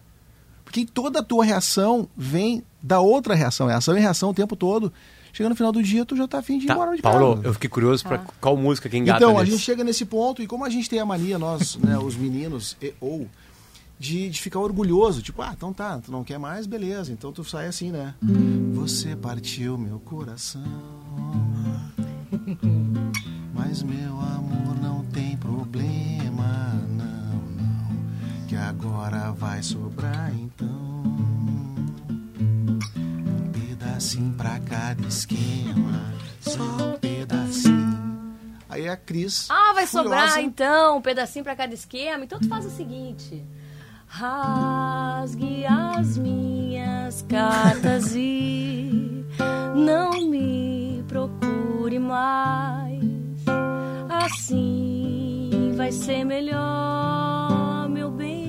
Porque 0.64 0.86
toda 0.86 1.20
a 1.20 1.24
tua 1.24 1.44
reação 1.44 2.08
vem 2.16 2.64
da 2.82 3.00
outra 3.02 3.36
reação. 3.36 3.70
É 3.70 3.74
ação 3.74 3.98
e 3.98 4.00
reação 4.00 4.30
o 4.30 4.34
tempo 4.34 4.56
todo. 4.56 4.92
Chega 5.34 5.50
no 5.50 5.56
final 5.56 5.72
do 5.74 5.84
dia, 5.84 6.06
tu 6.06 6.16
já 6.16 6.28
tá 6.28 6.40
afim 6.40 6.58
de 6.58 6.64
ir 6.64 6.68
Tá, 6.68 6.74
embora 6.76 6.96
de 6.96 7.02
Paulo, 7.02 7.36
casa. 7.36 7.48
eu 7.48 7.54
fiquei 7.54 7.70
curioso 7.70 8.04
pra 8.06 8.20
qual 8.40 8.56
música 8.56 8.88
que 8.88 8.98
engata 8.98 9.18
Então, 9.18 9.38
a 9.38 9.42
nisso. 9.44 9.52
gente 9.58 9.64
chega 9.66 9.84
nesse 9.84 10.06
ponto, 10.06 10.42
e 10.42 10.48
como 10.48 10.64
a 10.64 10.70
gente 10.70 10.90
tem 10.90 11.00
a 11.00 11.06
mania, 11.06 11.38
nós, 11.38 11.76
né, 11.76 11.98
os 12.00 12.16
meninos, 12.16 12.78
e, 12.82 12.94
ou, 13.02 13.28
de, 14.00 14.30
de 14.30 14.42
ficar 14.42 14.60
orgulhoso, 14.60 15.22
tipo, 15.22 15.42
ah, 15.42 15.52
então 15.56 15.74
tá, 15.74 16.00
tu 16.00 16.10
não 16.10 16.24
quer 16.24 16.38
mais, 16.40 16.66
beleza, 16.66 17.12
então 17.12 17.34
tu 17.34 17.44
sai 17.44 17.68
assim, 17.68 17.92
né? 17.92 18.16
Você 18.76 19.14
partiu 19.16 19.78
meu 19.78 20.00
coração, 20.00 20.64
mas 23.54 23.84
meu 23.84 24.20
amor 24.20 24.65
agora 29.06 29.32
vai 29.32 29.62
sobrar 29.62 30.34
então. 30.34 30.68
Um 32.98 33.52
pedacinho 33.52 34.34
pra 34.34 34.60
cada 34.60 35.08
esquema, 35.08 36.14
só 36.42 36.64
um 36.64 36.98
pedacinho. 36.98 38.36
Aí 38.68 38.90
a 38.90 38.98
Cris. 38.98 39.48
Ah, 39.50 39.74
vai 39.74 39.86
furiosa, 39.86 40.10
sobrar 40.10 40.40
então 40.40 40.98
um 40.98 41.02
pedacinho 41.02 41.44
pra 41.44 41.56
cada 41.56 41.74
esquema. 41.74 42.24
Então 42.24 42.40
tu 42.40 42.48
faz 42.48 42.66
o 42.66 42.72
seguinte: 42.72 43.44
rasgue 44.08 45.66
as 45.68 46.18
minhas 46.18 47.22
cartas 47.30 48.16
e 48.16 49.24
não 49.76 50.12
me 50.28 51.04
procure 51.08 52.00
mais. 52.00 53.06
Assim 54.10 55.74
vai 55.76 55.92
ser 55.92 56.24
melhor, 56.24 57.88
meu 57.90 58.10
bem. 58.10 58.45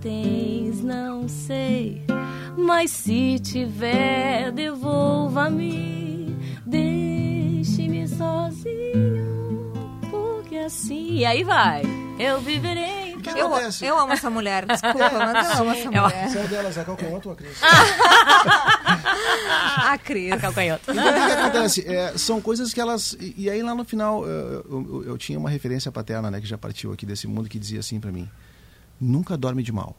Tens, 0.00 0.82
não 0.82 1.28
sei. 1.28 2.02
Mas 2.56 2.90
se 2.90 3.38
tiver, 3.40 4.50
devolva-me. 4.52 6.36
Deixe-me 6.66 8.06
sozinho. 8.08 9.72
Porque 10.10 10.56
assim. 10.56 11.16
E 11.16 11.24
aí 11.24 11.42
vai. 11.44 11.82
Eu 12.18 12.40
viverei. 12.40 13.12
Eu, 13.36 13.48
eu 13.86 13.98
amo 13.98 14.12
essa 14.12 14.28
mulher, 14.28 14.66
desculpa, 14.66 14.98
mas 14.98 15.12
eu 15.12 15.62
amo 15.62 15.70
essa 15.72 15.90
mulher. 15.90 16.28
São 16.28 16.44
delas, 16.46 16.76
a 16.76 16.84
calcanhoto 16.84 17.28
ou 17.30 17.32
a 17.34 17.36
Cris? 17.36 17.56
A 19.76 19.98
Cris. 19.98 20.32
A 20.32 20.36
calcanhota. 20.38 20.90
O 20.90 20.94
que, 20.94 21.00
acontece? 21.00 21.86
É, 21.88 22.16
são 22.18 22.40
coisas 22.40 22.72
que 22.74 22.80
elas. 22.80 23.16
E, 23.20 23.34
e 23.38 23.50
aí 23.50 23.62
lá 23.62 23.74
no 23.74 23.84
final, 23.84 24.26
eu, 24.26 24.66
eu- 24.70 25.04
eu 25.08 25.18
tinha 25.18 25.38
uma 25.38 25.48
referência 25.50 25.90
paterna, 25.92 26.30
né, 26.30 26.40
que 26.40 26.46
já 26.46 26.58
partiu 26.58 26.92
aqui 26.92 27.06
desse 27.06 27.26
mundo, 27.26 27.48
que 27.48 27.58
dizia 27.58 27.80
assim 27.80 28.00
pra 28.00 28.10
mim: 28.10 28.28
nunca 29.02 29.36
dorme 29.36 29.62
de 29.62 29.72
mal. 29.72 29.96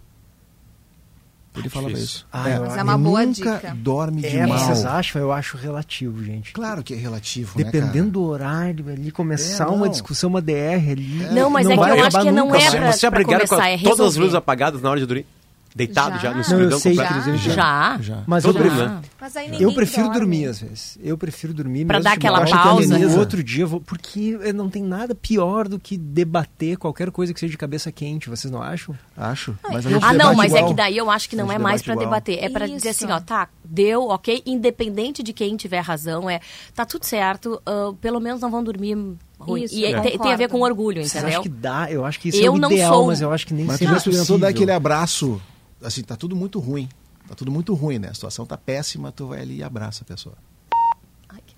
Ele 1.56 1.70
falava 1.70 1.94
Difícil. 1.94 2.16
isso. 2.16 2.28
Ah, 2.34 2.50
eu 2.50 2.62
Mas 2.62 2.78
é 2.78 2.82
uma 2.84 2.98
boa 2.98 3.24
nunca 3.28 3.54
dica. 3.58 3.76
dorme 3.78 4.22
de 4.22 4.28
É, 4.38 4.48
mal. 4.48 4.58
vocês 4.58 4.86
acham? 4.86 5.22
Eu 5.22 5.32
acho 5.32 5.56
relativo, 5.56 6.24
gente. 6.24 6.52
Claro 6.52 6.82
que 6.82 6.96
é 6.96 6.98
relativo, 6.98 7.60
né, 7.60 7.66
Dependendo 7.66 7.92
cara? 7.94 8.10
do 8.10 8.24
horário 8.24 8.90
ali, 8.90 9.12
começar 9.12 9.66
É, 9.66 9.68
não. 9.68 9.76
uma 9.76 9.88
discussão, 9.88 10.32
uma 10.32 10.42
DR 10.42 10.90
ali. 10.92 11.28
Não, 11.32 11.52
mas 11.52 11.68
é 11.70 11.78
que 11.78 11.80
eu 11.80 12.06
acho 12.06 12.22
que 12.22 12.32
não 12.32 12.46
nunca, 12.48 12.58
é 12.58 12.64
né? 12.64 12.72
pra- 12.72 12.88
Vocês 12.88 13.02
já 13.02 13.12
brigaram 13.12 13.42
com 13.46 13.50
começar, 13.50 13.68
a- 13.68 13.72
é 13.72 13.78
todas 13.78 14.00
as 14.00 14.16
luzes 14.16 14.34
apagadas 14.34 14.82
na 14.82 14.90
hora 14.90 15.00
de 15.00 15.06
dormir? 15.06 15.28
Deitado 15.76 16.16
já, 16.18 16.22
Já. 16.22 16.30
no 16.30 16.36
Não, 16.36 16.42
escuridão 16.42 16.72
eu 16.78 16.80
sei, 16.80 16.92
eu 16.92 17.38
já- 17.38 17.54
Já? 17.54 17.98
Já. 18.00 18.24
Mas 18.28 18.44
Todo 18.44 18.60
eu, 18.60 18.72
né? 18.74 19.02
Mas 19.20 19.34
ninguém 19.36 19.62
eu 19.64 19.74
prefiro 19.74 20.04
dorme. 20.04 20.20
dormir, 20.20 20.46
às 20.46 20.60
vezes. 20.62 20.98
Eu 21.04 21.18
prefiro 21.18 21.54
dormir 21.54 21.86
Pra 21.86 21.98
mesmo 21.98 22.04
dar 22.04 22.12
de 22.12 22.18
aquela 22.18 22.46
pausa. 22.46 22.88
porque 22.88 23.06
No 23.06 23.18
outro 23.20 23.44
dia, 23.44 23.64
eu 23.64 23.68
vou, 23.68 23.82
porque 23.82 24.38
não 24.54 24.70
tem 24.70 24.84
nada 24.84 25.16
pior 25.16 25.68
do 25.68 25.80
que 25.80 25.98
debater 25.98 26.78
qualquer 26.78 27.10
coisa 27.12 27.34
que 27.34 27.40
seja 27.40 27.52
de 27.52 27.58
cabeça 27.58 27.92
quente, 27.92 28.30
vocês 28.30 28.52
não 28.52 28.62
acham? 28.62 28.96
Acho. 29.18 29.58
Mas 29.64 29.86
a 29.86 29.90
gente 29.90 30.04
Ah, 30.04 30.14
não, 30.14 30.36
mas 30.36 30.54
é 30.54 30.58
igual. 30.58 30.70
que 30.70 30.76
daí 30.76 30.98
eu 30.98 31.10
acho 31.10 31.28
que 31.30 31.36
não 31.36 31.52
é 31.52 31.58
mais 31.58 31.82
igual. 31.82 31.98
debater. 31.98 32.38
É 32.44 32.50
pra 32.50 32.68
dizer 32.68 32.90
assim, 32.90 33.10
ó, 33.12 33.20
tá, 33.20 33.48
deu, 33.66 34.10
ok, 34.10 34.44
independente 34.46 35.24
de 35.24 35.34
quem 35.34 35.56
tiver 35.58 35.80
razão, 35.82 36.30
é, 36.30 36.40
tá 36.76 36.86
tudo 36.86 37.04
certo, 37.06 37.62
ah, 37.66 37.94
pelo 38.00 38.20
menos 38.20 38.42
não 38.42 38.52
vão 38.52 38.64
dormir 38.64 38.96
ruim. 39.40 39.64
Isso, 39.64 39.76
e 39.76 39.84
eu 39.92 39.98
é- 39.98 40.02
tem, 40.02 40.18
tem 40.20 40.34
a 40.34 40.36
ver 40.38 40.50
com 40.50 40.62
orgulho, 40.62 41.02
Vocês 41.02 41.16
entendeu? 41.16 41.30
acham 41.40 41.44
que 41.44 41.50
dá? 41.50 41.92
Eu 41.92 42.06
acho 42.06 42.20
que 42.20 42.30
isso 42.30 42.38
Eu 42.38 42.54
é 42.54 42.56
o 42.56 42.58
não 42.60 42.72
ideal, 42.72 42.94
sou- 42.94 43.08
mas 43.08 43.22
eu 43.22 43.32
acho 43.32 43.46
que 43.48 43.54
nem 43.54 43.66
Mas 43.66 43.76
tu 43.76 43.80
sempre 43.80 43.88
já 43.92 43.96
é 43.96 43.98
experimentou 43.98 44.38
dar 44.38 44.48
possível. 44.48 44.62
aquele 44.64 44.72
abraço, 44.72 45.42
assim, 45.84 46.04
tá 46.04 46.16
tudo 46.16 46.36
muito 46.36 46.60
ruim. 46.60 46.90
Tá 47.28 47.36
tudo 47.36 47.52
muito 47.52 47.74
ruim, 47.74 48.00
né? 48.00 48.10
A 48.10 48.14
situação 48.14 48.46
tá 48.46 48.58
péssima, 48.58 49.12
tu 49.12 49.28
vai 49.28 49.42
ali 49.42 49.58
e 49.58 49.64
abraça 49.64 50.04
a 50.04 50.06
pessoa. 50.06 50.36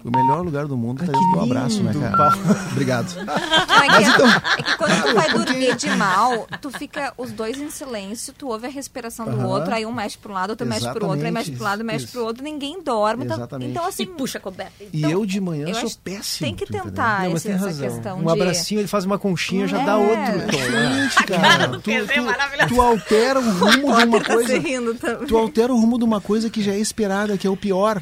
O 0.05 0.11
melhor 0.15 0.45
lugar 0.45 0.67
do 0.67 0.77
mundo 0.77 0.99
tá 0.99 1.05
dentro 1.07 1.19
que 1.19 1.31
do 1.35 1.41
abraço, 1.43 1.81
né, 1.81 1.91
cara? 1.93 2.15
Paulo. 2.15 2.37
Obrigado. 2.71 3.15
Não, 3.25 3.33
é, 3.33 3.87
que, 3.89 4.03
então- 4.03 4.27
é 4.29 4.61
que 4.63 4.77
quando 4.77 5.03
tu 5.03 5.13
vai 5.15 5.31
dormir 5.33 5.75
de 5.75 5.89
mal, 5.95 6.47
tu 6.61 6.69
fica 6.69 7.11
os 7.17 7.31
dois 7.31 7.57
em 7.59 7.71
silêncio, 7.71 8.31
tu 8.37 8.47
ouve 8.47 8.67
a 8.67 8.69
respiração 8.69 9.25
do 9.25 9.47
outro, 9.47 9.73
aí 9.73 9.83
um 9.83 9.91
mexe 9.91 10.15
pro 10.17 10.31
lado, 10.31 10.51
outro 10.51 10.67
mexe 10.67 10.87
pro 10.91 11.07
outro, 11.07 11.25
aí 11.25 11.31
mexe 11.31 11.51
pro 11.51 11.63
lado, 11.63 11.83
mexe 11.83 12.05
Isso. 12.05 12.13
pro 12.13 12.23
outro, 12.23 12.43
ninguém 12.43 12.83
dorme. 12.83 13.25
Então, 13.25 13.35
Exatamente. 13.37 13.71
então 13.71 13.83
E 13.83 13.87
assim, 13.89 14.05
puxa 14.05 14.37
a 14.37 14.41
coberta. 14.41 14.73
E 14.83 14.89
Então, 14.99 15.09
eu 15.09 15.25
de 15.25 15.41
manhã 15.41 15.67
eu 15.69 15.73
sou 15.73 15.91
péssimo. 16.03 16.45
tem 16.47 16.55
que 16.55 16.67
tentar 16.67 17.23
Não, 17.23 17.31
mas 17.31 17.35
esse- 17.37 17.47
tem 17.47 17.55
essa 17.55 17.65
razão. 17.65 17.89
questão 17.89 18.19
Um 18.19 18.23
de... 18.25 18.29
abracinho, 18.31 18.81
ele 18.81 18.87
faz 18.87 19.05
uma 19.05 19.17
conchinha, 19.17 19.67
já 19.67 19.81
É. 19.81 19.85
dá 19.85 19.97
outro 19.97 20.15
tom. 20.51 20.69
né? 20.71 21.09
Gente, 21.15 21.23
cara, 21.27 21.67
tu, 21.69 21.79
tu, 21.81 22.67
tu 22.75 22.81
altera 22.81 23.39
o 23.39 23.43
rumo 23.57 23.95
de 23.97 24.03
uma 24.03 24.19
Tá 24.21 24.33
coisa. 24.35 24.49
se 24.53 24.59
rindo 24.59 24.93
também. 24.93 25.27
Tu 25.27 25.35
altera 25.35 25.73
o 25.73 25.79
rumo 25.79 25.97
de 25.97 26.03
uma 26.03 26.21
coisa 26.21 26.47
que 26.49 26.61
já 26.61 26.73
é 26.73 26.79
esperada, 26.79 27.37
que 27.39 27.47
é 27.47 27.49
o 27.49 27.57
pior. 27.57 28.01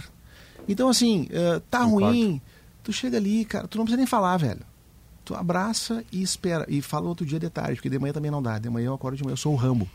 Então, 0.68 0.90
assim, 0.90 1.28
eh, 1.32 1.62
tá 1.70 1.84
ruim, 1.84 2.42
tu 2.84 2.92
chega 2.94 3.18
ali, 3.18 3.46
cara, 3.46 3.68
tu 3.68 3.78
não 3.78 3.86
precisa 3.86 3.98
nem 3.98 4.08
falar, 4.08 4.38
velho. 4.38 4.62
Tu 5.26 5.34
abraça 5.34 6.04
e 6.12 6.22
espera. 6.22 6.66
E 6.68 6.82
fala 6.82 7.08
outro 7.08 7.26
dia 7.26 7.40
de 7.40 7.50
tarde, 7.50 7.76
porque 7.76 7.90
de 7.90 7.98
manhã 7.98 8.12
também 8.12 8.30
não 8.30 8.44
dá. 8.44 8.60
De 8.60 8.70
manhã 8.70 8.88
eu 8.88 8.94
acordo 8.94 9.16
de 9.16 9.24
manhã, 9.24 9.32
eu 9.34 9.38
sou 9.38 9.54
o 9.54 9.56
Rambo. 9.56 9.88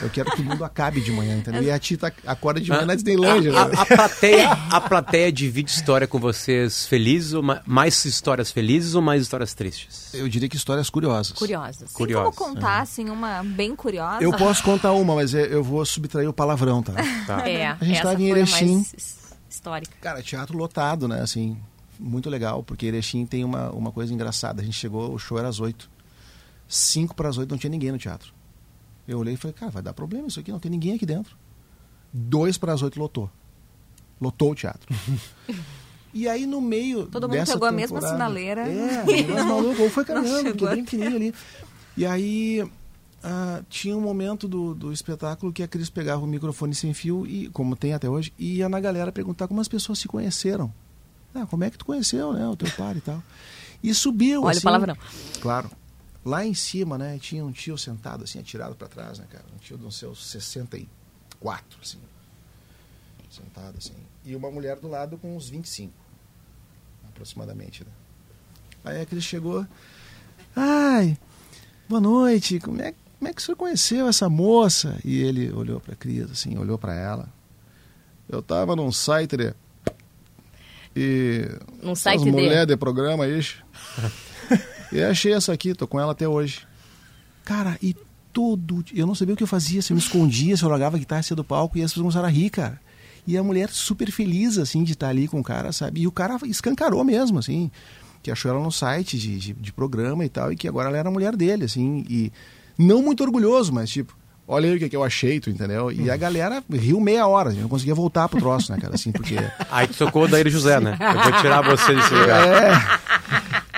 Eu 0.00 0.08
quero 0.08 0.30
que 0.30 0.40
o 0.40 0.44
mundo 0.44 0.64
acabe 0.64 1.00
de 1.00 1.10
manhã, 1.10 1.36
entendeu? 1.36 1.64
E 1.64 1.70
a 1.70 1.76
Tita 1.80 2.14
acorda 2.24 2.60
de 2.60 2.70
manhã 2.70 2.86
na 2.86 2.94
Disneylandia. 2.94 3.50
A, 3.58 3.66
né? 3.66 3.74
a- 3.76 3.82
a 3.82 3.86
plateia, 3.86 4.50
a 4.70 4.80
plateia 4.80 5.32
divide 5.32 5.68
história 5.72 6.06
com 6.06 6.20
vocês 6.20 6.86
felizes 6.86 7.32
ou 7.32 7.42
ma- 7.42 7.60
mais 7.66 8.04
histórias 8.04 8.52
felizes 8.52 8.94
ou 8.94 9.02
mais 9.02 9.20
histórias 9.22 9.52
tristes? 9.52 10.14
Eu 10.14 10.28
diria 10.28 10.48
que 10.48 10.56
histórias 10.56 10.88
curiosas. 10.88 11.32
Curiosas. 11.36 11.92
Tem 11.92 12.06
como 12.14 12.32
contar, 12.32 12.82
assim, 12.82 13.10
uma 13.10 13.42
bem 13.42 13.74
curiosa? 13.74 14.22
Eu 14.22 14.30
posso 14.32 14.62
contar 14.62 14.92
uma, 14.92 15.16
mas 15.16 15.34
eu- 15.34 15.64
vou 15.64 15.84
subtrair 15.84 16.28
o 16.28 16.32
palavrão, 16.32 16.84
tá? 16.84 16.94
É, 17.44 17.66
A 17.66 17.76
gente 17.84 17.96
essa 17.98 18.10
tava 18.10 18.22
em 18.22 18.28
Erechim. 18.30 18.74
mais 18.76 19.17
histórica. 19.68 19.96
Cara, 20.00 20.22
teatro 20.22 20.56
lotado, 20.56 21.06
né? 21.06 21.20
Assim, 21.20 21.56
muito 21.98 22.30
legal, 22.30 22.62
porque 22.62 22.86
Erechim 22.86 23.26
tem 23.26 23.44
uma, 23.44 23.70
uma 23.70 23.92
coisa 23.92 24.12
engraçada. 24.12 24.62
A 24.62 24.64
gente 24.64 24.76
chegou, 24.76 25.12
o 25.12 25.18
show 25.18 25.38
era 25.38 25.48
às 25.48 25.60
oito. 25.60 25.90
Cinco 26.66 27.14
para 27.14 27.28
as 27.28 27.38
oito 27.38 27.50
não 27.50 27.58
tinha 27.58 27.70
ninguém 27.70 27.92
no 27.92 27.98
teatro. 27.98 28.32
Eu 29.06 29.18
olhei 29.18 29.34
e 29.34 29.36
falei, 29.36 29.54
cara, 29.54 29.70
vai 29.70 29.82
dar 29.82 29.92
problema 29.92 30.28
isso 30.28 30.38
aqui, 30.38 30.52
não 30.52 30.58
tem 30.58 30.70
ninguém 30.70 30.94
aqui 30.94 31.06
dentro. 31.06 31.36
Dois 32.12 32.58
para 32.58 32.72
as 32.72 32.82
oito 32.82 32.98
lotou. 32.98 33.30
Lotou 34.20 34.52
o 34.52 34.54
teatro. 34.54 34.94
E 36.14 36.26
aí 36.26 36.46
no 36.46 36.60
meio. 36.60 37.06
Todo 37.06 37.28
mundo 37.28 37.46
pegou 37.46 37.68
a 37.68 37.70
mesma 37.70 38.00
sinaleira. 38.00 38.62
É, 38.62 39.04
negócio 39.04 39.46
maluco, 39.46 39.82
ou 39.82 39.90
foi 39.90 40.02
caminhando, 40.06 40.50
porque 40.50 40.64
chegou 40.64 40.74
bem 40.74 40.86
fininho 40.86 41.16
ali. 41.16 41.34
E 41.96 42.06
aí 42.06 42.66
ah, 43.22 43.62
tinha 43.68 43.96
um 43.96 44.00
momento 44.00 44.46
do, 44.46 44.74
do 44.74 44.92
espetáculo 44.92 45.52
que 45.52 45.62
a 45.62 45.68
Cris 45.68 45.90
pegava 45.90 46.22
o 46.22 46.26
microfone 46.26 46.74
sem 46.74 46.94
fio, 46.94 47.26
e 47.26 47.48
como 47.50 47.76
tem 47.76 47.92
até 47.92 48.08
hoje, 48.08 48.32
e 48.38 48.56
ia 48.56 48.68
na 48.68 48.80
galera 48.80 49.10
perguntar 49.10 49.48
como 49.48 49.60
as 49.60 49.68
pessoas 49.68 49.98
se 49.98 50.08
conheceram. 50.08 50.72
Ah, 51.34 51.46
como 51.46 51.64
é 51.64 51.70
que 51.70 51.78
tu 51.78 51.84
conheceu, 51.84 52.32
né? 52.32 52.46
O 52.48 52.56
teu 52.56 52.70
pai 52.72 52.96
e 52.96 53.00
tal. 53.00 53.22
E 53.82 53.94
subiu, 53.94 54.42
Olha 54.42 54.46
o 54.46 54.50
assim, 54.50 54.60
palavrão. 54.60 54.96
Claro. 55.40 55.70
Lá 56.24 56.44
em 56.44 56.54
cima, 56.54 56.98
né, 56.98 57.18
tinha 57.18 57.44
um 57.44 57.52
tio 57.52 57.78
sentado, 57.78 58.24
assim, 58.24 58.38
atirado 58.38 58.74
para 58.74 58.88
trás, 58.88 59.18
né, 59.18 59.26
cara? 59.30 59.44
Um 59.54 59.58
tio 59.58 59.78
uns 59.78 59.96
seus 59.96 60.26
64, 60.30 61.78
assim. 61.82 61.98
Sentado, 63.30 63.76
assim. 63.78 63.94
E 64.24 64.34
uma 64.34 64.50
mulher 64.50 64.78
do 64.78 64.88
lado 64.88 65.16
com 65.16 65.36
uns 65.36 65.48
25, 65.48 65.92
aproximadamente, 67.08 67.84
né? 67.84 67.90
Aí 68.84 69.00
a 69.00 69.06
Cris 69.06 69.24
chegou. 69.24 69.66
Ai, 70.56 71.16
boa 71.88 72.00
noite. 72.00 72.58
Como 72.58 72.80
é, 72.80 72.94
como 73.18 73.28
é 73.28 73.32
que 73.32 73.40
o 73.40 73.44
senhor 73.44 73.56
conheceu 73.56 74.06
essa 74.08 74.28
moça? 74.28 74.96
E 75.04 75.18
ele 75.18 75.50
olhou 75.52 75.80
para 75.80 75.94
a 75.94 75.96
Cris, 75.96 76.30
assim, 76.30 76.56
olhou 76.56 76.78
para 76.78 76.94
ela. 76.94 77.28
Eu 78.28 78.42
tava 78.42 78.76
num 78.76 78.92
site 78.92 79.36
de... 79.36 79.54
E 80.94 81.48
Num 81.82 81.94
site 81.94 82.24
de- 82.24 82.30
mulher 82.30 82.66
de 82.66 82.76
programa, 82.76 83.26
isso. 83.26 83.56
e 84.92 85.02
achei 85.02 85.32
essa 85.32 85.52
aqui, 85.52 85.74
tô 85.74 85.86
com 85.86 85.98
ela 85.98 86.12
até 86.12 86.28
hoje. 86.28 86.66
Cara, 87.44 87.78
e 87.82 87.94
todo. 88.32 88.84
Eu 88.94 89.06
não 89.06 89.14
sabia 89.14 89.34
o 89.34 89.36
que 89.36 89.42
eu 89.42 89.48
fazia, 89.48 89.82
se 89.82 89.92
eu 89.92 89.96
me 89.96 90.02
escondia, 90.02 90.56
se 90.56 90.62
eu 90.62 90.68
largava 90.68 90.96
a 90.96 90.98
guitarra, 90.98 91.22
do 91.34 91.44
palco, 91.44 91.76
e 91.76 91.82
as 91.82 91.90
pessoas 91.90 92.02
começaram 92.04 92.28
a 92.28 92.30
rir, 92.30 92.50
cara. 92.50 92.80
E 93.26 93.36
a 93.36 93.42
mulher 93.42 93.68
super 93.70 94.10
feliz, 94.10 94.58
assim, 94.58 94.84
de 94.84 94.92
estar 94.92 95.08
ali 95.08 95.26
com 95.28 95.40
o 95.40 95.42
cara, 95.42 95.72
sabe? 95.72 96.02
E 96.02 96.06
o 96.06 96.12
cara 96.12 96.36
escancarou 96.44 97.04
mesmo, 97.04 97.38
assim, 97.38 97.70
que 98.22 98.30
achou 98.30 98.50
ela 98.50 98.62
no 98.62 98.70
site 98.72 99.18
de, 99.18 99.38
de, 99.38 99.52
de 99.52 99.72
programa 99.72 100.24
e 100.24 100.28
tal, 100.28 100.52
e 100.52 100.56
que 100.56 100.68
agora 100.68 100.88
ela 100.88 100.98
era 100.98 101.08
a 101.08 101.12
mulher 101.12 101.36
dele, 101.36 101.64
assim, 101.64 102.04
e 102.08 102.32
não 102.78 103.02
muito 103.02 103.22
orgulhoso, 103.24 103.72
mas 103.72 103.90
tipo, 103.90 104.16
olha 104.46 104.70
aí 104.70 104.76
o 104.76 104.78
que, 104.78 104.88
que 104.88 104.96
eu 104.96 105.04
achei, 105.04 105.40
tu 105.40 105.50
entendeu? 105.50 105.90
E 105.92 106.10
a 106.10 106.16
galera 106.16 106.62
riu 106.72 107.00
meia 107.00 107.26
hora, 107.26 107.50
eu 107.50 107.62
não 107.62 107.68
conseguia 107.68 107.94
voltar 107.94 108.28
pro 108.28 108.38
troço, 108.38 108.72
né, 108.72 108.78
cara, 108.80 108.94
assim, 108.94 109.12
porque. 109.12 109.36
Aí 109.70 109.86
tu 109.86 109.98
tocou 109.98 110.24
o 110.24 110.28
Daíra 110.28 110.48
José, 110.48 110.80
né? 110.80 110.96
Eu 110.98 111.22
vou 111.22 111.40
tirar 111.40 111.62
você 111.62 111.94
desse 111.94 112.14
lugar. 112.14 112.48
É. 112.48 113.08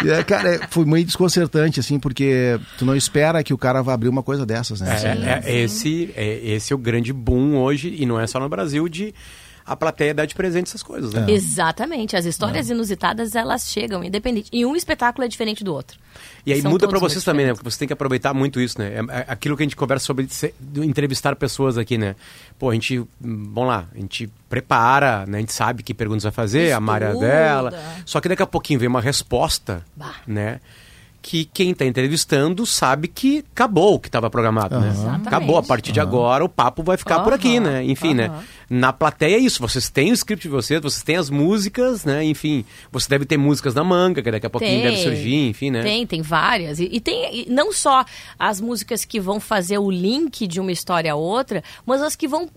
É, 0.02 0.22
cara, 0.22 0.54
é, 0.54 0.60
foi 0.70 0.86
muito 0.86 1.06
desconcertante, 1.08 1.78
assim, 1.78 1.98
porque 1.98 2.58
tu 2.78 2.86
não 2.86 2.96
espera 2.96 3.44
que 3.44 3.52
o 3.52 3.58
cara 3.58 3.82
vá 3.82 3.92
abrir 3.92 4.08
uma 4.08 4.22
coisa 4.22 4.46
dessas, 4.46 4.80
né? 4.80 4.96
É, 5.02 5.06
é, 5.06 5.42
é 5.44 5.60
esse, 5.60 6.10
é, 6.16 6.40
esse 6.42 6.72
é 6.72 6.76
o 6.76 6.78
grande 6.78 7.12
boom 7.12 7.56
hoje, 7.56 7.94
e 7.98 8.06
não 8.06 8.18
é 8.18 8.26
só 8.26 8.40
no 8.40 8.48
Brasil, 8.48 8.88
de 8.88 9.14
a 9.72 9.76
plateia 9.76 10.12
dar 10.12 10.26
de 10.26 10.34
presente 10.34 10.66
essas 10.68 10.82
coisas, 10.82 11.12
né? 11.14 11.26
Exatamente. 11.28 12.16
As 12.16 12.24
histórias 12.24 12.68
inusitadas, 12.68 13.34
elas 13.36 13.70
chegam, 13.70 14.02
independente. 14.02 14.48
E 14.52 14.66
um 14.66 14.74
espetáculo 14.74 15.24
é 15.24 15.28
diferente 15.28 15.62
do 15.62 15.72
outro. 15.72 15.96
E 16.44 16.52
aí 16.52 16.60
São 16.60 16.70
muda 16.70 16.86
muito 16.86 17.00
vocês 17.00 17.22
também, 17.22 17.46
né? 17.46 17.52
Porque 17.54 17.70
você 17.70 17.78
tem 17.78 17.86
que 17.86 17.92
aproveitar 17.92 18.34
muito 18.34 18.60
isso, 18.60 18.78
né? 18.80 18.94
É- 18.94 19.20
é 19.20 19.24
aquilo 19.28 19.56
que 19.56 19.62
a 19.62 19.66
gente 19.66 19.76
conversa 19.76 20.06
sobre 20.06 20.26
entrevistar 20.76 21.36
pessoas 21.36 21.78
aqui, 21.78 21.96
né? 21.96 22.16
Pô, 22.58 22.70
a 22.70 22.74
gente, 22.74 22.98
hum, 22.98 23.06
vamos 23.20 23.68
lá, 23.68 23.86
a 23.94 23.98
gente 23.98 24.28
prepara, 24.48 25.24
né? 25.26 25.38
A 25.38 25.40
gente 25.40 25.52
sabe 25.52 25.82
que 25.82 25.94
perguntas 25.94 26.24
vai 26.24 26.32
fazer, 26.32 26.72
a 26.72 26.80
Maria 26.80 27.08
Estuda. 27.08 27.26
dela. 27.26 27.72
Só 28.04 28.20
que 28.20 28.28
daqui 28.28 28.42
a 28.42 28.46
pouquinho 28.46 28.80
vem 28.80 28.88
uma 28.88 29.00
resposta, 29.00 29.84
Bah. 29.96 30.16
né? 30.26 30.60
Que 31.22 31.44
quem 31.44 31.74
tá 31.74 31.84
entrevistando 31.84 32.64
sabe 32.64 33.06
que 33.06 33.44
acabou 33.52 33.94
o 33.94 34.00
que 34.00 34.08
estava 34.08 34.30
programado, 34.30 34.80
né? 34.80 34.88
Exatamente. 34.88 35.28
Acabou, 35.28 35.58
a 35.58 35.62
partir 35.62 35.92
de 35.92 36.00
agora 36.00 36.44
o 36.44 36.48
papo 36.48 36.82
vai 36.82 36.96
ficar 36.96 37.20
por 37.20 37.32
aqui, 37.32 37.60
né? 37.60 37.84
Enfim, 37.84 38.14
né? 38.14 38.30
Na 38.70 38.92
plateia 38.92 39.36
é 39.36 39.38
isso, 39.38 39.60
vocês 39.60 39.90
têm 39.90 40.12
o 40.12 40.14
script 40.14 40.42
de 40.42 40.48
vocês, 40.48 40.80
vocês 40.80 41.02
têm 41.02 41.16
as 41.16 41.28
músicas, 41.28 42.04
né? 42.04 42.24
Enfim, 42.24 42.64
você 42.90 43.08
deve 43.08 43.26
ter 43.26 43.36
músicas 43.36 43.74
na 43.74 43.84
manga, 43.84 44.22
que 44.22 44.30
daqui 44.30 44.46
a 44.46 44.50
pouquinho 44.50 44.82
deve 44.82 44.96
surgir, 44.96 45.48
enfim, 45.48 45.70
né? 45.70 45.82
Tem, 45.82 46.06
tem 46.06 46.22
várias. 46.22 46.78
E, 46.78 46.88
e 46.90 47.00
tem 47.00 47.42
e 47.42 47.50
não 47.50 47.72
só 47.72 48.04
as 48.38 48.60
músicas 48.60 49.04
que 49.04 49.20
vão 49.20 49.38
fazer 49.40 49.78
o 49.78 49.90
link 49.90 50.46
de 50.46 50.58
uma 50.58 50.72
história 50.72 51.12
a 51.12 51.16
outra, 51.16 51.62
mas 51.84 52.00
as 52.00 52.16
que 52.16 52.26
vão 52.26 52.48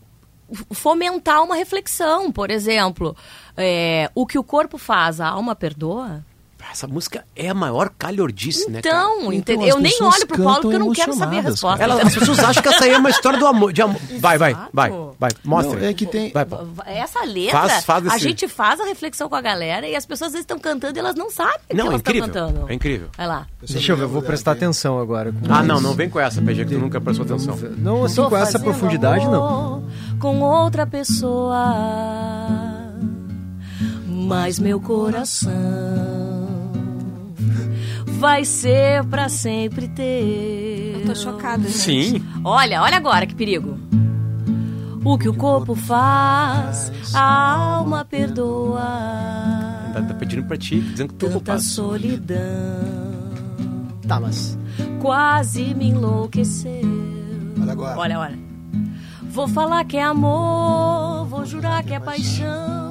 fomentar 0.71 1.43
uma 1.43 1.55
reflexão. 1.55 2.31
Por 2.31 2.49
exemplo, 2.51 3.15
é, 3.57 4.09
o 4.15 4.25
que 4.25 4.37
o 4.37 4.43
corpo 4.43 4.77
faz, 4.77 5.19
a 5.19 5.27
alma 5.27 5.55
perdoa. 5.55 6.23
Essa 6.71 6.87
música 6.87 7.23
é 7.35 7.49
a 7.49 7.53
maior 7.53 7.89
calhordice, 7.97 8.69
né, 8.69 8.81
cara? 8.81 8.95
Então, 8.97 9.31
Então, 9.33 9.63
eu 9.63 9.79
nem 9.79 9.93
olho 10.01 10.25
pro 10.27 10.43
Paulo 10.43 10.61
porque 10.61 10.75
eu 10.75 10.79
não 10.79 10.91
quero 10.91 11.13
saber 11.13 11.37
a 11.37 11.41
resposta. 11.41 11.83
Ela, 11.83 12.01
as 12.01 12.13
pessoas 12.15 12.39
acham 12.39 12.63
que 12.63 12.69
essa 12.69 12.83
aí 12.85 12.91
é 12.91 12.97
uma 12.97 13.09
história 13.11 13.37
do 13.37 13.45
amor. 13.45 13.71
De 13.71 13.81
amor. 13.81 13.99
Vai, 14.19 14.37
vai, 14.37 14.55
vai, 14.73 14.91
vai. 15.19 15.31
Mostra. 15.43 15.79
Não, 15.79 15.87
é 15.87 15.93
que 15.93 16.05
tem- 16.05 16.31
Vai. 16.31 16.45
Essa 16.85 17.23
letra, 17.25 17.59
Faz- 17.59 17.85
faz 17.85 18.07
a 18.07 18.15
esse- 18.15 18.19
gente 18.27 18.47
faz 18.47 18.79
a 18.79 18.85
reflexão 18.85 19.29
com 19.29 19.35
a 19.35 19.41
galera 19.41 19.87
e 19.87 19.95
as 19.95 20.05
pessoas 20.05 20.27
às 20.29 20.33
vezes 20.33 20.43
estão 20.45 20.57
cantando 20.57 20.97
e 20.97 20.99
elas 20.99 21.15
não 21.15 21.29
sabem 21.29 21.55
o 21.55 21.59
que 21.69 21.75
Não, 21.75 21.85
é 21.85 21.87
elas 21.89 21.99
estão 21.99 22.13
incrível. 22.15 22.33
cantando. 22.33 22.71
É 22.71 22.73
incrível. 22.73 23.07
Vai 23.17 23.27
lá. 23.27 23.47
Deixa 23.61 23.91
eu 23.91 23.97
ver, 23.97 24.03
eu 24.03 24.09
vou 24.09 24.21
prestar 24.21 24.53
atenção 24.53 24.99
agora. 24.99 25.31
com 25.31 25.39
Ah, 25.45 25.49
mais- 25.55 25.67
não, 25.67 25.79
não 25.81 25.93
vem 25.93 26.09
com 26.09 26.19
essa, 26.19 26.41
PG, 26.41 26.65
que 26.65 26.73
tu 26.75 26.79
nunca 26.79 26.99
prestou 27.01 27.25
atenção. 27.25 27.55
Não, 27.77 28.05
assim, 28.05 28.15
Tô 28.15 28.29
com 28.29 28.37
essa 28.37 28.57
profundidade, 28.59 29.25
não. 29.27 29.83
Com 30.19 30.39
outra 30.41 30.87
pessoa, 30.87 31.65
mas 34.07 34.57
meu 34.59 34.79
coração 34.79 35.51
vai 38.23 38.45
ser 38.45 39.03
pra 39.07 39.27
sempre 39.27 39.85
ter. 39.89 40.95
Eu 41.01 41.07
tô 41.07 41.13
chocada, 41.13 41.63
gente. 41.63 41.73
Sim. 41.77 42.25
Olha, 42.41 42.81
olha 42.81 42.95
agora 42.95 43.25
que 43.25 43.35
perigo. 43.35 43.77
O 45.03 45.17
que 45.17 45.27
o 45.27 45.33
corpo 45.33 45.75
faz, 45.75 46.89
a 47.13 47.21
alma 47.75 48.05
perdoa. 48.05 48.79
Tá, 49.93 50.01
tá 50.07 50.13
pedindo 50.13 50.47
pra 50.47 50.55
ti, 50.55 50.79
dizendo 50.79 51.09
que 51.09 51.15
tu 51.15 51.25
é 51.25 51.27
Tanta 51.27 51.39
culpado. 51.41 51.61
solidão 51.61 52.39
Tá, 54.07 54.21
mas. 54.21 54.57
quase 55.01 55.73
me 55.75 55.89
enlouqueceu. 55.89 56.81
Olha 57.61 57.71
agora. 57.73 57.99
Olha, 57.99 58.19
olha. 58.19 58.39
Vou 59.23 59.49
falar 59.49 59.83
que 59.83 59.97
é 59.97 60.03
amor, 60.03 61.25
vou 61.25 61.45
jurar 61.45 61.83
que 61.83 61.93
é 61.93 61.99
paixão. 61.99 62.82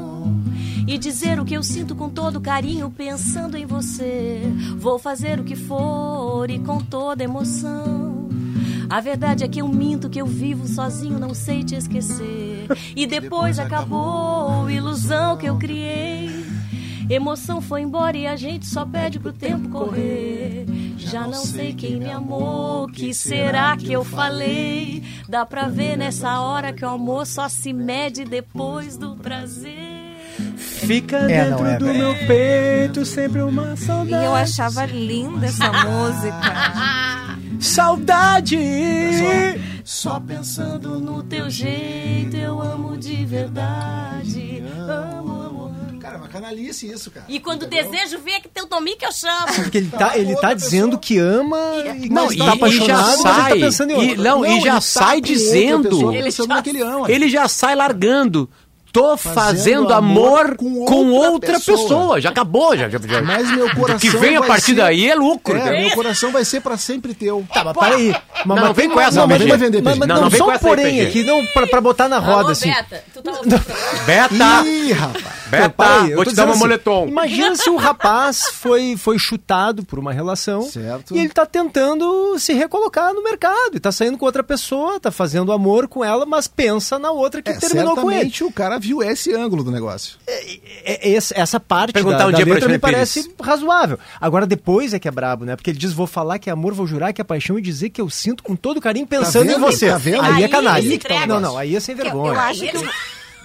E 0.86 0.98
dizer 0.98 1.38
o 1.38 1.44
que 1.44 1.54
eu 1.54 1.62
sinto 1.62 1.94
com 1.94 2.08
todo 2.08 2.40
carinho, 2.40 2.90
pensando 2.90 3.56
em 3.56 3.64
você. 3.64 4.42
Vou 4.76 4.98
fazer 4.98 5.40
o 5.40 5.44
que 5.44 5.56
for 5.56 6.50
e 6.50 6.58
com 6.58 6.78
toda 6.78 7.24
emoção. 7.24 8.28
A 8.90 9.00
verdade 9.00 9.42
é 9.42 9.48
que 9.48 9.62
eu 9.62 9.68
minto, 9.68 10.10
que 10.10 10.20
eu 10.20 10.26
vivo 10.26 10.68
sozinho, 10.68 11.18
não 11.18 11.32
sei 11.32 11.64
te 11.64 11.74
esquecer. 11.74 12.66
E 12.94 13.06
depois 13.06 13.58
acabou 13.58 14.66
a 14.66 14.72
ilusão 14.72 15.36
que 15.36 15.46
eu 15.46 15.56
criei. 15.56 16.30
Emoção 17.08 17.60
foi 17.60 17.82
embora 17.82 18.16
e 18.16 18.26
a 18.26 18.36
gente 18.36 18.66
só 18.66 18.84
pede 18.84 19.18
pro 19.18 19.32
tempo 19.32 19.68
correr. 19.68 20.66
Já 20.96 21.26
não 21.26 21.44
sei 21.44 21.72
quem 21.74 21.98
me 21.98 22.10
amou, 22.10 22.86
que 22.86 23.12
será 23.12 23.76
que 23.76 23.92
eu 23.92 24.04
falei? 24.04 25.02
Dá 25.28 25.44
pra 25.44 25.68
ver 25.68 25.96
nessa 25.96 26.40
hora 26.40 26.72
que 26.72 26.84
o 26.84 26.88
amor 26.88 27.26
só 27.26 27.48
se 27.48 27.72
mede 27.72 28.24
depois 28.24 28.96
do 28.96 29.16
prazer. 29.16 29.91
Fica 30.56 31.16
É, 31.18 31.26
dentro 31.48 31.62
não 31.64 31.70
é, 31.70 31.76
do 31.78 31.84
velho. 31.86 31.98
meu 31.98 32.14
peito 32.26 33.04
sempre 33.04 33.40
uma 33.42 33.74
E 33.74 33.76
saudade. 33.76 34.24
eu 34.24 34.34
achava 34.34 34.84
linda 34.86 35.46
essa 35.46 35.70
música. 35.72 37.38
Saudade! 37.60 38.58
Só 39.84 40.18
pensando 40.20 40.98
no 41.00 41.22
teu 41.22 41.48
jeito, 41.50 42.36
eu 42.36 42.60
amo 42.60 42.96
de 42.96 43.24
verdade. 43.24 44.62
Amo, 44.88 45.42
amo. 45.42 45.72
Cara, 46.00 46.16
é 46.16 46.18
uma 46.18 46.28
canalice 46.28 46.90
isso, 46.90 47.10
cara. 47.10 47.26
E 47.28 47.38
quando 47.38 47.66
desejo 47.66 48.18
ver 48.18 48.40
que 48.40 48.48
teu 48.48 48.66
nome 48.68 48.96
que 48.96 49.06
eu 49.06 49.12
chamo. 49.12 49.46
Porque 49.54 49.78
ele 49.78 49.90
tá, 49.90 50.18
ele 50.18 50.34
tá 50.36 50.52
dizendo 50.54 50.98
pessoa. 50.98 51.00
que 51.00 51.18
ama 51.18 51.58
e 52.02 52.08
Não, 52.08 52.32
e, 52.32 52.38
tá 52.38 52.56
e 52.68 52.70
já 52.72 53.12
ele 53.12 53.16
sai. 53.22 53.50
tá 53.52 53.56
pensando 53.66 53.90
em 53.90 53.94
e, 53.94 54.08
outra. 54.10 54.24
não, 54.24 54.44
e 54.46 54.60
já 54.60 54.74
tá 54.74 54.80
sai 54.80 55.20
dizendo. 55.20 55.88
pessoa 55.90 56.14
Ele 56.16 56.30
já-. 56.30 57.10
Ele 57.10 57.28
já 57.28 57.48
sai 57.48 57.74
largando. 57.76 58.50
Tô 58.92 59.16
fazendo, 59.16 59.34
Fazendo 59.46 59.92
amor, 59.94 60.40
amor 60.40 60.56
com, 60.56 60.84
com 60.84 61.10
outra, 61.12 61.30
outra 61.30 61.52
pessoa. 61.54 61.78
pessoa. 61.78 62.20
Já 62.20 62.28
acabou, 62.28 62.76
já. 62.76 62.90
já, 62.90 62.98
já. 63.02 63.22
Mas 63.22 63.50
meu 63.50 63.66
O 63.66 63.74
coração 63.74 63.98
que 63.98 64.16
vem 64.18 64.36
a 64.36 64.42
partir 64.42 64.66
ser- 64.66 64.74
daí 64.74 65.08
é 65.10 65.14
lucro. 65.14 65.56
É, 65.56 65.80
meu 65.80 65.90
coração 65.92 66.30
vai 66.30 66.44
ser 66.44 66.60
pra 66.60 66.76
sempre 66.76 67.14
teu. 67.14 67.42
Tá, 67.54 67.64
mas 67.64 67.74
peraí. 67.76 68.10
Mas, 68.10 68.20
Não, 68.46 68.54
mas 68.56 68.64
não 68.64 68.74
vem 68.74 68.90
com 68.90 69.00
essa, 69.00 69.20
não, 69.20 69.26
mas 69.26 69.42
vai 69.48 69.56
vender, 69.56 69.80
mas, 69.82 69.96
mas 69.96 70.06
Não, 70.08 70.14
não, 70.16 70.22
não 70.24 70.30
vem 70.30 70.38
só 70.38 70.44
com 70.44 70.52
um 70.52 70.58
porém 70.58 71.00
aqui, 71.00 71.24
não, 71.24 71.44
pra, 71.46 71.66
pra 71.66 71.80
botar 71.80 72.06
na 72.06 72.18
roda, 72.18 72.40
Alô, 72.40 72.48
assim. 72.50 72.68
Beta, 72.70 73.02
tu 73.14 73.22
tá 73.22 73.30
ouvindo? 73.32 73.62
Beta, 74.04 74.62
Ih, 74.66 74.92
rapaz. 74.92 75.24
Beta, 75.52 75.68
Peraí, 75.70 76.10
eu 76.10 76.16
vou 76.16 76.24
te 76.24 76.34
dar 76.34 76.44
uma 76.44 76.52
assim, 76.52 76.60
moletom. 76.60 77.06
Imagina 77.08 77.54
se 77.56 77.68
o 77.70 77.76
rapaz 77.76 78.46
foi, 78.54 78.96
foi 78.96 79.18
chutado 79.18 79.84
por 79.84 79.98
uma 79.98 80.12
relação 80.12 80.62
Certo. 80.62 81.14
e 81.14 81.18
ele 81.18 81.28
tá 81.28 81.44
tentando 81.46 82.38
se 82.38 82.52
recolocar 82.54 83.12
no 83.14 83.22
mercado 83.22 83.74
e 83.76 83.80
tá 83.80 83.92
saindo 83.92 84.16
com 84.18 84.24
outra 84.24 84.42
pessoa, 84.42 84.98
tá 84.98 85.10
fazendo 85.10 85.52
amor 85.52 85.86
com 85.88 86.04
ela, 86.04 86.24
mas 86.26 86.48
pensa 86.48 86.98
na 86.98 87.10
outra 87.10 87.42
que 87.42 87.50
É, 87.50 87.54
terminou 87.58 87.94
com 87.96 88.10
ele. 88.10 88.32
o 88.42 88.50
cara 88.52 88.78
viu 88.78 89.02
esse 89.02 89.32
ângulo 89.34 89.62
do 89.62 89.70
negócio. 89.70 90.16
É, 90.26 91.08
esse- 91.10 91.34
essa 91.36 91.60
parte 91.60 91.92
Perguntar 91.92 92.18
da, 92.18 92.26
um 92.28 92.30
da 92.32 92.36
dia 92.38 92.54
letra 92.54 92.68
me 92.68 92.78
parece 92.78 93.32
razoável. 93.40 93.98
Agora 94.20 94.46
depois 94.46 94.94
é 94.94 94.98
que 94.98 95.06
é 95.06 95.10
brabo, 95.10 95.44
né? 95.44 95.54
Porque 95.56 95.70
ele 95.70 95.78
diz, 95.78 95.92
vou 95.92 96.06
falar 96.06 96.38
que 96.38 96.48
é 96.48 96.52
amor, 96.52 96.72
vou 96.72 96.86
jurar 96.86 97.12
que 97.12 97.20
é 97.20 97.24
paixão 97.24 97.58
e 97.58 97.62
dizer 97.62 97.90
que 97.90 98.00
eu 98.00 98.08
sinto 98.08 98.42
com 98.42 98.56
todo 98.56 98.80
carinho 98.80 99.06
pensando 99.06 99.44
em 99.44 99.48
vendo? 99.54 99.60
você. 99.60 99.88
Tá 99.90 99.98
vendo? 99.98 100.22
Aí, 100.22 100.32
Aí 100.34 100.44
é 100.44 100.48
canalha. 100.48 100.98
Não, 101.26 101.40
não, 101.40 101.58
aí 101.58 101.76
é 101.76 101.80
sem 101.80 101.94
Eu, 101.96 102.02
vergonha. 102.02 102.32
eu 102.34 102.40
acho 102.40 102.60
que 102.60 102.88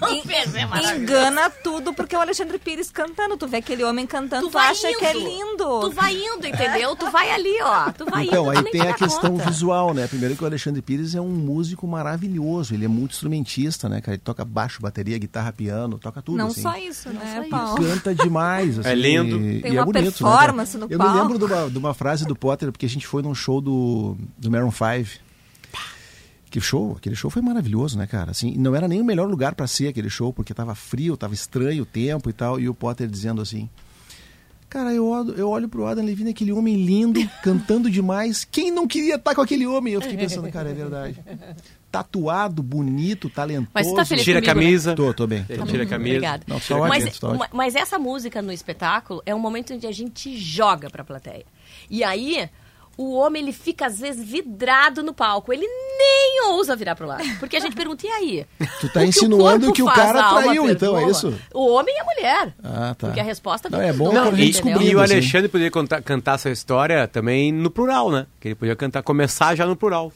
É 0.02 0.96
engana 0.96 1.50
tudo 1.50 1.94
porque 1.94 2.16
é 2.16 2.18
o 2.18 2.22
Alexandre 2.22 2.58
Pires 2.60 2.92
cantando. 2.92 3.36
Tu 3.38 3.48
vê 3.48 3.58
aquele 3.58 3.84
homem 3.84 4.06
cantando, 4.06 4.48
tu, 4.48 4.52
vai 4.52 4.70
acha 4.70 4.90
indo. 4.90 5.00
que 5.00 5.06
é 5.06 5.14
lindo. 5.14 5.80
Tu 5.82 5.92
vai 5.92 6.16
indo, 6.16 6.46
entendeu? 6.48 6.96
Tu 6.96 7.10
vai 7.10 7.32
ali, 7.32 7.56
ó. 7.62 7.92
Tu 7.92 8.06
vai 8.06 8.26
Então, 8.26 8.44
indo. 8.46 8.58
aí 8.60 8.64
tu 8.66 8.72
tem 8.72 8.82
te 8.82 8.88
a 8.88 8.94
questão 8.94 9.32
conta. 9.38 9.50
visual, 9.50 9.94
né? 9.94 10.08
Primeiro 10.08 10.36
que 10.36 10.44
o 10.44 10.48
Alexandre 10.48 10.82
Pires 10.82 11.16
é 11.16 11.22
um 11.22 11.30
músico 11.30 11.88
maravilhoso, 11.88 12.74
ele 12.74 12.86
é 12.86 12.88
muito 12.88 13.12
instrumentista, 13.12 13.90
né, 13.90 14.02
cara? 14.02 14.16
Ele 14.16 14.22
toca 14.24 14.46
baixo, 14.46 14.82
bateria, 14.82 15.18
guitarra, 15.18 15.52
piano, 15.52 15.98
toca 15.98 16.22
tudo, 16.22 16.38
Não 16.38 16.48
assim. 16.48 16.62
só 16.62 16.78
isso, 16.78 17.10
né, 17.10 17.22
só 17.36 17.42
isso. 17.42 17.50
Paulo? 17.50 17.84
Canta 17.84 18.14
demais, 18.16 18.80
assim. 18.80 18.90
É 18.90 18.96
lindo. 18.96 19.38
e- 19.42 19.62
Tem 19.62 19.74
e 19.74 19.78
é 19.78 19.80
uma 19.80 19.86
bonito, 19.86 20.04
né, 20.06 20.12
performance 20.12 20.78
no 20.78 20.88
Eu 20.90 20.98
palco. 20.98 21.14
me 21.14 21.20
lembro 21.22 21.38
de 21.40 21.46
uma, 21.46 21.70
de 21.70 21.78
uma 21.78 21.94
frase 21.94 22.26
do 22.26 22.36
Potter, 22.36 22.72
porque 22.72 22.86
a 22.86 22.90
gente 22.90 23.08
foi 23.08 23.22
num 23.22 23.34
show 23.36 23.60
do, 23.62 24.16
do 24.38 24.52
Maroon 24.52 24.72
5. 24.72 25.27
Que 26.50 26.62
show, 26.62 26.96
aquele 26.98 27.16
show 27.16 27.30
foi 27.30 27.42
maravilhoso, 27.42 27.98
né, 27.98 28.08
cara? 28.08 28.32
Assim, 28.32 28.56
não 28.58 28.76
era 28.76 28.88
nem 28.88 29.02
o 29.02 29.06
melhor 29.06 29.28
lugar 29.28 29.54
pra 29.54 29.68
ser 29.68 29.90
aquele 29.90 30.10
show, 30.10 30.32
porque 30.32 30.54
tava 30.54 30.74
frio, 30.76 31.18
tava 31.18 31.34
estranho 31.34 31.84
o 31.84 31.86
tempo 31.86 32.30
e 32.30 32.34
tal, 32.34 32.60
e 32.60 32.70
o 32.70 32.74
Potter 32.74 33.08
dizendo 33.08 33.42
assim: 33.42 33.70
Cara, 34.70 34.94
eu 34.94 35.08
olho, 35.08 35.34
eu 35.34 35.50
olho 35.50 35.70
pro 35.70 35.86
Adam 35.86 36.04
Levine, 36.04 36.32
aquele 36.32 36.52
homem 36.52 36.76
lindo, 36.76 37.20
cantando 37.42 37.90
demais. 37.90 38.46
Quem 38.50 38.70
não 38.70 38.86
queria 38.86 39.16
estar 39.16 39.34
com 39.34 39.42
aquele 39.42 39.66
homem? 39.66 39.94
Eu 39.94 40.02
fiquei 40.02 40.18
pensando, 40.18 40.52
cara, 40.52 40.70
é 40.70 40.74
verdade. 40.74 41.24
Tatuado, 41.90 42.62
bonito, 42.62 43.30
talentoso. 43.30 43.72
Mas 43.74 43.88
você 43.88 43.96
tá 43.96 44.06
feliz 44.06 44.26
Tira 44.26 44.40
a 44.40 44.42
né? 44.42 44.46
camisa. 44.46 44.94
Tô, 44.94 45.14
tô 45.14 45.26
bem. 45.26 45.44
Tô 45.46 45.54
tira 45.54 45.62
a 45.62 45.66
bem. 45.66 45.88
camisa. 45.88 46.16
Obrigada. 46.16 46.44
Não, 46.46 46.60
tá 46.60 46.76
ótimo, 46.76 46.90
mas, 46.90 47.20
tá 47.20 47.28
ótimo. 47.30 47.46
mas 47.54 47.76
essa 47.76 47.98
música 47.98 48.42
no 48.42 48.52
espetáculo 48.52 49.22
é 49.26 49.34
um 49.34 49.40
momento 49.40 49.74
onde 49.74 49.88
a 49.88 49.92
gente 49.92 50.38
joga 50.38 50.90
pra 50.90 51.04
plateia. 51.04 51.46
E 51.90 52.04
aí, 52.04 52.50
o 52.98 53.14
homem, 53.14 53.44
ele 53.44 53.54
fica, 53.54 53.86
às 53.86 54.00
vezes, 54.00 54.28
vidrado 54.28 55.04
no 55.04 55.14
palco. 55.14 55.54
Ele 55.54 55.68
nem 55.68 56.48
ousa 56.48 56.76
virar 56.76 56.96
pro 56.96 57.06
lado. 57.06 57.24
Porque 57.40 57.56
a 57.56 57.60
gente 57.60 57.76
pergunta, 57.78 58.06
e 58.08 58.10
aí? 58.10 58.46
Tu 58.82 58.88
tá 58.88 58.88
O 58.88 58.92
que 58.92 59.00
o 59.00 59.04
insinuando 59.04 59.72
que 59.72 59.84
o 59.84 59.86
cara 59.86 60.30
traiu, 60.30 60.70
então, 60.70 60.98
é 60.98 61.10
isso? 61.10 61.34
O 61.54 61.68
homem 61.74 61.96
e 61.96 62.00
a 62.00 62.04
mulher. 62.04 62.56
Ah, 62.64 62.96
tá. 62.98 63.08
Porque 63.08 63.20
a 63.20 63.24
resposta 63.24 63.70
Não, 63.70 63.80
é 63.80 63.94
bom 63.94 64.12
Não, 64.12 64.32
gente 64.36 64.48
e, 64.48 64.52
descobrir. 64.52 64.90
e 64.92 64.96
o 64.96 65.00
assim. 65.00 65.14
Alexandre 65.14 65.48
poderia 65.48 65.72
contar, 65.72 66.02
cantar 66.02 66.36
essa 66.36 66.50
história 66.50 67.08
também 67.08 67.52
no 67.52 67.70
plural, 67.70 68.10
né? 68.12 68.26
Que 68.40 68.50
ele 68.50 68.56
podia 68.56 68.76
cantar, 68.76 69.04
começar 69.04 69.56
já 69.56 69.66
no 69.68 69.76
plural. 69.76 70.12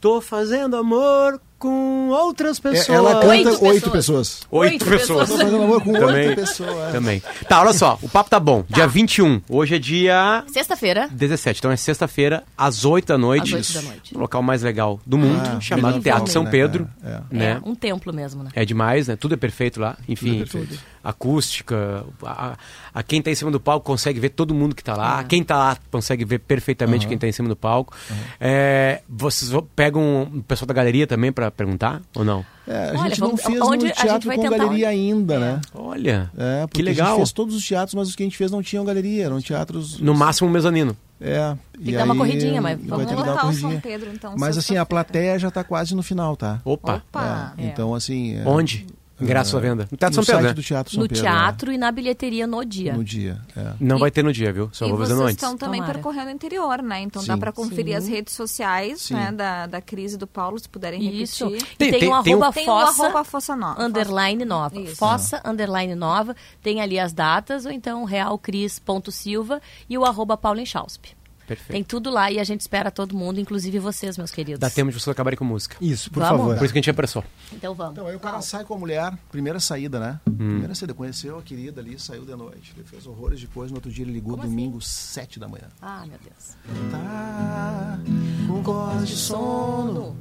Tô 0.00 0.20
fazendo 0.20 0.74
amor 0.76 1.40
com 1.62 2.08
outras 2.08 2.58
É, 2.58 2.62
pessoas. 2.62 2.88
Ela 2.88 3.12
canta 3.20 3.26
Oito 3.28 3.48
oito, 3.48 3.60
pessoas. 3.62 3.90
pessoas. 3.92 4.40
Oito 4.50 4.72
Oito 4.72 4.84
pessoas. 4.84 5.28
Tô 5.30 5.36
fazendo 5.38 5.62
amor 5.62 5.80
com 5.82 5.92
Também. 5.92 6.28
oito 6.30 6.34
pessoas. 6.40 6.92
Também. 6.92 7.22
Tá, 7.48 7.60
olha 7.60 7.72
só, 7.72 7.96
o 8.02 8.08
papo 8.08 8.28
tá 8.28 8.40
bom. 8.40 8.64
Dia 8.68 8.88
21. 8.88 9.40
Hoje 9.48 9.76
é 9.76 9.78
dia 9.78 10.44
Sexta-feira. 10.52 11.08
17. 11.12 11.60
Então 11.60 11.70
é 11.70 11.76
sexta-feira, 11.76 12.42
às 12.58 12.84
8 12.84 13.06
da 13.06 13.16
noite. 13.18 13.54
Às 13.54 13.68
oito 13.76 13.84
da 13.86 13.92
noite. 13.92 14.14
No 14.14 14.20
local 14.20 14.42
mais 14.42 14.62
legal 14.62 14.98
do 15.06 15.16
mundo, 15.16 15.40
Ah, 15.56 15.60
chamado 15.60 16.00
Teatro 16.00 16.30
São 16.32 16.42
né, 16.42 16.50
Pedro. 16.50 16.88
cara? 17.00 17.24
Né? 17.30 17.60
É, 17.64 17.68
um 17.68 17.74
templo 17.76 18.12
mesmo, 18.12 18.42
né? 18.42 18.50
É 18.54 18.64
demais, 18.64 19.06
né? 19.06 19.14
Tudo 19.14 19.34
é 19.34 19.36
perfeito 19.36 19.80
lá. 19.80 19.96
Enfim, 20.08 20.40
Tudo 20.44 20.58
é 20.58 20.64
perfeito. 20.64 20.82
acústica. 21.04 22.04
A, 22.24 22.56
a 22.92 23.02
quem 23.04 23.22
tá 23.22 23.30
em 23.30 23.34
cima 23.36 23.50
do 23.52 23.60
palco 23.60 23.86
consegue 23.86 24.18
ver 24.18 24.30
todo 24.30 24.52
mundo 24.52 24.74
que 24.74 24.82
tá 24.82 24.96
lá. 24.96 25.22
Quem 25.24 25.44
tá 25.44 25.56
lá 25.56 25.76
consegue 25.90 26.24
ver 26.24 26.40
perfeitamente 26.40 27.06
quem 27.06 27.16
tá 27.16 27.28
em 27.28 27.32
cima 27.32 27.48
do 27.48 27.54
palco. 27.56 27.94
É, 28.40 29.02
vocês 29.08 29.52
pegam 29.76 30.22
o 30.34 30.42
pessoal 30.42 30.66
da 30.66 30.74
galeria 30.74 31.06
também 31.06 31.30
pra 31.30 31.50
perguntar 31.56 32.00
ou 32.14 32.24
não? 32.24 32.44
É, 32.66 32.90
a 32.90 33.00
Olha, 33.00 33.08
gente 33.08 33.20
não 33.20 33.26
vamos- 33.28 33.42
fez 33.42 33.60
a 33.60 33.72
gente 33.72 33.92
teatro 33.92 34.30
com 34.34 34.42
galeria 34.42 34.68
onde- 34.68 34.84
ainda, 34.84 35.34
É. 35.34 35.38
né? 35.38 35.60
Olha, 35.74 36.30
É, 36.38 36.66
porque 36.66 36.82
que 36.82 36.88
a 36.88 36.92
legal. 36.92 37.06
gente 37.08 37.16
fez 37.16 37.32
todos 37.32 37.54
os 37.54 37.66
teatros, 37.66 37.94
mas 37.94 38.08
os 38.08 38.14
que 38.16 38.22
a 38.22 38.26
gente 38.26 38.36
fez 38.36 38.50
não 38.50 38.62
tinham 38.62 38.84
galeria, 38.84 39.24
eram 39.26 39.40
teatros... 39.40 39.98
No 40.00 40.14
máximo 40.14 40.48
um 40.48 40.52
mezanino. 40.52 40.96
É. 41.20 41.56
que 41.82 41.92
dar 41.92 42.04
uma 42.04 42.16
corridinha, 42.16 42.60
mas 42.60 42.78
vamos 42.84 43.06
lotar 43.12 43.32
o 43.32 43.34
São 43.36 43.40
corridinha. 43.42 43.80
Pedro, 43.80 44.10
então. 44.12 44.34
Mas 44.36 44.58
assim, 44.58 44.76
a 44.76 44.84
plateia 44.84 45.38
já 45.38 45.50
tá 45.52 45.62
quase 45.62 45.94
no 45.94 46.02
final, 46.02 46.36
tá? 46.36 46.60
Opa. 46.64 46.96
Opa! 46.96 47.54
É, 47.58 47.64
Então, 47.66 47.94
assim... 47.94 48.36
é, 48.36 48.42
Onde? 48.44 48.86
Ingresso 49.20 49.56
à 49.56 49.60
venda. 49.60 49.86
No 49.90 49.96
Teatro 49.96 50.16
no 50.20 50.24
São 50.24 50.34
Pedro, 50.34 50.42
site 50.42 50.48
né? 50.48 50.54
do 50.54 50.62
Teatro 50.62 50.92
São 50.94 51.02
No 51.02 51.08
Pedro. 51.08 51.22
teatro 51.22 51.72
e 51.72 51.78
na 51.78 51.92
bilheteria 51.92 52.46
no 52.46 52.60
é, 52.62 52.64
dia. 52.64 52.92
No 52.94 53.04
dia, 53.04 53.40
é. 53.56 53.72
Não 53.78 53.96
E- 53.96 54.00
vai 54.00 54.10
ter 54.10 54.24
no 54.24 54.32
dia, 54.32 54.52
viu? 54.52 54.68
Só 54.72 54.84
e 54.84 54.88
vou 54.88 54.98
vocês 54.98 55.10
fazendo 55.10 55.22
antes. 55.24 55.36
estão 55.36 55.56
também 55.56 55.80
Tomara. 55.80 55.94
percorrendo 55.94 56.28
o 56.28 56.30
interior, 56.30 56.82
né? 56.82 57.00
Então 57.02 57.24
dá 57.24 57.34
Sim. 57.34 57.40
pra 57.40 57.52
conferir 57.52 57.96
as 57.96 58.08
redes 58.08 58.34
sociais 58.34 59.02
Sim. 59.02 59.14
né, 59.14 59.30
da, 59.32 59.66
da 59.66 59.80
crise 59.80 60.16
do 60.16 60.26
Paulo, 60.26 60.58
se 60.58 60.68
puderem 60.68 61.00
Isso. 61.22 61.44
repetir. 61.46 61.68
E 61.72 61.76
Tem- 61.76 61.90
tem, 61.90 62.00
tem- 62.00 62.12
o 62.12 62.22
tem 62.22 62.34
um- 62.34 62.38
arroba 62.42 62.52
Tem 62.52 62.62
o 62.62 62.66
fossa, 62.66 63.02
arroba 63.04 63.24
Fossa 63.24 63.56
Nova. 63.56 63.82
underline 63.84 64.44
nova. 64.44 64.80
Isso. 64.80 64.96
Fossa, 64.96 65.40
underline 65.44 65.94
nova. 65.94 66.34
Tem 66.62 66.80
ali 66.80 66.98
as 66.98 67.12
datas, 67.12 67.64
ou 67.64 67.70
então 67.72 68.04
realcris.silva 68.04 69.60
e 69.88 69.96
o 69.96 70.04
arroba 70.04 70.36
Paulinchausp. 70.36 71.04
Perfeito. 71.46 71.72
Tem 71.72 71.82
tudo 71.82 72.10
lá 72.10 72.30
e 72.30 72.38
a 72.38 72.44
gente 72.44 72.60
espera 72.60 72.90
todo 72.90 73.16
mundo, 73.16 73.40
inclusive 73.40 73.78
vocês, 73.78 74.16
meus 74.16 74.30
queridos. 74.30 74.60
Dá 74.60 74.70
tempo 74.70 74.90
de 74.90 74.98
vocês 74.98 75.08
acabarem 75.08 75.36
com 75.36 75.44
música. 75.44 75.76
Isso, 75.80 76.10
por 76.10 76.20
Vamos? 76.20 76.38
favor. 76.38 76.56
Por 76.56 76.64
isso 76.64 76.72
que 76.72 76.78
a 76.78 76.82
gente 76.82 76.90
apressou. 76.90 77.24
Então 77.52 77.74
vamos. 77.74 77.92
Então, 77.92 78.06
aí 78.06 78.14
o 78.16 78.20
cara 78.20 78.40
sai 78.40 78.64
com 78.64 78.74
a 78.74 78.78
mulher, 78.78 79.12
primeira 79.30 79.58
saída, 79.60 79.98
né? 79.98 80.20
Hum. 80.28 80.34
Primeira 80.36 80.74
saída, 80.74 80.94
conheceu 80.94 81.38
a 81.38 81.42
querida 81.42 81.80
ali, 81.80 81.98
saiu 81.98 82.24
de 82.24 82.34
noite. 82.34 82.72
Ele 82.76 82.84
fez 82.86 83.06
horrores 83.06 83.40
depois, 83.40 83.70
no 83.70 83.76
outro 83.76 83.90
dia 83.90 84.04
ele 84.04 84.12
ligou, 84.12 84.36
Como 84.36 84.48
domingo, 84.48 84.80
sete 84.80 85.38
da 85.40 85.48
manhã. 85.48 85.66
Ah, 85.80 86.04
meu 86.06 86.18
Deus. 86.22 86.56
Tá 86.90 87.98
com 88.46 88.62
voz 88.62 89.08
de 89.08 89.16
sono, 89.16 90.16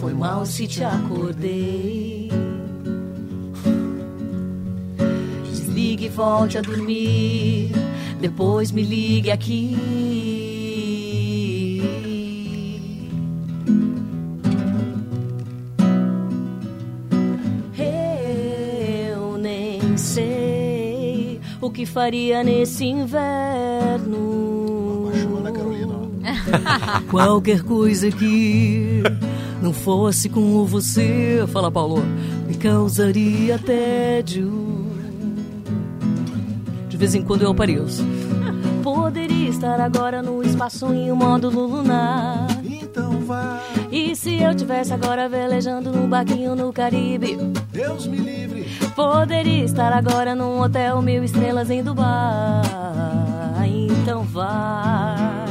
Foi 0.00 0.12
mal 0.14 0.44
se 0.46 0.66
te 0.68 0.84
acordei. 0.84 2.30
Desligue 5.50 6.06
e 6.06 6.08
volte 6.08 6.58
a 6.58 6.60
dormir. 6.60 7.72
Depois 8.20 8.70
me 8.70 8.82
ligue 8.82 9.30
aqui. 9.30 10.49
Que 21.80 21.86
faria 21.86 22.44
nesse 22.44 22.84
inverno. 22.84 24.28
Carolina. 25.54 25.94
Qualquer 27.10 27.62
coisa 27.62 28.10
que 28.10 29.02
não 29.62 29.72
fosse 29.72 30.28
com 30.28 30.66
você, 30.66 31.42
fala 31.48 31.70
Paulo, 31.70 32.02
me 32.46 32.54
causaria 32.54 33.58
tédio. 33.58 34.52
De 36.90 36.98
vez 36.98 37.14
em 37.14 37.22
quando 37.22 37.42
eu 37.42 37.50
apareço. 37.50 38.04
Poderia 38.82 39.48
estar 39.48 39.80
agora 39.80 40.20
no 40.22 40.42
espaço 40.42 40.92
em 40.92 41.10
um 41.10 41.16
módulo 41.16 41.66
lunar. 41.66 42.46
Então 42.62 43.20
vai, 43.20 43.58
E 43.90 44.14
se 44.14 44.34
eu 44.42 44.54
tivesse 44.54 44.92
agora 44.92 45.30
velejando 45.30 45.90
num 45.90 46.06
barquinho 46.06 46.54
no 46.54 46.70
Caribe? 46.74 47.38
Deus 47.80 48.06
me 48.06 48.18
livre. 48.18 48.66
poderia 48.94 49.64
estar 49.64 49.90
agora 49.90 50.34
num 50.34 50.60
hotel 50.60 51.00
mil 51.00 51.24
estrelas 51.24 51.70
em 51.70 51.82
Dubai. 51.82 52.60
Então 53.64 54.22
vai, 54.22 55.46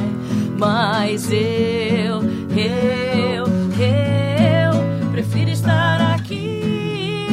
mas 0.56 1.28
eu, 1.32 2.22
eu, 2.56 3.46
eu 3.80 5.10
prefiro 5.10 5.50
estar 5.50 6.14
aqui 6.14 7.26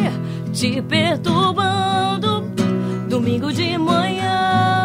te 0.52 0.82
perturbando 0.82 2.42
domingo 3.08 3.54
de 3.54 3.78
manhã. 3.78 4.77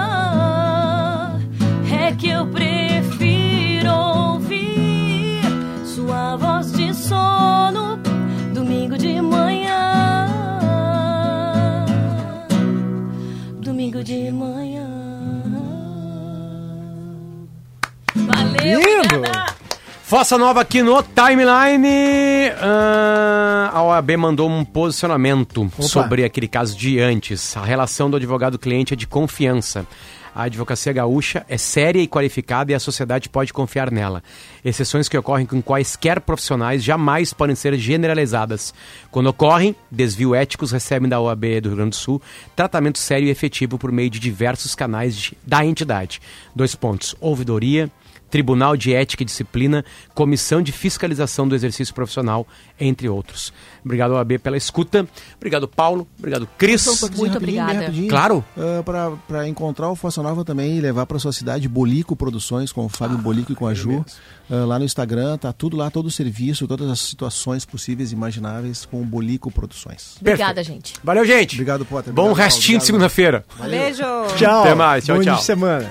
Fossa 20.12 20.36
Nova 20.36 20.60
aqui 20.60 20.82
no 20.82 21.02
Timeline. 21.02 22.50
Ah, 22.60 23.70
a 23.72 23.82
OAB 23.82 24.10
mandou 24.18 24.46
um 24.46 24.62
posicionamento 24.62 25.72
sobre 25.80 26.22
aquele 26.22 26.46
caso 26.46 26.76
de 26.76 27.00
antes. 27.00 27.56
A 27.56 27.64
relação 27.64 28.10
do 28.10 28.18
advogado-cliente 28.18 28.92
é 28.92 28.96
de 28.96 29.06
confiança. 29.06 29.86
A 30.34 30.42
advocacia 30.42 30.92
gaúcha 30.92 31.46
é 31.48 31.56
séria 31.56 31.98
e 31.98 32.06
qualificada 32.06 32.70
e 32.70 32.74
a 32.74 32.78
sociedade 32.78 33.30
pode 33.30 33.54
confiar 33.54 33.90
nela. 33.90 34.22
Exceções 34.62 35.08
que 35.08 35.16
ocorrem 35.16 35.46
com 35.46 35.62
quaisquer 35.62 36.20
profissionais 36.20 36.84
jamais 36.84 37.32
podem 37.32 37.56
ser 37.56 37.74
generalizadas. 37.78 38.74
Quando 39.10 39.28
ocorrem, 39.28 39.74
desvio 39.90 40.34
éticos 40.34 40.72
recebem 40.72 41.08
da 41.08 41.20
OAB 41.22 41.60
do 41.62 41.68
Rio 41.70 41.76
Grande 41.76 41.90
do 41.90 41.96
Sul 41.96 42.20
tratamento 42.54 42.98
sério 42.98 43.28
e 43.28 43.30
efetivo 43.30 43.78
por 43.78 43.90
meio 43.90 44.10
de 44.10 44.20
diversos 44.20 44.74
canais 44.74 45.16
de- 45.16 45.38
da 45.46 45.64
entidade. 45.64 46.20
Dois 46.54 46.74
pontos: 46.74 47.16
ouvidoria, 47.18 47.90
Tribunal 48.32 48.78
de 48.78 48.94
Ética 48.94 49.22
e 49.22 49.26
Disciplina, 49.26 49.84
Comissão 50.14 50.62
de 50.62 50.72
Fiscalização 50.72 51.46
do 51.46 51.54
Exercício 51.54 51.94
Profissional, 51.94 52.46
entre 52.80 53.06
outros. 53.06 53.52
Obrigado, 53.84 54.12
OAB, 54.12 54.38
pela 54.38 54.56
escuta. 54.56 55.06
Obrigado, 55.36 55.68
Paulo. 55.68 56.08
Obrigado, 56.18 56.48
Cris. 56.56 56.86
Muito 56.86 57.02
rapidinho, 57.02 57.28
bem 57.28 57.36
obrigada. 57.36 57.72
rapidinho. 57.74 58.08
Claro. 58.08 58.44
Ah, 58.56 58.82
pra 58.82 59.12
para 59.28 59.46
encontrar 59.46 59.90
o 59.90 59.94
Fossa 59.94 60.22
Nova 60.22 60.46
também 60.46 60.78
e 60.78 60.80
levar 60.80 61.04
para 61.04 61.18
sua 61.18 61.30
cidade 61.32 61.68
Bolico 61.68 62.16
Produções, 62.16 62.72
com 62.72 62.86
o 62.86 62.88
Fábio 62.88 63.18
Bolico 63.18 63.52
e 63.52 63.54
com 63.54 63.66
a 63.66 63.74
Ju. 63.74 64.02
Ah, 64.50 64.64
lá 64.64 64.78
no 64.78 64.84
Instagram, 64.86 65.36
tá 65.36 65.52
tudo 65.52 65.76
lá, 65.76 65.90
todo 65.90 66.06
o 66.06 66.10
serviço, 66.10 66.66
todas 66.66 66.88
as 66.88 67.00
situações 67.00 67.66
possíveis 67.66 68.12
e 68.12 68.14
imagináveis 68.14 68.86
com 68.86 69.02
o 69.02 69.04
Bolico 69.04 69.50
Produções. 69.50 70.16
Obrigada, 70.18 70.64
gente. 70.64 70.94
Valeu, 71.04 71.26
gente. 71.26 71.56
Obrigado, 71.56 71.84
Potter. 71.84 72.14
Bom 72.14 72.30
Obrigado, 72.30 72.46
restinho 72.46 72.78
de 72.78 72.86
segunda-feira. 72.86 73.44
Beijo! 73.68 74.02
Tchau. 74.38 74.62
Até 74.62 74.74
mais. 74.74 75.04
Tchau, 75.04 75.16
Bom 75.16 75.22
tchau. 75.22 75.36
de 75.36 75.44
semana. 75.44 75.90